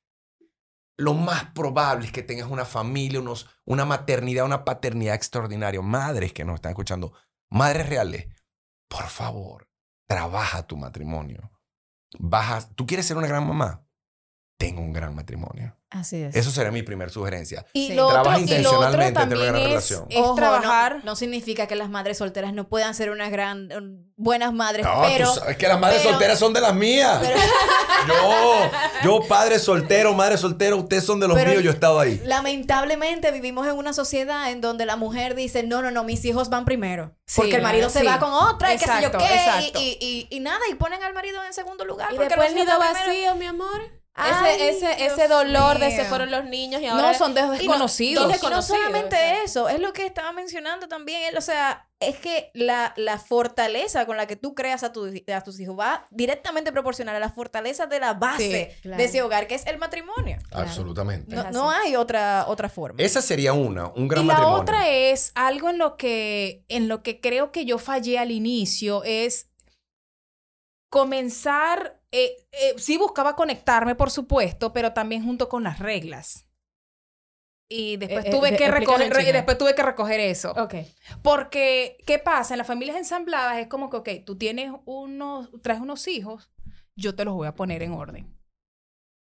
lo 0.98 1.14
más 1.14 1.46
probable 1.52 2.06
es 2.06 2.12
que 2.12 2.22
tengas 2.22 2.50
una 2.50 2.66
familia, 2.66 3.20
unos, 3.20 3.48
una 3.64 3.86
maternidad, 3.86 4.44
una 4.44 4.64
paternidad 4.64 5.14
extraordinaria. 5.14 5.80
Madres 5.80 6.34
que 6.34 6.44
nos 6.44 6.56
están 6.56 6.72
escuchando, 6.72 7.14
madres 7.50 7.88
reales, 7.88 8.28
por 8.88 9.08
favor, 9.08 9.68
trabaja 10.06 10.66
tu 10.66 10.76
matrimonio. 10.76 11.50
vas 12.18 12.74
tú 12.74 12.86
quieres 12.86 13.06
ser 13.06 13.16
una 13.16 13.26
gran 13.26 13.46
mamá, 13.46 13.86
tengo 14.62 14.80
un 14.80 14.92
gran 14.92 15.12
matrimonio. 15.12 15.76
Así 15.90 16.22
es. 16.22 16.36
Eso 16.36 16.52
sería 16.52 16.70
mi 16.70 16.84
primera 16.84 17.10
sugerencia. 17.10 17.66
Y, 17.72 17.94
lo 17.94 18.06
otro, 18.06 18.38
intencionalmente 18.38 19.12
también 19.12 19.50
una 19.50 19.58
es, 19.58 19.64
relación. 19.64 20.06
es 20.08 20.34
trabajar. 20.36 21.00
No, 21.04 21.16
significa 21.16 21.66
que 21.66 21.74
las 21.74 21.90
madres 21.90 22.18
solteras 22.18 22.54
no 22.54 22.68
puedan 22.68 22.94
ser 22.94 23.10
unas 23.10 23.32
gran, 23.32 23.68
buenas 24.14 24.52
madres, 24.54 24.86
no, 24.86 25.02
pero... 25.02 25.34
Tú 25.34 25.40
sabes 25.40 25.56
que 25.56 25.66
las 25.66 25.80
madres 25.80 26.02
solteras 26.02 26.38
son 26.38 26.52
de 26.52 26.60
las 26.60 26.76
mías. 26.76 27.20
yo, 28.08 28.70
yo 29.02 29.26
padre 29.26 29.58
soltero, 29.58 30.14
madre 30.14 30.38
soltera, 30.38 30.76
ustedes 30.76 31.04
son 31.04 31.18
de 31.18 31.26
los 31.26 31.36
míos, 31.36 31.60
yo 31.60 31.72
he 31.72 31.74
estado 31.74 31.98
ahí. 31.98 32.22
Lamentablemente 32.24 33.32
vivimos 33.32 33.66
en 33.66 33.76
una 33.76 33.92
sociedad 33.92 34.48
en 34.52 34.60
donde 34.60 34.86
la 34.86 34.94
mujer 34.94 35.34
dice, 35.34 35.64
no, 35.64 35.82
no, 35.82 35.90
no, 35.90 36.04
mis 36.04 36.24
hijos 36.24 36.50
van 36.50 36.64
primero. 36.64 37.16
porque 37.34 37.56
el 37.56 37.62
marido 37.62 37.90
se 37.90 38.04
va 38.04 38.20
con 38.20 38.32
otra 38.32 38.72
y 38.72 38.78
qué 38.78 38.86
sé 38.86 39.02
yo 39.02 39.10
qué. 39.10 39.72
Y, 39.76 40.28
y, 40.30 40.38
nada, 40.38 40.60
y 40.70 40.74
ponen 40.76 41.02
al 41.02 41.14
marido 41.14 41.42
en 41.42 41.52
segundo 41.52 41.84
lugar. 41.84 42.14
Y 42.14 42.18
después 42.18 42.50
el 42.50 42.54
nido 42.54 42.78
vacío, 42.78 43.34
mi 43.34 43.46
amor 43.46 44.01
ese, 44.14 44.68
ese, 44.68 45.06
ese 45.06 45.26
dolor 45.26 45.78
de 45.78 45.90
se 45.90 46.04
fueron 46.04 46.30
los 46.30 46.44
niños 46.44 46.82
y 46.82 46.86
ahora... 46.86 47.12
No, 47.12 47.18
son 47.18 47.34
desconocidos. 47.34 48.42
Y 48.42 48.46
no, 48.50 48.60
solamente 48.60 49.16
eso, 49.42 49.70
es 49.70 49.80
lo 49.80 49.94
que 49.94 50.04
estaba 50.04 50.32
mencionando 50.32 50.86
también. 50.86 51.34
o 51.36 51.40
sea, 51.40 51.88
es 51.98 52.18
que 52.18 52.50
la, 52.52 52.92
la, 52.96 53.18
fortaleza 53.18 54.04
con 54.04 54.18
la 54.18 54.26
que 54.26 54.36
tú 54.36 54.54
creas 54.54 54.82
a, 54.82 54.92
tu, 54.92 55.06
a 55.06 55.40
tus 55.40 55.60
hijos 55.60 55.78
va 55.78 56.06
directamente 56.10 56.72
proporcional 56.72 57.16
a 57.16 57.20
la 57.20 57.30
fortaleza 57.30 57.86
de 57.86 58.00
la 58.00 58.12
base 58.12 58.76
de 58.82 59.04
ese 59.04 59.22
hogar, 59.22 59.46
que 59.46 59.54
es 59.54 59.66
el 59.66 59.78
matrimonio. 59.78 60.36
Absolutamente. 60.50 61.34
No, 61.52 61.70
hay 61.70 61.96
otra, 61.96 62.44
otra 62.48 62.68
forma. 62.68 63.02
Esa 63.02 63.22
sería 63.22 63.54
una, 63.54 63.86
un 63.86 64.08
gran 64.08 64.24
y 64.24 64.26
matrimonio. 64.26 64.56
la 64.56 64.62
otra 64.62 64.88
es 64.90 65.32
algo 65.34 65.70
en 65.70 65.78
lo, 65.78 65.96
que, 65.96 66.64
en 66.68 66.88
lo 66.88 67.02
que 67.02 67.20
creo 67.20 67.50
que 67.50 67.64
yo 67.64 67.78
fallé 67.78 68.18
al 68.18 68.30
inicio, 68.30 69.04
es 69.04 69.48
comenzar 70.90 72.01
eh, 72.12 72.36
eh, 72.52 72.74
sí 72.76 72.98
buscaba 72.98 73.34
conectarme, 73.34 73.94
por 73.94 74.10
supuesto, 74.10 74.72
pero 74.72 74.92
también 74.92 75.24
junto 75.24 75.48
con 75.48 75.64
las 75.64 75.78
reglas. 75.78 76.46
Y 77.68 77.96
después, 77.96 78.26
eh, 78.26 78.30
tuve 78.30 78.54
que 78.54 78.70
recoger, 78.70 79.10
y 79.26 79.32
después 79.32 79.56
tuve 79.56 79.74
que 79.74 79.82
recoger 79.82 80.20
eso. 80.20 80.52
Ok. 80.52 80.74
Porque, 81.22 81.96
¿qué 82.06 82.18
pasa? 82.18 82.52
En 82.52 82.58
las 82.58 82.66
familias 82.66 82.98
ensambladas 82.98 83.56
es 83.56 83.66
como 83.66 83.88
que, 83.88 83.96
ok, 83.96 84.08
tú 84.26 84.36
tienes 84.36 84.70
unos, 84.84 85.48
traes 85.62 85.80
unos 85.80 86.06
hijos, 86.06 86.50
yo 86.94 87.14
te 87.14 87.24
los 87.24 87.32
voy 87.32 87.48
a 87.48 87.54
poner 87.54 87.82
en 87.82 87.94
orden. 87.94 88.38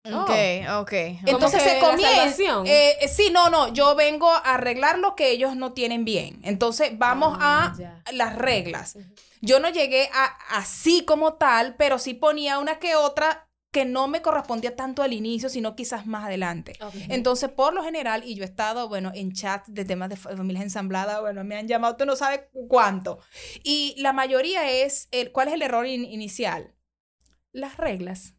Ok, 0.03 0.31
oh. 0.69 0.79
ok. 0.79 0.93
Entonces 1.27 1.61
se 1.61 1.79
comienza. 1.79 2.63
Eh, 2.65 3.07
sí, 3.07 3.29
no, 3.31 3.49
no. 3.49 3.71
Yo 3.71 3.95
vengo 3.95 4.29
a 4.29 4.55
arreglar 4.55 4.97
lo 4.97 5.15
que 5.15 5.29
ellos 5.29 5.55
no 5.55 5.73
tienen 5.73 6.05
bien. 6.05 6.39
Entonces 6.43 6.97
vamos 6.97 7.37
ah, 7.39 7.73
a 8.03 8.11
las 8.11 8.35
reglas. 8.35 8.97
Yo 9.41 9.59
no 9.59 9.69
llegué 9.69 10.09
a 10.13 10.25
así 10.57 11.03
como 11.03 11.33
tal, 11.33 11.75
pero 11.75 11.99
sí 11.99 12.13
ponía 12.13 12.59
una 12.59 12.79
que 12.79 12.95
otra 12.95 13.47
que 13.71 13.85
no 13.85 14.07
me 14.09 14.21
correspondía 14.21 14.75
tanto 14.75 15.01
al 15.01 15.13
inicio, 15.13 15.49
sino 15.49 15.75
quizás 15.75 16.05
más 16.05 16.25
adelante. 16.25 16.73
Entonces, 17.07 17.49
por 17.49 17.73
lo 17.73 17.83
general, 17.83 18.23
y 18.25 18.35
yo 18.35 18.43
he 18.43 18.45
estado, 18.45 18.89
bueno, 18.89 19.11
en 19.15 19.31
chats 19.31 19.73
de 19.73 19.85
temas 19.85 20.09
de 20.09 20.17
familias 20.17 20.63
ensambladas, 20.63 21.21
bueno, 21.21 21.43
me 21.45 21.55
han 21.55 21.69
llamado, 21.69 21.95
tú 21.95 22.05
no 22.05 22.17
sabes 22.17 22.41
cuánto. 22.67 23.19
Y 23.63 23.95
la 23.97 24.11
mayoría 24.11 24.69
es, 24.69 25.07
el, 25.11 25.31
¿cuál 25.31 25.47
es 25.47 25.53
el 25.53 25.61
error 25.61 25.87
inicial? 25.87 26.75
Las 27.53 27.77
reglas. 27.77 28.35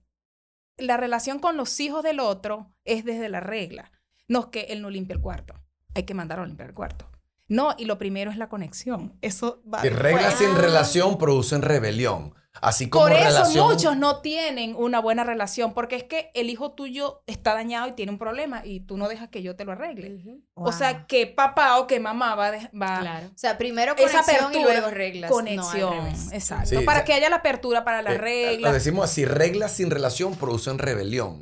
La 0.77 0.99
relación 0.99 1.39
con 1.39 1.57
los 1.57 1.81
hijos 1.81 2.03
del 2.03 2.21
otro 2.21 2.75
es 2.85 3.05
desde 3.05 3.31
la 3.31 3.41
regla. 3.41 3.91
No 4.29 4.41
es 4.41 4.47
que 4.47 4.61
él 4.69 4.83
no 4.83 4.91
limpia 4.91 5.15
el 5.15 5.23
cuarto. 5.23 5.55
Hay 5.95 6.03
que 6.03 6.15
mandarlo 6.15 6.45
a 6.45 6.47
limpiar 6.47 6.69
el 6.69 6.75
cuarto. 6.75 7.12
No, 7.53 7.75
y 7.77 7.85
lo 7.85 7.99
primero 7.99 8.31
es 8.31 8.39
la 8.39 8.49
conexión. 8.49 9.13
Eso 9.21 9.63
va. 9.73 9.87
Y 9.87 9.91
reglas 9.91 10.39
sin 10.39 10.57
relación 10.57 11.19
producen 11.19 11.61
rebelión. 11.61 12.35
Así 12.63 12.89
como 12.89 13.05
Por 13.05 13.13
eso 13.13 13.45
muchos 13.67 13.97
no 13.97 14.21
tienen 14.21 14.75
una 14.77 15.01
buena 15.01 15.23
relación, 15.23 15.75
porque 15.75 15.97
es 15.97 16.05
que 16.05 16.31
el 16.35 16.49
hijo 16.49 16.73
tuyo 16.73 17.23
está 17.27 17.53
dañado 17.55 17.89
y 17.89 17.93
tiene 17.93 18.13
un 18.13 18.19
problema 18.19 18.63
y 18.65 18.81
tú 18.81 18.97
no 18.97 19.09
dejas 19.09 19.29
que 19.29 19.43
yo 19.43 19.55
te 19.55 19.67
lo 19.67 19.73
arregle. 19.73 20.41
O 20.55 20.73
sea, 20.73 21.07
que 21.07 21.27
papá 21.27 21.79
o 21.79 21.87
que 21.87 22.01
mamá 22.01 22.35
va, 22.37 22.53
va 22.53 23.01
claro. 23.01 23.27
O 23.27 23.39
sea, 23.39 23.59
primero 23.59 23.97
conexión 23.97 24.23
esa 24.23 24.33
apertura, 24.33 24.61
y 24.61 24.63
luego 24.63 24.91
reglas. 24.91 25.31
Conexión, 25.31 26.07
exacto. 26.31 26.83
para 26.87 27.05
que 27.05 27.13
haya 27.13 27.29
la 27.29 27.37
apertura 27.37 27.85
para 27.85 28.01
las 28.01 28.15
eh, 28.15 28.19
reglas. 28.19 28.71
Lo 28.71 28.75
decimos 28.75 29.05
así, 29.05 29.27
reglas 29.27 29.73
sin 29.73 29.91
relación 29.91 30.37
producen 30.37 30.79
rebelión. 30.79 31.41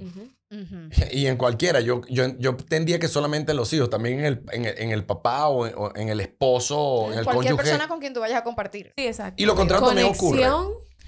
Y 1.13 1.27
en 1.27 1.37
cualquiera, 1.37 1.81
yo, 1.81 2.03
yo, 2.09 2.37
yo 2.39 2.57
tendría 2.57 2.99
que 2.99 3.09
solamente 3.09 3.53
en 3.53 3.57
los 3.57 3.73
hijos, 3.73 3.89
también 3.89 4.21
en 4.21 4.25
el, 4.27 4.43
en 4.53 4.91
el, 4.91 5.05
papá 5.05 5.49
o 5.49 5.95
en, 5.97 6.09
el 6.09 6.21
esposo 6.21 6.79
o 6.79 7.13
en 7.13 7.21
el 7.21 7.25
Cualquier 7.25 7.57
persona 7.57 7.89
con 7.89 8.01
quien 8.01 8.13
tú 8.13 8.21
vayas 8.21 8.41
a 8.41 8.45
compartir. 8.45 8.93
Sí, 8.97 9.07
exacto. 9.07 9.43
Y 9.43 9.47
lo 9.47 9.55
contrario 9.55 9.87
también 9.87 10.09
ocurre. 10.09 10.45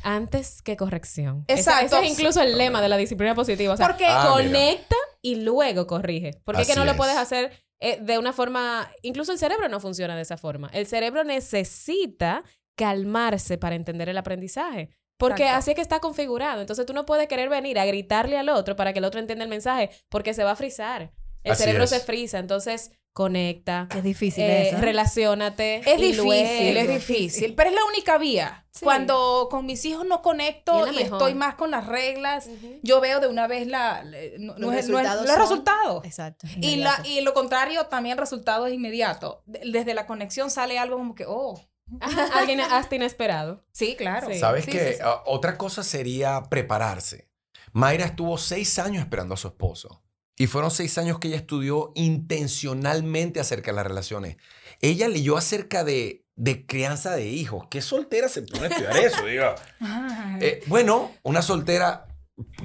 antes 0.03 0.63
que 0.63 0.77
corrección. 0.77 1.45
Exacto. 1.49 1.97
Ese, 1.97 2.07
es 2.07 2.13
incluso 2.13 2.41
el 2.41 2.57
lema 2.57 2.81
de 2.81 2.89
la 2.89 2.97
disciplina 2.97 3.35
positiva. 3.35 3.75
O 3.75 3.77
sea, 3.77 3.89
Porque 3.89 4.07
ah, 4.07 4.29
conecta 4.33 4.97
y 5.21 5.37
luego 5.37 5.87
corrige. 5.87 6.33
Porque 6.45 6.63
es 6.63 6.69
que 6.69 6.77
no 6.77 6.85
lo 6.85 6.97
puedes 6.97 7.17
hacer 7.17 7.53
eh, 7.81 7.99
de 8.01 8.19
una 8.19 8.33
forma... 8.33 8.89
Incluso 9.03 9.33
el 9.33 9.39
cerebro 9.39 9.69
no 9.69 9.81
funciona 9.81 10.15
de 10.15 10.23
esa 10.23 10.37
forma. 10.37 10.69
El 10.73 10.87
cerebro 10.87 11.25
necesita 11.25 12.45
calmarse 12.77 13.59
para 13.59 13.75
entender 13.75 14.09
el 14.09 14.19
aprendizaje. 14.19 14.91
Porque 15.29 15.49
así 15.49 15.71
es 15.71 15.77
que 15.77 15.83
está 15.83 16.01
configurado. 16.01 16.61
Entonces 16.61 16.85
tú 16.85 16.93
no 16.93 17.07
puedes 17.07 17.29
querer 17.29 17.49
venir 17.49 17.79
a 17.79 17.85
gritarle 17.85 18.39
al 18.39 18.49
otro 18.49 18.77
para 18.77 18.93
que 18.93 18.99
el 18.99 19.05
otro 19.05 19.21
entienda 19.21 19.45
el 19.45 19.51
mensaje, 19.51 19.91
porque 20.09 20.35
se 20.35 20.43
va 20.45 20.53
a 20.53 20.57
frizar. 20.57 21.13
El 21.45 21.57
cerebro 21.57 21.87
se 21.87 22.01
frisa, 22.01 22.39
entonces 22.39 22.93
conecta. 23.13 23.89
Es 23.95 24.03
difícil 24.03 24.45
eh, 24.45 24.69
eso. 24.69 24.79
Relaciónate. 24.79 25.77
Es 25.79 26.01
difícil, 26.01 26.77
es 26.77 26.89
difícil. 26.89 27.55
Pero 27.55 27.71
es 27.71 27.77
la 27.77 27.85
única 27.85 28.19
vía. 28.19 28.67
Cuando 28.83 29.49
con 29.51 29.67
mis 29.67 29.85
hijos 29.85 30.07
no 30.07 30.23
conecto 30.23 30.91
y, 30.91 31.03
estoy 31.03 31.35
más 31.35 31.55
con 31.57 31.71
las 31.71 31.87
reglas, 31.87 32.49
yo 32.83 33.01
veo 33.01 33.21
de 33.21 33.29
una 33.29 33.47
vez 33.47 33.67
la, 33.67 34.03
los, 34.39 34.75
resultados, 34.75 36.05
Exacto. 36.05 36.47
Y, 36.57 36.77
la, 36.77 37.01
y 37.05 37.21
lo 37.21 37.35
contrario, 37.35 37.87
también 37.87 38.15
el 38.15 38.19
resultado 38.19 38.67
es 38.67 38.73
inmediato. 38.73 39.43
Desde 39.47 39.95
la 39.95 40.07
conexión 40.07 40.51
sale 40.51 40.79
algo 40.79 40.97
como 40.97 41.15
que, 41.15 41.27
oh, 41.29 41.61
Alguien 42.35 42.61
hasta 42.61 42.95
inesperado. 42.95 43.65
Sí, 43.73 43.97
claro. 43.97 44.29
¿Sabes 44.39 44.67
qué? 44.67 44.99
Ah, 45.03 45.23
otra 45.27 45.59
cosa 45.59 45.83
sería 45.83 46.43
prepararse. 46.49 47.29
Mayra 47.73 48.05
estuvo 48.05 48.39
seis 48.39 48.79
años 48.79 49.03
esperando 49.03 49.35
a 49.35 49.37
su 49.37 49.49
esposo. 49.49 50.03
Y 50.37 50.47
fueron 50.47 50.71
seis 50.71 50.97
años 50.99 51.19
que 51.19 51.29
ella 51.29 51.37
estudió 51.37 51.93
intencionalmente 51.95 53.41
acerca 53.41 53.71
de 53.71 53.77
las 53.77 53.87
relaciones. 53.87 54.37
Ella 54.81 55.09
leyó 55.09 55.37
acerca 55.37 55.85
de, 55.85 56.25
de 56.37 56.67
crianza 56.67 57.15
de 57.15 57.27
hijos. 57.27 57.67
¿Qué 57.71 57.83
soltera 57.83 58.29
se 58.29 58.43
pone 58.43 58.67
a 58.67 58.69
estudiar 58.69 58.97
eso? 58.97 59.27
Diga. 59.27 59.55
Eh, 60.41 60.61
bueno, 60.67 61.13
una 61.23 61.41
soltera 61.41 62.09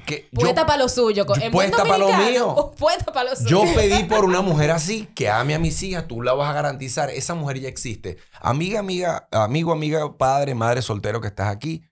que 0.05 0.29
puesta 0.33 0.65
para 0.65 0.83
lo 0.83 0.89
suyo. 0.89 1.25
Puesta 1.51 1.83
para 1.83 1.97
lo 1.97 2.13
mío. 2.13 2.73
Puesta 2.77 3.11
para 3.11 3.31
lo 3.31 3.35
suyo. 3.35 3.49
Yo 3.65 3.75
pedí 3.75 4.03
por 4.05 4.23
una 4.23 4.41
mujer 4.41 4.71
así 4.71 5.07
que 5.13 5.29
ame 5.29 5.55
a 5.55 5.59
mis 5.59 5.81
hijas, 5.83 6.07
tú 6.07 6.21
la 6.21 6.33
vas 6.33 6.49
a 6.49 6.53
garantizar. 6.53 7.09
Esa 7.09 7.35
mujer 7.35 7.59
ya 7.59 7.69
existe. 7.69 8.17
Amiga, 8.39 8.79
amiga, 8.79 9.27
amigo, 9.31 9.71
amiga, 9.71 10.17
padre, 10.17 10.55
madre, 10.55 10.81
soltero 10.81 11.19
que 11.19 11.27
estás 11.27 11.49
aquí, 11.49 11.83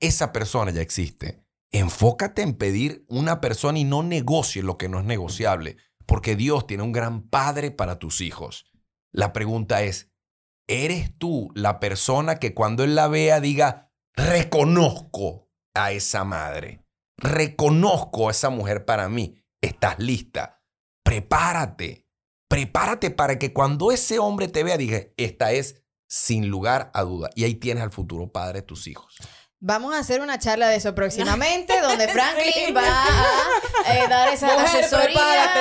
esa 0.00 0.32
persona 0.32 0.70
ya 0.70 0.80
existe. 0.80 1.42
Enfócate 1.72 2.42
en 2.42 2.54
pedir 2.54 3.04
una 3.08 3.40
persona 3.40 3.78
y 3.78 3.84
no 3.84 4.02
negocie 4.02 4.62
lo 4.62 4.78
que 4.78 4.88
no 4.88 5.00
es 5.00 5.04
negociable, 5.04 5.76
porque 6.06 6.36
Dios 6.36 6.66
tiene 6.66 6.84
un 6.84 6.92
gran 6.92 7.22
padre 7.22 7.70
para 7.70 7.98
tus 7.98 8.20
hijos. 8.20 8.66
La 9.12 9.32
pregunta 9.32 9.82
es, 9.82 10.10
¿eres 10.68 11.18
tú 11.18 11.50
la 11.54 11.80
persona 11.80 12.36
que 12.38 12.54
cuando 12.54 12.84
él 12.84 12.94
la 12.94 13.08
vea 13.08 13.40
diga, 13.40 13.90
reconozco 14.14 15.45
a 15.76 15.92
esa 15.92 16.24
madre. 16.24 16.82
Reconozco 17.18 18.28
a 18.28 18.30
esa 18.30 18.50
mujer 18.50 18.84
para 18.84 19.08
mí. 19.08 19.42
Estás 19.60 19.98
lista. 19.98 20.62
Prepárate. 21.04 22.06
Prepárate 22.48 23.10
para 23.10 23.38
que 23.38 23.52
cuando 23.52 23.90
ese 23.90 24.18
hombre 24.18 24.48
te 24.48 24.62
vea, 24.62 24.76
diga, 24.76 25.02
esta 25.16 25.52
es 25.52 25.82
sin 26.08 26.48
lugar 26.48 26.90
a 26.94 27.02
duda. 27.02 27.30
Y 27.34 27.44
ahí 27.44 27.54
tienes 27.54 27.82
al 27.82 27.90
futuro 27.90 28.30
padre 28.30 28.60
de 28.60 28.66
tus 28.66 28.86
hijos. 28.86 29.16
Vamos 29.66 29.96
a 29.96 29.98
hacer 29.98 30.20
una 30.20 30.38
charla 30.38 30.68
de 30.68 30.76
eso 30.76 30.94
próximamente, 30.94 31.80
donde 31.82 32.06
Franklin 32.06 32.72
va 32.72 32.82
a 32.84 33.96
eh, 33.96 34.06
dar 34.08 34.28
esa 34.28 34.62
asesoría. 34.62 35.20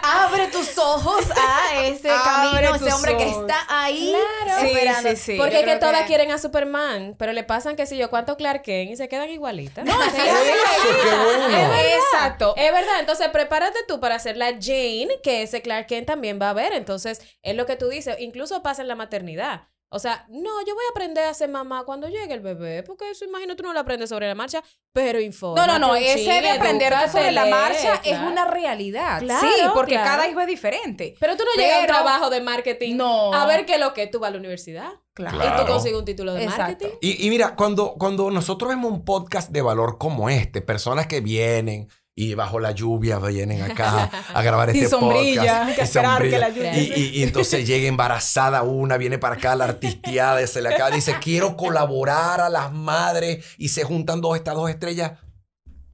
Abre 0.00 0.46
tus 0.46 0.78
ojos 0.78 1.24
a 1.36 1.82
ese 1.82 2.08
camino, 2.08 2.76
ese 2.76 2.92
hombre 2.92 3.16
que 3.16 3.28
está 3.28 3.66
ahí 3.68 4.14
esperando. 4.62 5.10
Sí, 5.10 5.16
sí, 5.16 5.36
Porque 5.36 5.64
que 5.64 5.74
todas 5.74 6.06
quieren 6.06 6.30
a 6.30 6.38
Superman, 6.38 7.16
pero 7.18 7.32
le 7.32 7.42
pasan, 7.42 7.74
que 7.74 7.84
si 7.84 7.96
yo, 7.96 8.10
cuánto 8.10 8.36
Clark 8.36 8.62
Kent 8.62 8.92
y 8.92 8.96
se 8.96 9.08
quedan 9.08 9.28
igualitas. 9.30 9.84
No, 9.84 10.00
es, 10.04 10.12
bueno. 10.12 11.74
Exacto. 11.74 12.54
Es 12.56 12.72
verdad. 12.72 13.00
Entonces, 13.00 13.26
prepárate 13.30 13.80
tú 13.88 13.98
para 13.98 14.14
hacer 14.14 14.36
la 14.36 14.52
Jane, 14.52 15.08
que 15.20 15.42
ese 15.42 15.62
Clark 15.62 15.88
Kent 15.88 16.06
también 16.06 16.38
va 16.40 16.50
a 16.50 16.52
ver. 16.52 16.74
Entonces, 16.74 17.22
es 17.42 17.56
lo 17.56 17.66
que 17.66 17.74
tú 17.74 17.88
dices. 17.88 18.14
Incluso 18.20 18.62
pasa 18.62 18.82
en 18.82 18.88
la 18.88 18.94
maternidad 18.94 19.62
O 19.88 20.00
sea, 20.00 20.26
no, 20.28 20.60
yo 20.66 20.74
voy 20.74 20.84
a 20.88 20.90
aprender 20.90 21.24
a 21.24 21.32
ser 21.32 21.48
mamá 21.48 21.84
cuando 21.84 22.08
llegue 22.08 22.34
el 22.34 22.40
bebé, 22.40 22.82
porque 22.82 23.08
eso, 23.10 23.24
imagino, 23.24 23.54
tú 23.54 23.62
no 23.62 23.72
lo 23.72 23.78
aprendes 23.78 24.08
sobre 24.08 24.26
la 24.26 24.34
marcha, 24.34 24.62
pero 24.92 25.20
informa. 25.20 25.64
No, 25.64 25.78
no, 25.78 25.78
no, 25.78 25.94
ese 25.94 26.40
de 26.40 26.50
aprender 26.50 26.92
sobre 27.10 27.30
la 27.30 27.46
marcha 27.46 28.00
es 28.04 28.18
una 28.18 28.46
realidad. 28.46 29.20
sí, 29.20 29.62
porque 29.74 29.94
cada 29.94 30.28
hijo 30.28 30.40
es 30.40 30.48
diferente. 30.48 31.14
Pero 31.20 31.36
tú 31.36 31.44
no 31.44 31.62
llegas 31.62 31.78
a 31.78 31.80
un 31.80 31.86
trabajo 31.86 32.30
de 32.30 32.40
marketing 32.40 32.96
no. 32.96 33.32
a 33.32 33.46
ver 33.46 33.64
qué 33.64 33.74
es 33.74 33.80
lo 33.80 33.94
que 33.94 34.06
tú 34.08 34.18
vas 34.18 34.28
a 34.28 34.32
la 34.32 34.38
universidad. 34.38 34.90
Claro. 35.14 35.38
Y 35.38 35.60
tú 35.60 35.72
consigues 35.72 35.98
un 35.98 36.04
título 36.04 36.34
de 36.34 36.46
marketing. 36.46 36.88
Y, 37.00 37.26
y 37.26 37.30
mira, 37.30 37.54
cuando, 37.54 37.94
cuando 37.94 38.30
nosotros 38.30 38.68
vemos 38.68 38.90
un 38.90 39.04
podcast 39.04 39.50
de 39.50 39.62
valor 39.62 39.98
como 39.98 40.28
este, 40.28 40.60
personas 40.60 41.06
que 41.06 41.20
vienen 41.20 41.88
y 42.18 42.34
bajo 42.34 42.58
la 42.58 42.70
lluvia 42.70 43.18
vienen 43.18 43.60
acá 43.62 44.10
a 44.32 44.42
grabar 44.42 44.70
este 44.70 44.88
sombrilla, 44.88 45.66
podcast. 45.66 45.78
esperar 45.82 46.22
que 46.22 46.38
la 46.38 46.48
lluvia. 46.48 46.78
Y, 46.78 47.18
y, 47.18 47.22
entonces 47.22 47.66
llega 47.66 47.86
embarazada 47.86 48.62
una, 48.62 48.96
viene 48.96 49.18
para 49.18 49.36
acá 49.36 49.54
la 49.54 49.66
artistiada, 49.66 50.44
se 50.46 50.62
le 50.62 50.70
acaba, 50.70 50.90
dice, 50.90 51.14
quiero 51.20 51.56
colaborar 51.56 52.40
a 52.40 52.48
las 52.48 52.72
madres 52.72 53.44
y 53.58 53.68
se 53.68 53.84
juntan 53.84 54.22
dos, 54.22 54.34
estas 54.34 54.54
dos 54.54 54.70
estrellas. 54.70 55.12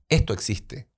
Esto 0.09 0.33
existe. 0.33 0.89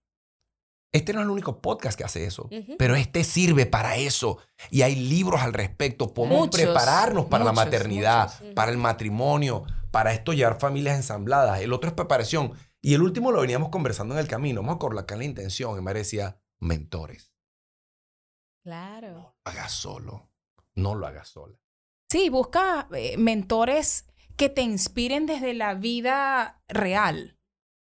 Este 0.93 1.13
no 1.13 1.21
es 1.21 1.25
el 1.25 1.31
único 1.31 1.61
podcast 1.61 1.99
que 1.99 2.05
hace 2.05 2.25
eso, 2.25 2.49
pero 2.79 2.95
este 2.95 3.25
sirve 3.25 3.67
para 3.67 3.97
eso. 3.97 4.39
Y 4.71 4.83
hay 4.83 4.95
libros 4.95 5.41
al 5.41 5.53
respecto. 5.53 6.15
Podemos 6.15 6.51
prepararnos 6.51 7.27
para 7.27 7.45
la 7.45 7.53
maternidad, 7.53 8.33
para 8.55 8.71
el 8.71 8.77
matrimonio, 8.77 9.65
para 9.91 10.13
esto 10.13 10.33
llevar 10.33 10.61
familias 10.61 10.95
ensambladas. 10.97 11.63
El 11.63 11.73
otro 11.73 11.89
es 11.89 11.95
preparación. 11.95 12.53
Y 12.85 12.93
el 12.93 13.01
último 13.01 13.33
lo 13.33 13.41
veníamos 13.41 13.71
conversando 13.71 14.13
en 14.13 14.21
el 14.21 14.29
camino. 14.29 14.61
Vamos 14.61 14.77
a 14.77 14.79
colocar 14.79 15.17
la 15.17 15.25
intención. 15.25 15.79
Y 15.79 15.81
me 15.81 15.95
decía, 15.95 16.39
mentores. 16.61 17.33
Claro. 18.63 19.09
No 19.09 19.15
lo 19.15 19.51
hagas 19.51 19.73
solo. 19.73 20.31
No 20.75 20.95
lo 20.95 21.07
hagas 21.07 21.29
sola. 21.29 21.59
Sí, 22.11 22.29
busca 22.29 22.87
eh, 22.93 23.17
mentores 23.17 24.05
que 24.37 24.51
te 24.51 24.61
inspiren 24.61 25.25
desde 25.25 25.55
la 25.55 25.73
vida 25.73 26.63
real. 26.69 27.39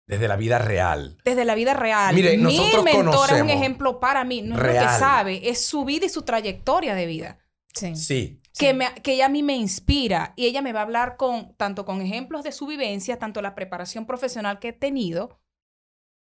Desde 0.05 0.27
la 0.27 0.35
vida 0.35 0.59
real. 0.59 1.17
Desde 1.25 1.45
la 1.45 1.55
vida 1.55 1.73
real. 1.73 2.13
Mire, 2.13 2.37
Mi 2.37 2.59
mentor 2.83 3.33
es 3.33 3.41
un 3.41 3.49
ejemplo 3.49 3.99
para 3.99 4.23
mí. 4.23 4.43
No 4.43 4.55
es 4.55 4.61
lo 4.61 4.67
que 4.67 4.99
sabe, 4.99 5.49
es 5.49 5.65
su 5.65 5.83
vida 5.83 6.05
y 6.05 6.09
su 6.09 6.21
trayectoria 6.21 6.93
de 6.93 7.07
vida. 7.07 7.39
Sí. 7.73 7.95
Sí 7.95 8.40
que, 8.57 8.73
me, 8.73 8.93
que 8.95 9.13
ella 9.13 9.27
a 9.27 9.29
mí 9.29 9.43
me 9.43 9.55
inspira 9.55 10.33
y 10.35 10.45
ella 10.45 10.61
me 10.61 10.73
va 10.73 10.81
a 10.81 10.83
hablar 10.83 11.17
con 11.17 11.55
tanto 11.55 11.85
con 11.85 12.01
ejemplos 12.01 12.43
de 12.43 12.51
su 12.51 12.67
vivencia, 12.67 13.19
tanto 13.19 13.41
la 13.41 13.55
preparación 13.55 14.05
profesional 14.05 14.59
que 14.59 14.69
he 14.69 14.73
tenido 14.73 15.39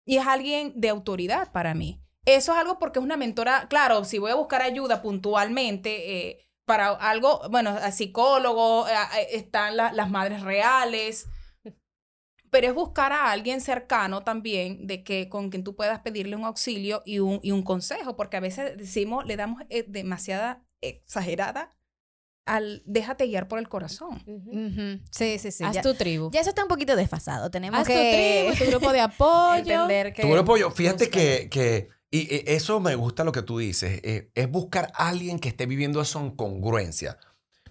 y 0.05 0.17
es 0.17 0.27
alguien 0.27 0.73
de 0.77 0.89
autoridad 0.89 1.53
para 1.53 1.75
mí. 1.75 2.03
Eso 2.25 2.53
es 2.53 2.59
algo 2.59 2.79
porque 2.79 2.99
es 2.99 3.05
una 3.05 3.17
mentora, 3.17 3.67
claro, 3.69 4.05
si 4.05 4.19
voy 4.19 4.31
a 4.31 4.37
buscar 4.37 4.63
ayuda 4.63 5.03
puntualmente 5.03 6.29
eh, 6.29 6.49
para 6.65 6.91
algo, 6.91 7.43
bueno, 7.51 7.71
a 7.71 7.91
psicólogo, 7.91 8.87
están 9.31 9.77
las 9.77 10.11
madres 10.11 10.43
reales, 10.43 11.29
pero 12.51 12.69
es 12.69 12.75
buscar 12.75 13.13
a 13.13 13.33
alguien 13.33 13.61
cercano 13.61 14.23
también 14.23 14.87
de 14.87 15.03
que 15.03 15.29
con 15.29 15.51
quien 15.51 15.65
tú 15.65 15.75
puedas 15.75 16.01
pedirle 16.01 16.37
un 16.37 16.45
auxilio 16.45 17.03
y 17.05 17.19
un, 17.19 17.41
y 17.43 17.51
un 17.51 17.63
consejo, 17.63 18.15
porque 18.15 18.37
a 18.37 18.41
veces 18.41 18.77
decimos, 18.77 19.25
le 19.27 19.37
damos 19.37 19.63
eh, 19.71 19.85
demasiada 19.89 20.63
exagerada 20.81 21.75
al 22.47 22.83
déjate 22.87 23.27
guiar 23.27 23.49
por 23.49 23.59
el 23.59 23.69
corazón. 23.69 24.23
Sí, 25.11 25.39
sí, 25.39 25.51
sí. 25.51 25.65
Haz 25.65 25.81
tu 25.81 25.95
tribu. 25.95 26.31
Ya 26.33 26.41
eso 26.41 26.51
está 26.51 26.63
un 26.63 26.69
poquito 26.69 26.97
desfasado. 26.97 27.51
Tenemos 27.51 27.81
Haz 27.81 27.87
que... 27.87 28.49
tu 28.49 28.57
tribu, 28.57 28.65
tu 28.65 28.71
grupo 28.71 28.93
de 28.93 29.01
apoyo. 29.03 29.87
Tu 30.15 30.23
grupo 30.23 30.35
de 30.35 30.41
apoyo. 30.41 30.71
Fíjate 30.71 31.09
que, 31.09 31.49
que 31.51 31.89
y, 32.13 32.45
eso 32.53 32.79
me 32.79 32.95
gusta 32.95 33.25
lo 33.25 33.33
que 33.33 33.43
tú 33.43 33.59
dices, 33.59 34.01
eh, 34.05 34.31
es 34.35 34.51
buscar 34.51 34.93
a 34.95 35.09
alguien 35.09 35.39
que 35.39 35.49
esté 35.49 35.65
viviendo 35.67 36.01
eso 36.01 36.21
en 36.21 36.31
congruencia. 36.31 37.17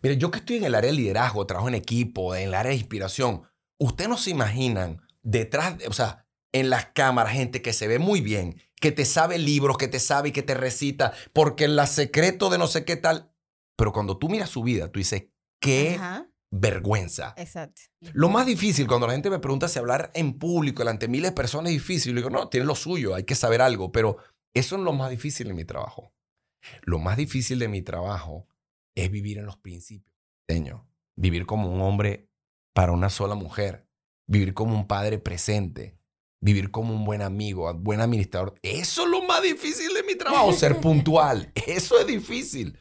Mire, 0.02 0.18
yo 0.18 0.32
que 0.32 0.40
estoy 0.40 0.58
en 0.58 0.64
el 0.64 0.74
área 0.74 0.90
de 0.90 0.98
liderazgo, 0.98 1.46
trabajo 1.46 1.68
en 1.68 1.76
equipo, 1.76 2.36
en 2.36 2.48
el 2.48 2.56
área 2.56 2.72
de 2.72 2.78
inspiración, 2.78 3.44
ustedes 3.78 4.10
no 4.10 4.18
se 4.18 4.32
imaginan 4.32 5.00
detrás, 5.22 5.76
o 5.88 5.94
sea, 5.94 6.26
en 6.54 6.72
las 6.72 6.88
cámaras, 6.88 7.34
gente 7.34 7.62
que 7.62 7.72
se 7.72 7.88
ve 7.88 8.00
muy 8.00 8.20
bien, 8.20 8.60
que 8.80 8.92
te 8.92 9.06
sabe 9.06 9.38
libros, 9.38 9.78
que 9.78 9.88
te 9.88 10.00
sabe 10.00 10.30
y 10.30 10.32
que 10.32 10.42
te 10.42 10.56
recita, 10.56 11.14
porque 11.34 11.68
la 11.68 11.86
secreto 11.86 12.50
de 12.50 12.58
no 12.58 12.66
sé 12.66 12.84
qué 12.84 12.96
tal, 12.96 13.31
pero 13.76 13.92
cuando 13.92 14.18
tú 14.18 14.30
miras 14.30 14.50
su 14.50 14.64
vida, 14.64 14.92
tú 14.92 15.00
dices, 15.00 15.28
qué 15.60 16.00
vergüenza. 16.52 17.34
Exacto. 17.38 17.82
Lo 18.14 18.30
más 18.30 18.46
difícil, 18.46 18.88
cuando 18.88 19.08
la 19.08 19.14
gente 19.14 19.30
me 19.30 19.40
pregunta 19.40 19.68
si 19.68 19.80
hablar 19.80 20.12
en 20.14 20.38
público, 20.38 20.80
delante 20.80 21.08
de 21.08 21.12
miles 21.12 21.32
de 21.32 21.36
personas 21.36 21.72
es 21.72 21.78
difícil, 21.78 22.14
yo 22.14 22.18
digo, 22.18 22.30
no, 22.30 22.50
tiene 22.50 22.66
lo 22.66 22.76
suyo, 22.76 23.16
hay 23.16 23.24
que 23.24 23.36
saber 23.36 23.62
algo, 23.62 23.92
pero 23.92 24.18
eso 24.54 24.76
es 24.76 24.82
lo 24.82 24.94
más 24.94 25.10
difícil 25.10 25.48
de 25.48 25.54
mi 25.54 25.66
trabajo. 25.66 26.14
Lo 26.84 27.00
más 27.00 27.18
difícil 27.18 27.60
de 27.60 27.68
mi 27.68 27.82
trabajo 27.82 28.48
es 28.96 29.10
vivir 29.10 29.38
en 29.38 29.46
los 29.46 29.58
principios. 29.58 30.16
Señor, 30.48 30.86
vivir 31.16 31.46
como 31.46 31.74
un 31.74 31.82
hombre 31.82 32.30
para 32.74 32.92
una 32.92 33.10
sola 33.10 33.36
mujer, 33.36 33.88
vivir 34.28 34.54
como 34.54 34.76
un 34.76 34.88
padre 34.88 35.18
presente, 35.18 35.98
vivir 36.42 36.72
como 36.72 36.94
un 36.94 37.06
buen 37.06 37.22
amigo, 37.22 37.74
buen 37.74 38.02
administrador. 38.02 38.56
Eso 38.62 39.04
es 39.04 39.10
lo 39.10 39.24
más 39.24 39.42
difícil 39.42 39.94
de 39.94 40.04
mi 40.04 40.16
trabajo, 40.16 40.52
ser 40.54 40.78
puntual. 40.82 41.52
Eso 41.56 42.00
es 42.00 42.08
difícil. 42.08 42.78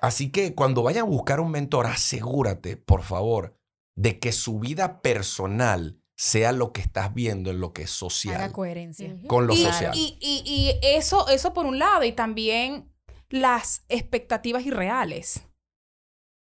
Así 0.00 0.30
que 0.30 0.54
cuando 0.54 0.82
vayan 0.82 1.02
a 1.02 1.08
buscar 1.08 1.40
un 1.40 1.50
mentor, 1.50 1.86
asegúrate, 1.86 2.76
por 2.76 3.02
favor, 3.02 3.56
de 3.96 4.18
que 4.18 4.32
su 4.32 4.58
vida 4.58 5.02
personal 5.02 6.00
sea 6.16 6.52
lo 6.52 6.72
que 6.72 6.80
estás 6.80 7.14
viendo 7.14 7.50
en 7.50 7.60
lo 7.60 7.72
que 7.72 7.82
es 7.82 7.90
social. 7.90 8.36
Haga 8.36 8.52
coherencia. 8.52 9.16
Con 9.26 9.46
lo 9.46 9.54
social. 9.54 9.92
Y, 9.94 10.18
y, 10.20 10.78
eso, 10.82 11.28
eso 11.28 11.52
por 11.52 11.66
un 11.66 11.78
lado, 11.78 12.04
y 12.04 12.12
también 12.12 12.92
las 13.28 13.84
expectativas 13.88 14.64
irreales. 14.64 15.46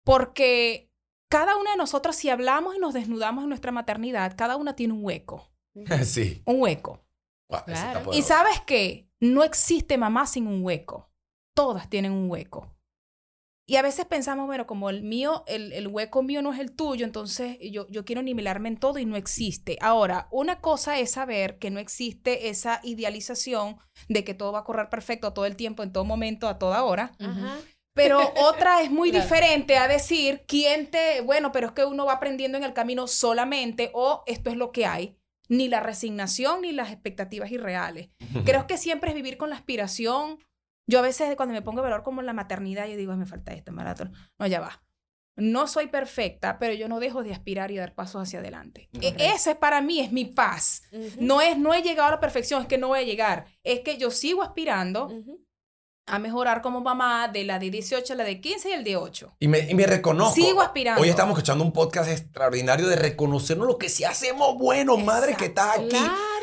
Porque 0.05 0.91
cada 1.30 1.57
una 1.57 1.72
de 1.72 1.76
nosotros, 1.76 2.16
si 2.16 2.30
hablamos 2.30 2.74
y 2.74 2.78
nos 2.78 2.95
desnudamos 2.95 3.45
en 3.45 3.51
nuestra 3.51 3.72
maternidad, 3.72 4.34
cada 4.36 4.57
una 4.57 4.76
tiene 4.76 4.95
un 4.95 5.05
hueco. 5.05 5.51
sí. 6.05 6.43
Un 6.47 6.61
hueco. 6.61 7.05
Y 8.12 8.22
sabes 8.22 8.61
que 8.61 9.11
no 9.20 9.45
existe 9.45 9.99
mamá 9.99 10.26
sin 10.26 10.47
un 10.47 10.64
hueco. 10.64 11.11
Todas 11.55 11.88
tienen 11.88 12.12
un 12.12 12.30
hueco. 12.30 12.74
Y 13.71 13.77
a 13.77 13.83
veces 13.83 14.05
pensamos, 14.05 14.47
bueno, 14.47 14.66
como 14.66 14.91
el 14.91 15.05
mío, 15.05 15.45
el, 15.47 15.73
el 15.73 15.87
hueco 15.87 16.25
mío 16.25 16.43
no 16.43 16.53
es 16.53 16.59
el 16.59 16.73
tuyo, 16.73 17.07
entonces 17.07 17.57
yo, 17.71 17.87
yo 17.87 18.05
quiero 18.05 18.21
nivelarme 18.21 18.68
en 18.68 18.77
todo 18.77 18.99
y 18.99 19.07
no 19.07 19.14
existe. 19.14 19.79
Ahora, 19.81 20.27
una 20.33 20.61
cosa 20.61 20.99
es 20.99 21.12
saber 21.12 21.57
que 21.61 21.71
no 21.71 21.79
existe 21.79 22.49
esa 22.49 22.81
idealización 22.83 23.77
de 24.09 24.25
que 24.25 24.35
todo 24.35 24.51
va 24.51 24.59
a 24.59 24.64
correr 24.64 24.89
perfecto 24.89 25.33
todo 25.33 25.47
el 25.47 25.55
tiempo, 25.55 25.85
en 25.85 25.93
todo 25.93 26.05
momento, 26.05 26.49
a 26.49 26.59
toda 26.59 26.83
hora. 26.83 27.12
Pero 27.95 28.33
otra 28.39 28.83
es 28.83 28.91
muy 28.91 29.12
diferente 29.12 29.77
a 29.77 29.87
decir 29.87 30.43
quién 30.49 30.91
te, 30.91 31.21
bueno, 31.21 31.53
pero 31.53 31.68
es 31.68 31.73
que 31.73 31.85
uno 31.85 32.07
va 32.07 32.14
aprendiendo 32.14 32.59
en 32.59 32.64
el 32.64 32.73
camino 32.73 33.07
solamente 33.07 33.93
o 33.95 34.25
esto 34.27 34.51
es 34.51 34.57
lo 34.57 34.73
que 34.73 34.87
hay. 34.87 35.16
Ni 35.49 35.68
la 35.68 35.79
resignación 35.79 36.62
ni 36.62 36.73
las 36.73 36.91
expectativas 36.91 37.53
irreales. 37.53 38.09
Creo 38.45 38.66
que 38.66 38.79
siempre 38.79 39.11
es 39.11 39.14
vivir 39.14 39.37
con 39.37 39.51
la 39.51 39.57
aspiración, 39.57 40.41
yo 40.91 40.99
a 40.99 41.03
veces 41.03 41.34
cuando 41.36 41.55
me 41.55 41.62
pongo 41.62 41.82
valor 41.82 42.03
como 42.03 42.20
en 42.20 42.26
la 42.26 42.32
maternidad, 42.32 42.86
yo 42.88 42.97
digo, 42.97 43.16
me 43.16 43.24
falta 43.26 43.53
esto, 43.53 43.72
maratón. 43.72 44.12
No, 44.38 44.47
ya 44.47 44.61
va. 44.61 44.82
No 45.36 45.68
soy 45.68 45.86
perfecta, 45.86 46.59
pero 46.59 46.74
yo 46.74 46.88
no 46.88 47.01
dejo 47.01 47.22
de 47.22 47.32
aspirar 47.32 47.70
y 47.70 47.76
dar 47.76 47.95
pasos 47.95 48.20
hacia 48.20 48.41
adelante. 48.41 48.91
E 49.01 49.14
ese 49.18 49.55
para 49.55 49.80
mí 49.80 50.01
es 50.01 50.12
mi 50.12 50.24
paz. 50.26 50.82
No 51.18 51.41
es, 51.41 51.57
no 51.57 51.72
he 51.72 51.82
llegado 51.82 52.09
a 52.09 52.12
la 52.12 52.20
perfección, 52.20 52.61
es 52.61 52.68
que 52.68 52.76
no 52.76 52.88
voy 52.88 52.99
a 52.99 53.05
llegar. 53.05 53.47
Es 53.62 53.80
que 53.80 53.97
yo 53.97 54.11
sigo 54.11 54.43
aspirando 54.43 55.09
a 56.07 56.18
mejorar 56.18 56.61
como 56.61 56.80
mamá 56.80 57.28
de 57.28 57.44
la 57.44 57.59
de 57.59 57.70
18 57.70 58.12
a 58.12 58.16
la 58.16 58.24
de 58.24 58.40
15 58.40 58.68
y 58.68 58.72
el 58.72 58.84
de 58.84 58.96
8. 58.96 59.36
Y 59.38 59.48
me, 59.48 59.61
y 59.70 59.74
me 59.74 59.86
reconozco. 59.86 60.34
Sigo 60.34 60.61
aspirando. 60.61 61.01
Hoy 61.01 61.09
estamos 61.09 61.34
escuchando 61.34 61.62
un 61.62 61.72
podcast 61.72 62.11
extraordinario 62.11 62.88
de 62.88 62.96
reconocernos 62.96 63.66
lo 63.66 63.78
que 63.78 63.88
sí 63.88 64.05
hacemos 64.05 64.59
bueno, 64.59 64.96
madre, 64.96 65.36
que 65.36 65.46
estás 65.46 65.78
aquí. 65.78 65.96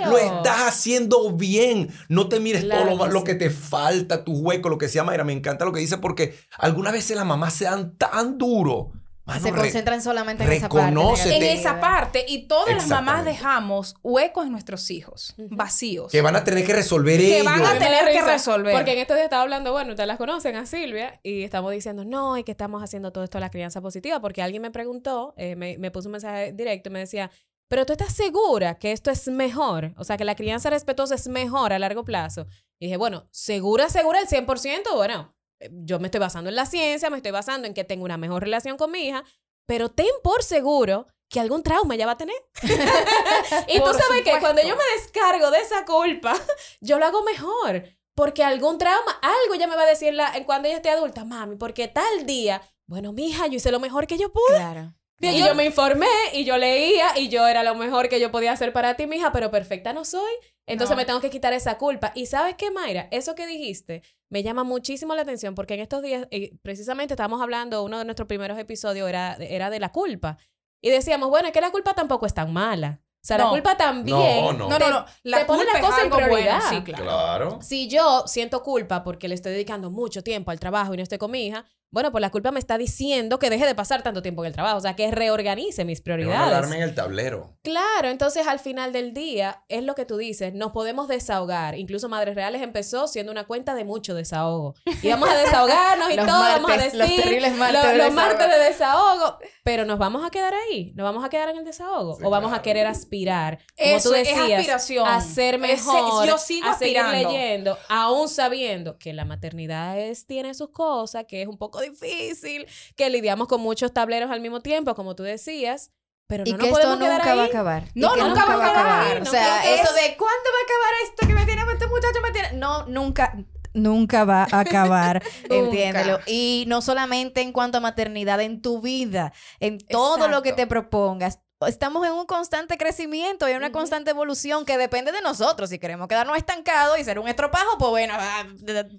Lo 0.06 0.18
estás 0.18 0.68
haciendo 0.68 1.32
bien. 1.34 1.90
No 2.08 2.30
te 2.30 2.40
mires 2.40 2.68
todo 2.68 2.96
lo, 2.96 3.08
lo, 3.08 3.24
que 3.24 3.36
te 3.36 3.50
falta, 3.50 4.24
tu 4.24 4.34
hueco, 4.34 4.70
lo 4.70 4.78
que 4.78 4.88
sea, 4.88 5.04
Mayra. 5.04 5.24
Me 5.24 5.34
encanta 5.34 5.66
lo 5.66 5.74
que 5.74 5.80
dice 5.80 5.98
porque 5.98 6.38
algunas 6.58 6.94
veces 6.94 7.18
las 7.18 7.26
mamás 7.26 7.54
se 7.54 7.66
dan 7.66 7.98
tan 7.98 8.38
duro 8.38 8.94
se 9.42 9.52
concentran 9.52 10.02
solamente 10.02 10.44
en 10.44 10.52
esa 10.52 10.70
parte. 10.70 11.36
En 11.36 11.44
esa 11.44 11.80
parte. 11.80 12.26
Y 12.28 12.48
todas 12.48 12.76
las 12.76 12.88
mamás 12.88 13.26
dejamos 13.26 13.96
huecos 14.04 14.46
en 14.46 14.52
nuestros 14.52 14.90
hijos, 14.92 15.36
vacíos. 15.38 16.12
Que 16.12 16.22
van 16.22 16.36
a 16.36 16.44
tener 16.44 16.66
que 16.66 16.74
resolver 16.74 17.20
ellos. 17.20 17.38
Que 17.38 17.44
van 17.44 17.66
a 17.66 17.78
tener 17.78 18.12
que 18.12 18.22
resolver. 18.22 18.74
Porque 18.74 18.94
en 18.94 19.00
estos 19.00 19.16
días 19.16 19.26
estaba 19.26 19.44
hablando, 19.44 19.72
bueno, 19.72 19.92
ustedes 19.92 20.08
las 20.08 20.18
conocen 20.18 20.56
a 20.56 20.66
Silvia, 20.66 21.20
y 21.24 21.44
estamos 21.44 21.72
diciendo, 21.72 22.06
no, 22.06 22.38
y 22.38 22.44
que 22.44 22.52
estamos 22.52 22.82
haciendo 22.84 23.12
todo 23.12 23.24
esto 23.24 23.38
a 23.38 23.42
la 23.42 23.50
crianza 23.50 23.82
positiva, 23.82 24.20
porque 24.20 24.42
alguien 24.42 24.62
me 24.62 24.72
preguntó, 24.72 25.34
eh, 25.38 25.56
me, 25.56 25.78
me 25.78 25.92
puso 25.92 26.08
un 26.08 26.14
mensaje 26.14 26.54
directo 26.54 26.90
y 26.90 26.92
me 26.94 27.00
decía, 27.00 27.32
pero 27.68 27.86
tú 27.86 27.94
estás 27.94 28.14
segura 28.14 28.76
que 28.76 28.92
esto 28.94 29.12
es 29.12 29.28
mejor, 29.28 29.94
o 29.98 30.04
sea, 30.04 30.18
que 30.18 30.24
la 30.24 30.36
crianza 30.36 30.70
respetuosa 30.70 31.16
es 31.16 31.28
mejor 31.28 31.74
a 31.74 31.80
largo 31.80 32.06
plazo. 32.06 32.48
Y 32.80 32.86
dije, 32.86 32.98
bueno, 32.98 33.28
segura, 33.32 33.90
segura 33.90 34.22
el 34.22 34.28
100%, 34.28 34.96
bueno, 34.96 35.36
yo 35.72 36.00
me 36.00 36.08
estoy 36.08 36.20
basando 36.20 36.50
en 36.50 36.56
la 36.56 36.66
ciencia, 36.66 37.10
me 37.10 37.18
estoy 37.18 37.32
basando 37.32 37.68
en 37.68 37.74
que 37.74 37.84
tengo 37.84 38.06
una 38.06 38.18
mejor 38.18 38.44
relación 38.44 38.78
con 38.78 38.92
mi 38.92 39.08
hija, 39.08 39.24
pero 39.66 39.90
ten 39.90 40.08
por 40.24 40.44
seguro 40.44 41.08
que 41.30 41.40
algún 41.40 41.64
trauma 41.64 41.96
ya 41.96 42.06
va 42.06 42.14
a 42.14 42.18
tener. 42.18 42.36
y 43.68 43.80
tú 43.80 43.86
sabes 43.86 44.24
que 44.24 44.40
cuando 44.40 44.62
yo 44.62 44.76
me 44.76 45.02
descargo 45.02 45.52
de 45.52 45.60
esa 45.60 45.86
culpa, 45.86 46.36
yo 46.82 47.00
lo 47.00 47.06
hago 47.06 47.24
mejor. 47.24 47.84
Porque 48.16 48.44
algún 48.44 48.80
trauma, 48.80 49.20
algo 49.22 49.54
ya 49.60 49.68
me 49.68 49.76
va 49.76 49.84
a 49.84 49.88
decir 49.88 50.12
la, 50.14 50.34
cuando 50.46 50.68
ella 50.68 50.78
esté 50.78 50.90
adulta, 50.90 51.24
mami, 51.24 51.56
porque 51.56 51.88
tal 51.88 52.26
día 52.26 52.62
bueno, 52.88 53.12
mija, 53.12 53.48
yo 53.48 53.56
hice 53.56 53.70
lo 53.70 53.82
mejor 53.82 54.08
que 54.08 54.18
yo 54.18 54.32
pude. 54.32 54.56
Claro. 54.56 54.94
Y 55.20 55.40
yo 55.40 55.56
me 55.56 55.66
informé 55.66 56.08
y 56.34 56.46
yo 56.46 56.58
leía 56.58 57.18
y 57.18 57.30
yo 57.30 57.48
era 57.48 57.64
lo 57.64 57.76
mejor 57.76 58.08
que 58.08 58.20
yo 58.20 58.32
podía 58.32 58.52
hacer 58.52 58.72
para 58.72 58.96
ti, 58.96 59.08
mija, 59.08 59.32
pero 59.32 59.50
perfecta 59.50 59.94
no 59.94 60.06
soy. 60.06 60.32
Entonces 60.68 60.96
me 60.96 61.06
tengo 61.06 61.22
que 61.22 61.30
quitar 61.30 61.54
esa 61.54 61.78
culpa. 61.78 62.12
Y 62.14 62.28
sabes 62.28 62.56
qué, 62.56 62.70
Mayra, 62.72 63.08
eso 63.12 63.36
que 63.36 63.48
dijiste 63.48 64.04
me 64.30 64.44
llama 64.44 64.64
muchísimo 64.64 65.16
la 65.16 65.22
atención 65.22 65.56
porque 65.56 65.76
en 65.76 65.80
estos 65.80 66.02
días, 66.02 66.28
eh, 66.32 66.54
precisamente 66.62 67.14
estábamos 67.14 67.42
hablando, 67.42 67.84
uno 67.84 68.00
de 68.00 68.06
nuestros 68.06 68.28
primeros 68.28 68.60
episodios 68.60 69.08
era, 69.08 69.36
era 69.36 69.70
de 69.70 69.80
la 69.80 69.92
culpa. 69.92 70.38
Y 70.82 70.90
decíamos, 70.90 71.30
bueno, 71.30 71.48
es 71.48 71.54
que 71.54 71.62
la 71.62 71.72
culpa 71.72 71.94
tampoco 71.94 72.26
es 72.26 72.34
tan 72.34 72.52
mala. 72.54 73.02
O 73.24 73.28
sea, 73.28 73.38
la 73.38 73.50
culpa 73.50 73.76
también. 73.76 74.46
No, 74.46 74.54
no, 74.54 74.70
no. 74.70 74.80
no, 74.80 75.06
La 75.24 75.40
te 75.40 75.46
pone 75.46 75.66
la 75.66 75.82
cosa 75.82 76.04
en 76.04 76.10
prioridad. 76.12 76.62
sí, 76.70 76.82
claro. 76.84 77.60
Si 77.62 77.90
yo 77.90 78.24
siento 78.26 78.64
culpa 78.64 79.04
porque 79.04 79.28
le 79.28 79.36
estoy 79.36 79.54
dedicando 79.54 79.90
mucho 79.90 80.24
tiempo 80.24 80.52
al 80.52 80.60
trabajo 80.60 80.94
y 80.94 80.98
no 80.98 81.04
estoy 81.04 81.18
con 81.18 81.32
mi 81.32 81.48
hija, 81.48 81.66
bueno, 81.90 82.12
pues 82.12 82.22
la 82.22 82.32
culpa 82.32 82.52
me 82.52 82.60
está 82.60 82.78
diciendo 82.78 83.40
que 83.40 83.50
deje 83.50 83.66
de 83.66 83.74
pasar 83.74 84.04
tanto 84.04 84.22
tiempo 84.22 84.44
en 84.44 84.48
el 84.48 84.54
trabajo, 84.54 84.78
o 84.78 84.82
sea, 84.82 84.96
que 84.96 85.10
reorganice 85.10 85.86
mis 85.86 86.02
prioridades. 86.02 86.72
en 86.72 86.82
el 86.82 86.94
tablero. 86.94 87.58
Claro, 87.64 88.10
entonces 88.10 88.46
al 88.46 88.60
final 88.60 88.92
del 88.92 89.14
día, 89.14 89.64
es 89.70 89.84
lo 89.84 89.96
que 89.96 90.06
tú 90.06 90.18
dices, 90.18 90.54
nos 90.54 90.74
podemos 90.74 91.08
desahogar. 91.08 91.78
Incluso 91.78 92.10
Madres 92.10 92.36
Reales 92.36 92.62
empezó 92.62 93.08
siendo 93.08 93.32
una 93.32 93.48
cuenta 93.48 93.74
de 93.74 93.86
mucho 93.86 94.16
desahogo. 94.16 94.76
Y 95.02 95.10
vamos 95.10 95.30
a 95.30 95.38
desahogarnos 95.38 96.12
y 96.12 96.16
todo, 96.18 96.28
vamos 96.28 96.72
a 96.72 96.78
decir 96.78 97.00
los, 97.00 97.16
terribles 97.16 97.56
martes, 97.56 97.84
de 97.84 97.98
los 97.98 98.14
martes 98.14 98.50
de 98.50 98.60
desahogo, 98.60 99.38
pero 99.64 99.86
nos 99.86 99.98
vamos 99.98 100.26
a 100.26 100.30
quedar 100.30 100.54
ahí, 100.54 100.92
nos 100.96 101.06
vamos 101.06 101.24
a 101.24 101.30
quedar 101.30 101.50
en 101.50 101.58
el 101.58 101.66
desahogo 101.66 102.18
o 102.22 102.30
vamos 102.30 102.54
a 102.54 102.62
querer 102.62 102.86
aspirar, 102.86 103.60
como 103.78 104.02
tú 104.02 104.10
decías, 104.10 104.92
a 105.06 105.22
ser 105.22 105.58
mejor, 105.58 106.28
yo 106.28 106.38
sigo 106.38 106.68
a 106.68 106.78
seguir 106.78 107.04
leyendo, 107.06 107.78
aún 107.88 108.28
sabiendo 108.28 108.98
que 108.98 109.14
la 109.14 109.26
maternidad 109.26 109.98
es, 110.00 110.26
tiene 110.26 110.54
sus 110.54 110.70
cosas, 110.70 111.26
que 111.28 111.42
es 111.42 111.48
un 111.48 111.58
poco 111.58 111.77
difícil, 111.80 112.68
que 112.96 113.10
lidiamos 113.10 113.48
con 113.48 113.62
muchos 113.62 113.94
tableros 113.94 114.32
al 114.32 114.42
mismo 114.42 114.62
tiempo, 114.62 114.96
como 114.96 115.16
tú 115.16 115.24
decías. 115.24 115.92
Pero 116.28 116.44
no 116.44 116.52
y 116.52 116.58
que 116.58 116.70
esto 116.70 116.96
nunca 116.98 117.36
va 117.36 117.44
a 117.44 117.46
acabar. 117.46 117.84
No, 117.96 118.16
nunca, 118.18 118.46
va 118.46 118.66
a 118.66 118.70
acabar. 118.70 119.22
o 119.22 119.26
sea, 119.26 119.74
eso 119.74 119.94
de 119.94 120.18
¿cuándo 120.18 120.50
va 120.52 120.60
a 120.60 120.66
acabar 120.66 120.94
esto 121.04 121.28
que 121.28 121.34
me 121.34 121.46
tiene 121.46 121.62
este 121.72 121.88
muchacho 121.88 122.22
me 122.22 122.32
tiene? 122.32 122.54
No, 122.54 122.86
nunca 122.88 123.34
nunca 123.74 124.26
va 124.26 124.48
a 124.52 124.60
acabar, 124.60 125.24
entiéndelo. 125.50 126.20
Y 126.26 126.66
no 126.68 126.82
solamente 126.82 127.42
en 127.42 127.54
cuanto 127.54 127.78
a 127.78 127.82
maternidad, 127.82 128.42
en 128.42 128.62
tu 128.62 128.82
vida, 128.82 129.34
en 129.60 129.78
todo 129.80 130.28
lo 130.28 130.42
que 130.42 130.54
te 130.54 130.68
propongas 130.68 131.40
estamos 131.66 132.06
en 132.06 132.14
un 132.14 132.26
constante 132.26 132.78
crecimiento 132.78 133.50
y 133.50 133.54
una 133.54 133.72
constante 133.72 134.12
evolución 134.12 134.66
que 134.66 134.78
depende 134.78 135.12
de 135.12 135.22
nosotros. 135.22 135.70
Si 135.70 135.80
queremos 135.80 136.08
quedarnos 136.08 136.38
estancados 136.38 137.00
y 137.00 137.04
ser 137.04 137.18
un 137.18 137.28
estropajo, 137.28 137.78
pues 137.80 137.90
bueno, 137.90 138.14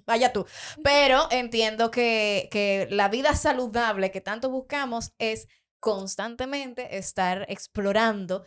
vaya 0.05 0.33
tú. 0.33 0.45
Pero 0.83 1.27
entiendo 1.31 1.91
que, 1.91 2.49
que 2.51 2.87
la 2.91 3.07
vida 3.07 3.35
saludable 3.35 4.11
que 4.11 4.19
tanto 4.19 4.49
buscamos 4.49 5.13
es 5.19 5.47
constantemente 5.79 6.97
estar 6.97 7.45
explorando 7.47 8.43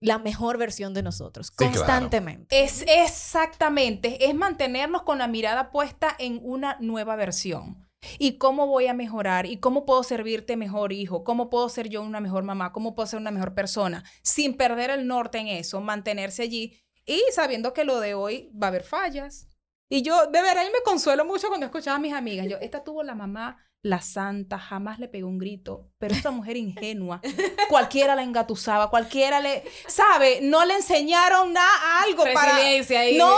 la 0.00 0.18
mejor 0.18 0.58
versión 0.58 0.92
de 0.92 1.02
nosotros, 1.02 1.50
constantemente. 1.50 2.62
Es 2.62 2.84
exactamente, 2.86 4.26
es 4.28 4.34
mantenernos 4.34 5.02
con 5.02 5.18
la 5.18 5.26
mirada 5.26 5.70
puesta 5.70 6.14
en 6.18 6.40
una 6.42 6.76
nueva 6.80 7.16
versión 7.16 7.85
y 8.18 8.38
cómo 8.38 8.66
voy 8.66 8.86
a 8.86 8.94
mejorar 8.94 9.46
y 9.46 9.58
cómo 9.58 9.84
puedo 9.84 10.02
servirte 10.02 10.56
mejor 10.56 10.92
hijo, 10.92 11.24
cómo 11.24 11.50
puedo 11.50 11.68
ser 11.68 11.88
yo 11.88 12.02
una 12.02 12.20
mejor 12.20 12.44
mamá, 12.44 12.72
cómo 12.72 12.94
puedo 12.94 13.06
ser 13.06 13.20
una 13.20 13.30
mejor 13.30 13.54
persona, 13.54 14.04
sin 14.22 14.56
perder 14.56 14.90
el 14.90 15.06
norte 15.06 15.38
en 15.38 15.48
eso, 15.48 15.80
mantenerse 15.80 16.42
allí 16.42 16.78
y 17.04 17.22
sabiendo 17.32 17.72
que 17.72 17.84
lo 17.84 18.00
de 18.00 18.14
hoy 18.14 18.50
va 18.60 18.66
a 18.66 18.70
haber 18.70 18.82
fallas. 18.82 19.48
Y 19.88 20.02
yo 20.02 20.26
de 20.26 20.42
verdad 20.42 20.64
me 20.64 20.82
consuelo 20.84 21.24
mucho 21.24 21.48
cuando 21.48 21.66
escuchaba 21.66 21.96
a 21.96 22.00
mis 22.00 22.12
amigas, 22.12 22.48
yo, 22.48 22.56
esta 22.58 22.82
tuvo 22.82 23.02
la 23.04 23.14
mamá, 23.14 23.58
la 23.82 24.00
santa, 24.00 24.58
jamás 24.58 24.98
le 24.98 25.06
pegó 25.06 25.28
un 25.28 25.38
grito, 25.38 25.92
pero 25.98 26.12
esta 26.12 26.32
mujer 26.32 26.56
ingenua, 26.56 27.20
cualquiera 27.68 28.16
la 28.16 28.24
engatusaba, 28.24 28.90
cualquiera 28.90 29.40
le, 29.40 29.62
¿sabe? 29.86 30.40
No 30.42 30.64
le 30.64 30.74
enseñaron 30.74 31.52
nada, 31.52 32.02
algo 32.02 32.24
para... 32.34 32.56
Ahí. 32.56 33.16
No. 33.16 33.32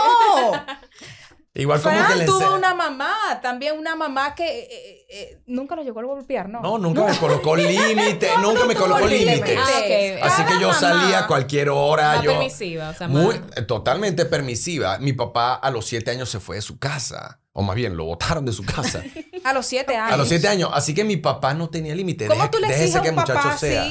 Igual 1.59 1.81
como 1.81 2.07
que 2.07 2.15
le 2.15 2.25
tuvo 2.25 2.55
una 2.55 2.73
mamá, 2.73 3.39
también 3.41 3.77
una 3.77 3.95
mamá 3.95 4.33
que 4.33 4.47
eh, 4.47 4.67
eh, 4.71 5.05
eh, 5.09 5.41
nunca 5.47 5.75
lo 5.75 5.83
llegó 5.83 5.99
a 5.99 6.03
golpear, 6.03 6.47
¿no? 6.47 6.61
No, 6.61 6.77
nunca 6.77 7.03
me 7.03 7.17
colocó 7.17 7.55
límite, 7.57 8.29
nunca 8.41 8.65
me 8.65 8.75
colocó 8.75 9.05
límite. 9.05 9.57
Ah, 9.57 10.27
Así 10.27 10.43
que 10.43 10.59
yo 10.61 10.73
salía 10.73 11.19
a 11.19 11.27
cualquier 11.27 11.69
hora. 11.69 12.21
yo, 12.21 12.31
permisiva, 12.31 12.89
o 12.89 12.93
sea, 12.93 13.07
muy, 13.07 13.39
totalmente 13.67 14.25
permisiva. 14.25 14.97
Mi 14.99 15.13
papá 15.13 15.55
a 15.55 15.69
los 15.69 15.85
siete 15.85 16.11
años 16.11 16.29
se 16.29 16.39
fue 16.39 16.55
de 16.55 16.61
su 16.61 16.79
casa. 16.79 17.39
O 17.51 17.61
más 17.61 17.75
bien, 17.75 17.97
lo 17.97 18.05
botaron 18.05 18.45
de 18.45 18.53
su 18.53 18.63
casa. 18.63 19.03
a 19.43 19.53
los 19.53 19.65
siete 19.65 19.95
años. 19.95 20.13
A 20.13 20.17
los 20.17 20.29
siete 20.29 20.47
años. 20.47 20.69
Así 20.73 20.93
que 20.93 21.03
mi 21.03 21.17
papá 21.17 21.53
no 21.53 21.69
tenía 21.69 21.93
límite. 21.93 22.27
¿Cómo 22.27 22.49
tú 22.49 22.59
le 22.59 22.67
dices 22.67 23.01
que 23.01 23.11
muchacho 23.11 23.57
sea. 23.57 23.85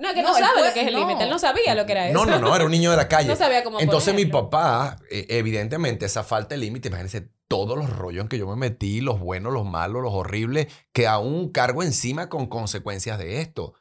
No, 0.00 0.14
que 0.14 0.22
no, 0.22 0.32
sabe 0.34 0.66
lo 0.66 0.72
que 0.72 0.80
es 0.80 0.86
el 0.88 0.94
límite. 0.94 1.24
Él 1.24 1.30
no 1.30 1.38
sabía 1.38 1.74
lo 1.74 1.86
que 1.86 1.92
era 1.92 2.08
eso. 2.08 2.14
No, 2.14 2.30
no, 2.30 2.38
no, 2.38 2.54
era 2.54 2.64
un 2.64 2.70
niño 2.70 2.90
de 2.90 2.96
la 2.96 3.08
calle. 3.08 3.28
no 3.28 3.36
sabía 3.36 3.62
cómo 3.62 3.80
Entonces 3.80 4.14
mi 4.14 4.26
papá, 4.26 4.98
e, 5.10 5.26
evidentemente, 5.28 6.06
esa 6.06 6.24
falta 6.24 6.54
de 6.54 6.60
límite, 6.60 6.88
imagínense 6.88 7.30
todos 7.48 7.76
los 7.76 7.90
rollos 7.90 8.22
en 8.22 8.28
que 8.28 8.38
yo 8.38 8.46
me 8.46 8.56
metí, 8.56 9.00
los 9.00 9.18
buenos, 9.18 9.52
los 9.52 9.66
malos, 9.66 10.02
los 10.02 10.14
horribles, 10.14 10.68
que 10.92 11.06
aún 11.06 11.50
cargo 11.50 11.82
encima 11.82 12.28
con 12.28 12.46
consecuencias 12.46 13.18
de 13.18 13.40
esto. 13.40 13.74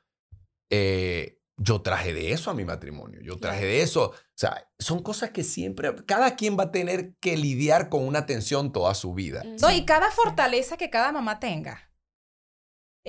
Eh, 0.71 1.39
yo 1.57 1.82
traje 1.82 2.13
de 2.13 2.32
eso 2.32 2.49
a 2.49 2.53
mi 2.53 2.63
matrimonio, 2.63 3.19
yo 3.21 3.38
traje 3.38 3.65
de 3.65 3.82
eso. 3.82 4.11
O 4.11 4.15
sea, 4.34 4.65
son 4.80 5.03
cosas 5.03 5.32
que 5.32 5.43
siempre, 5.43 5.93
cada 6.05 6.36
quien 6.36 6.57
va 6.57 6.63
a 6.63 6.71
tener 6.71 7.15
que 7.19 7.38
lidiar 7.38 7.89
con 7.89 8.07
una 8.07 8.25
tensión 8.25 8.71
toda 8.71 8.95
su 8.95 9.13
vida. 9.13 9.43
No, 9.61 9.69
y 9.69 9.86
cada 9.86 10.09
fortaleza 10.09 10.77
que 10.77 10.89
cada 10.89 11.11
mamá 11.11 11.39
tenga 11.39 11.88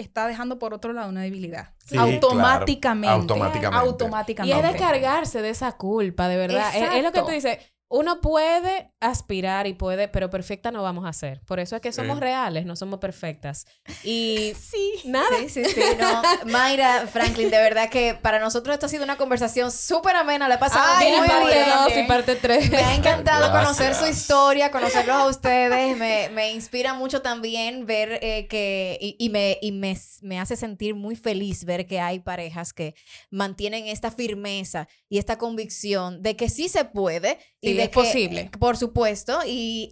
está 0.01 0.27
dejando 0.27 0.59
por 0.59 0.75
otro 0.75 0.93
lado 0.93 1.09
una 1.09 1.23
debilidad. 1.23 1.75
automáticamente, 1.97 3.09
automáticamente. 3.13 3.89
automáticamente. 3.89 4.57
Y 4.57 4.59
es 4.59 4.73
descargarse 4.73 5.43
de 5.43 5.51
esa 5.51 5.73
culpa, 5.73 6.29
de 6.29 6.37
verdad. 6.37 6.71
es, 6.75 7.03
lo 7.03 7.13
que 7.13 7.23
tú 7.23 7.31
dices 7.31 7.59
uno 7.93 8.21
puede 8.21 8.93
aspirar 9.01 9.67
y 9.67 9.73
puede, 9.73 10.07
pero 10.07 10.31
perfecta 10.31 10.71
no 10.71 10.81
vamos 10.81 11.05
a 11.07 11.13
ser. 11.13 11.41
Por 11.41 11.59
eso 11.59 11.75
es 11.75 11.83
que 11.83 11.91
somos 11.91 12.21
reales, 12.21 12.65
no 12.65 12.77
somos 12.77 13.01
perfectas. 13.01 13.67
Y 14.05 14.53
sí, 14.61 14.93
nada. 15.07 15.27
Sí, 15.41 15.49
sí, 15.49 15.65
sí. 15.65 15.81
No. 15.99 16.23
Mayra, 16.47 17.09
Franklin, 17.09 17.51
de 17.51 17.59
verdad 17.59 17.91
que 17.91 18.15
para 18.15 18.39
nosotros 18.39 18.75
esto 18.75 18.87
ha 18.87 18.89
sido 18.89 19.03
una 19.03 19.17
conversación 19.17 19.73
súper 19.73 20.15
amena. 20.15 20.47
La 20.47 20.55
he 20.55 20.59
pasado 20.59 20.87
muy 21.05 21.29
parte 21.29 21.65
dos 21.69 21.93
y 21.97 22.03
parte 22.07 22.37
tres. 22.37 22.71
Me 22.71 22.77
ha 22.79 22.95
encantado 22.95 23.51
conocer 23.51 23.93
su 23.97 24.07
historia, 24.07 24.71
conocerlos 24.71 25.17
a 25.17 25.27
ustedes. 25.27 25.97
Me, 25.97 26.29
me 26.29 26.53
inspira 26.53 26.95
mucho 26.95 27.23
también 27.23 27.87
ver 27.87 28.21
eh, 28.23 28.47
que, 28.47 28.99
y, 29.01 29.17
y, 29.19 29.31
me, 29.31 29.59
y 29.61 29.73
me, 29.73 29.99
me 30.23 30.39
hace 30.39 30.55
sentir 30.55 30.95
muy 30.95 31.17
feliz 31.17 31.65
ver 31.65 31.87
que 31.87 31.99
hay 31.99 32.21
parejas 32.21 32.73
que 32.73 32.95
mantienen 33.31 33.89
esta 33.89 34.13
firmeza 34.13 34.87
y 35.09 35.19
esta 35.19 35.39
convicción 35.39 36.23
de 36.23 36.37
que 36.37 36.49
sí 36.49 36.69
se 36.69 36.85
puede 36.85 37.41
y 37.61 37.80
es 37.85 37.89
posible. 37.91 38.51
Por 38.59 38.77
supuesto. 38.77 39.41
Y, 39.47 39.91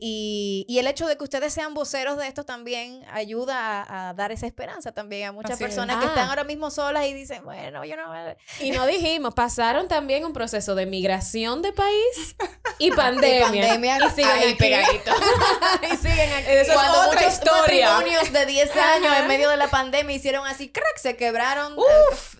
y, 0.68 0.78
el 0.78 0.86
hecho 0.86 1.06
de 1.06 1.16
que 1.16 1.24
ustedes 1.24 1.52
sean 1.52 1.74
voceros 1.74 2.16
de 2.16 2.28
esto 2.28 2.44
también 2.44 3.02
ayuda 3.12 4.08
a, 4.08 4.14
dar 4.14 4.32
esa 4.32 4.46
esperanza 4.46 4.92
también 4.92 5.28
a 5.28 5.32
muchas 5.32 5.58
personas 5.58 5.96
que 5.96 6.06
están 6.06 6.26
ah. 6.26 6.30
ahora 6.30 6.44
mismo 6.44 6.70
solas 6.70 7.06
y 7.06 7.12
dicen, 7.12 7.44
bueno, 7.44 7.84
yo 7.84 7.96
no... 7.96 8.12
Y 8.60 8.70
no 8.70 8.86
dijimos, 8.86 9.34
pasaron 9.34 9.88
también 9.88 10.24
un 10.24 10.32
proceso 10.32 10.74
de 10.74 10.86
migración 10.86 11.62
de 11.62 11.72
país 11.72 12.36
y 12.78 12.90
pandemia. 12.90 13.64
y, 13.64 13.68
pandemia, 13.68 13.98
y 14.06 14.10
siguen 14.10 14.30
ahí 14.30 14.54
pegaditos. 14.54 15.14
y 15.82 15.96
siguen 15.96 16.32
aquí. 16.32 16.46
Eso 16.48 16.72
es 16.72 16.78
otra 17.06 17.26
historia. 17.26 17.92
matrimonios 17.92 18.32
de 18.32 18.46
10 18.46 18.76
años 18.76 19.12
en 19.18 19.28
medio 19.28 19.50
de 19.50 19.56
la 19.56 19.68
pandemia 19.68 20.14
hicieron 20.14 20.46
así, 20.46 20.68
crack, 20.70 20.98
se 20.98 21.16
quebraron 21.16 21.74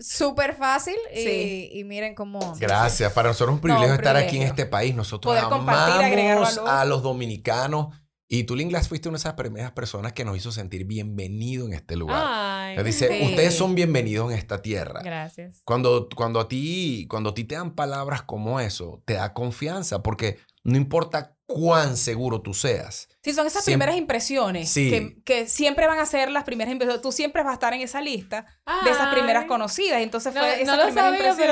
súper 0.01 0.55
fácil. 0.55 0.97
Y, 1.15 1.71
y, 1.73 1.85
miren 1.85 2.15
cómo... 2.15 2.55
Gracias. 2.59 3.13
Para 3.13 3.29
nosotros 3.29 3.51
es 3.51 3.55
un 3.55 3.61
privilegio 3.61 3.95
estar 3.95 4.17
aquí 4.17 4.37
en 4.37 4.43
este 4.43 4.67
país. 4.67 4.95
Nosotros 4.95 5.37
amamos 5.37 6.59
a 6.67 6.85
los 6.85 7.03
dominicanos. 7.03 7.89
Y 8.31 8.45
tú, 8.45 8.55
Linglas, 8.55 8.89
fuiste 8.89 9.09
una 9.09 9.17
de 9.17 9.21
esas 9.21 9.33
primeras 9.33 9.73
personas 9.73 10.13
que 10.13 10.23
nos 10.23 10.37
hizo 10.37 10.53
sentir 10.53 10.85
bienvenido 10.85 11.65
en 11.65 11.73
este 11.73 11.97
lugar. 11.97 12.85
dice, 12.85 13.23
ustedes 13.25 13.55
son 13.55 13.75
bienvenidos 13.75 14.31
en 14.31 14.37
esta 14.37 14.61
tierra. 14.61 15.01
Gracias. 15.03 15.63
Cuando, 15.65 16.11
cuando, 16.15 16.39
a 16.39 16.47
ti, 16.47 17.07
cuando 17.09 17.31
a 17.31 17.35
ti 17.35 17.45
te 17.45 17.55
dan 17.55 17.75
palabras 17.75 18.21
como 18.21 18.61
eso, 18.61 19.03
te 19.07 19.15
da 19.15 19.33
confianza, 19.33 20.03
porque 20.03 20.37
no 20.63 20.77
importa 20.77 21.39
cuán 21.47 21.97
seguro 21.97 22.43
tú 22.43 22.53
seas. 22.53 23.09
Sí, 23.25 23.33
son 23.33 23.47
esas 23.47 23.65
primeras 23.65 23.97
impresiones 23.97 24.75
que, 24.75 25.23
que, 25.25 25.49
siempre 25.49 25.87
van 25.87 25.99
a 25.99 26.05
ser 26.05 26.31
las 26.31 26.45
primeras 26.45 26.71
impresiones. 26.71 27.01
Tú 27.01 27.13
siempre 27.13 27.43
vas 27.43 27.53
a 27.53 27.55
estar 27.55 27.73
en 27.73 27.81
esa 27.81 28.03
lista 28.03 28.45
de 28.85 28.91
esas 28.91 29.09
primeras 29.09 29.47
conocidas. 29.47 30.03
Entonces 30.03 30.35
fue 30.35 30.61
esa 30.61 30.85
primera 30.85 31.09
impresión. 31.09 31.49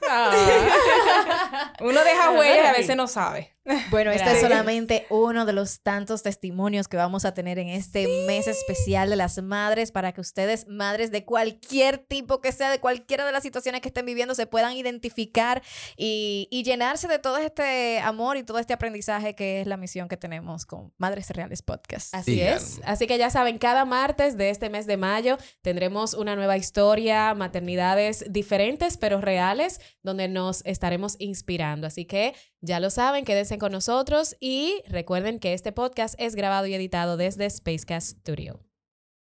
Uno 1.80 2.02
deja 2.02 2.30
huellas 2.30 2.64
y 2.64 2.66
a 2.66 2.72
veces 2.72 2.96
no 2.96 3.06
sabe. 3.08 3.53
Bueno, 3.90 4.10
este 4.10 4.32
es 4.32 4.40
solamente 4.40 5.06
uno 5.08 5.46
de 5.46 5.54
los 5.54 5.80
tantos 5.80 6.22
testimonios 6.22 6.86
que 6.86 6.96
vamos 6.96 7.24
a 7.24 7.32
tener 7.32 7.58
en 7.58 7.68
este 7.68 8.06
mes 8.26 8.46
especial 8.46 9.08
de 9.08 9.16
las 9.16 9.42
madres 9.42 9.90
para 9.90 10.12
que 10.12 10.20
ustedes, 10.20 10.68
madres 10.68 11.10
de 11.10 11.24
cualquier 11.24 11.98
tipo 11.98 12.40
que 12.40 12.52
sea, 12.52 12.70
de 12.70 12.78
cualquiera 12.78 13.24
de 13.24 13.32
las 13.32 13.42
situaciones 13.42 13.80
que 13.80 13.88
estén 13.88 14.04
viviendo, 14.04 14.34
se 14.34 14.46
puedan 14.46 14.76
identificar 14.76 15.62
y, 15.96 16.46
y 16.50 16.62
llenarse 16.62 17.08
de 17.08 17.18
todo 17.18 17.38
este 17.38 18.00
amor 18.00 18.36
y 18.36 18.42
todo 18.42 18.58
este 18.58 18.74
aprendizaje 18.74 19.34
que 19.34 19.62
es 19.62 19.66
la 19.66 19.76
misión 19.76 20.08
que 20.08 20.16
tenemos 20.16 20.66
con 20.66 20.92
Madres 20.98 21.30
Reales 21.30 21.62
Podcast. 21.62 22.14
Así 22.14 22.40
es. 22.40 22.80
Así 22.84 23.06
que 23.06 23.16
ya 23.16 23.30
saben, 23.30 23.58
cada 23.58 23.84
martes 23.84 24.36
de 24.36 24.50
este 24.50 24.68
mes 24.68 24.86
de 24.86 24.96
mayo 24.96 25.38
tendremos 25.62 26.12
una 26.14 26.36
nueva 26.36 26.56
historia, 26.56 27.34
maternidades 27.34 28.26
diferentes 28.28 28.98
pero 28.98 29.20
reales, 29.20 29.80
donde 30.02 30.28
nos 30.28 30.64
estaremos 30.66 31.16
inspirando. 31.18 31.86
Así 31.86 32.04
que 32.04 32.34
ya 32.64 32.80
lo 32.80 32.90
saben, 32.90 33.24
quédense 33.24 33.58
con 33.58 33.72
nosotros 33.72 34.36
y 34.40 34.82
recuerden 34.88 35.38
que 35.38 35.52
este 35.52 35.72
podcast 35.72 36.14
es 36.18 36.34
grabado 36.34 36.66
y 36.66 36.74
editado 36.74 37.16
desde 37.16 37.48
Spacecast 37.48 38.18
Studio. 38.20 38.63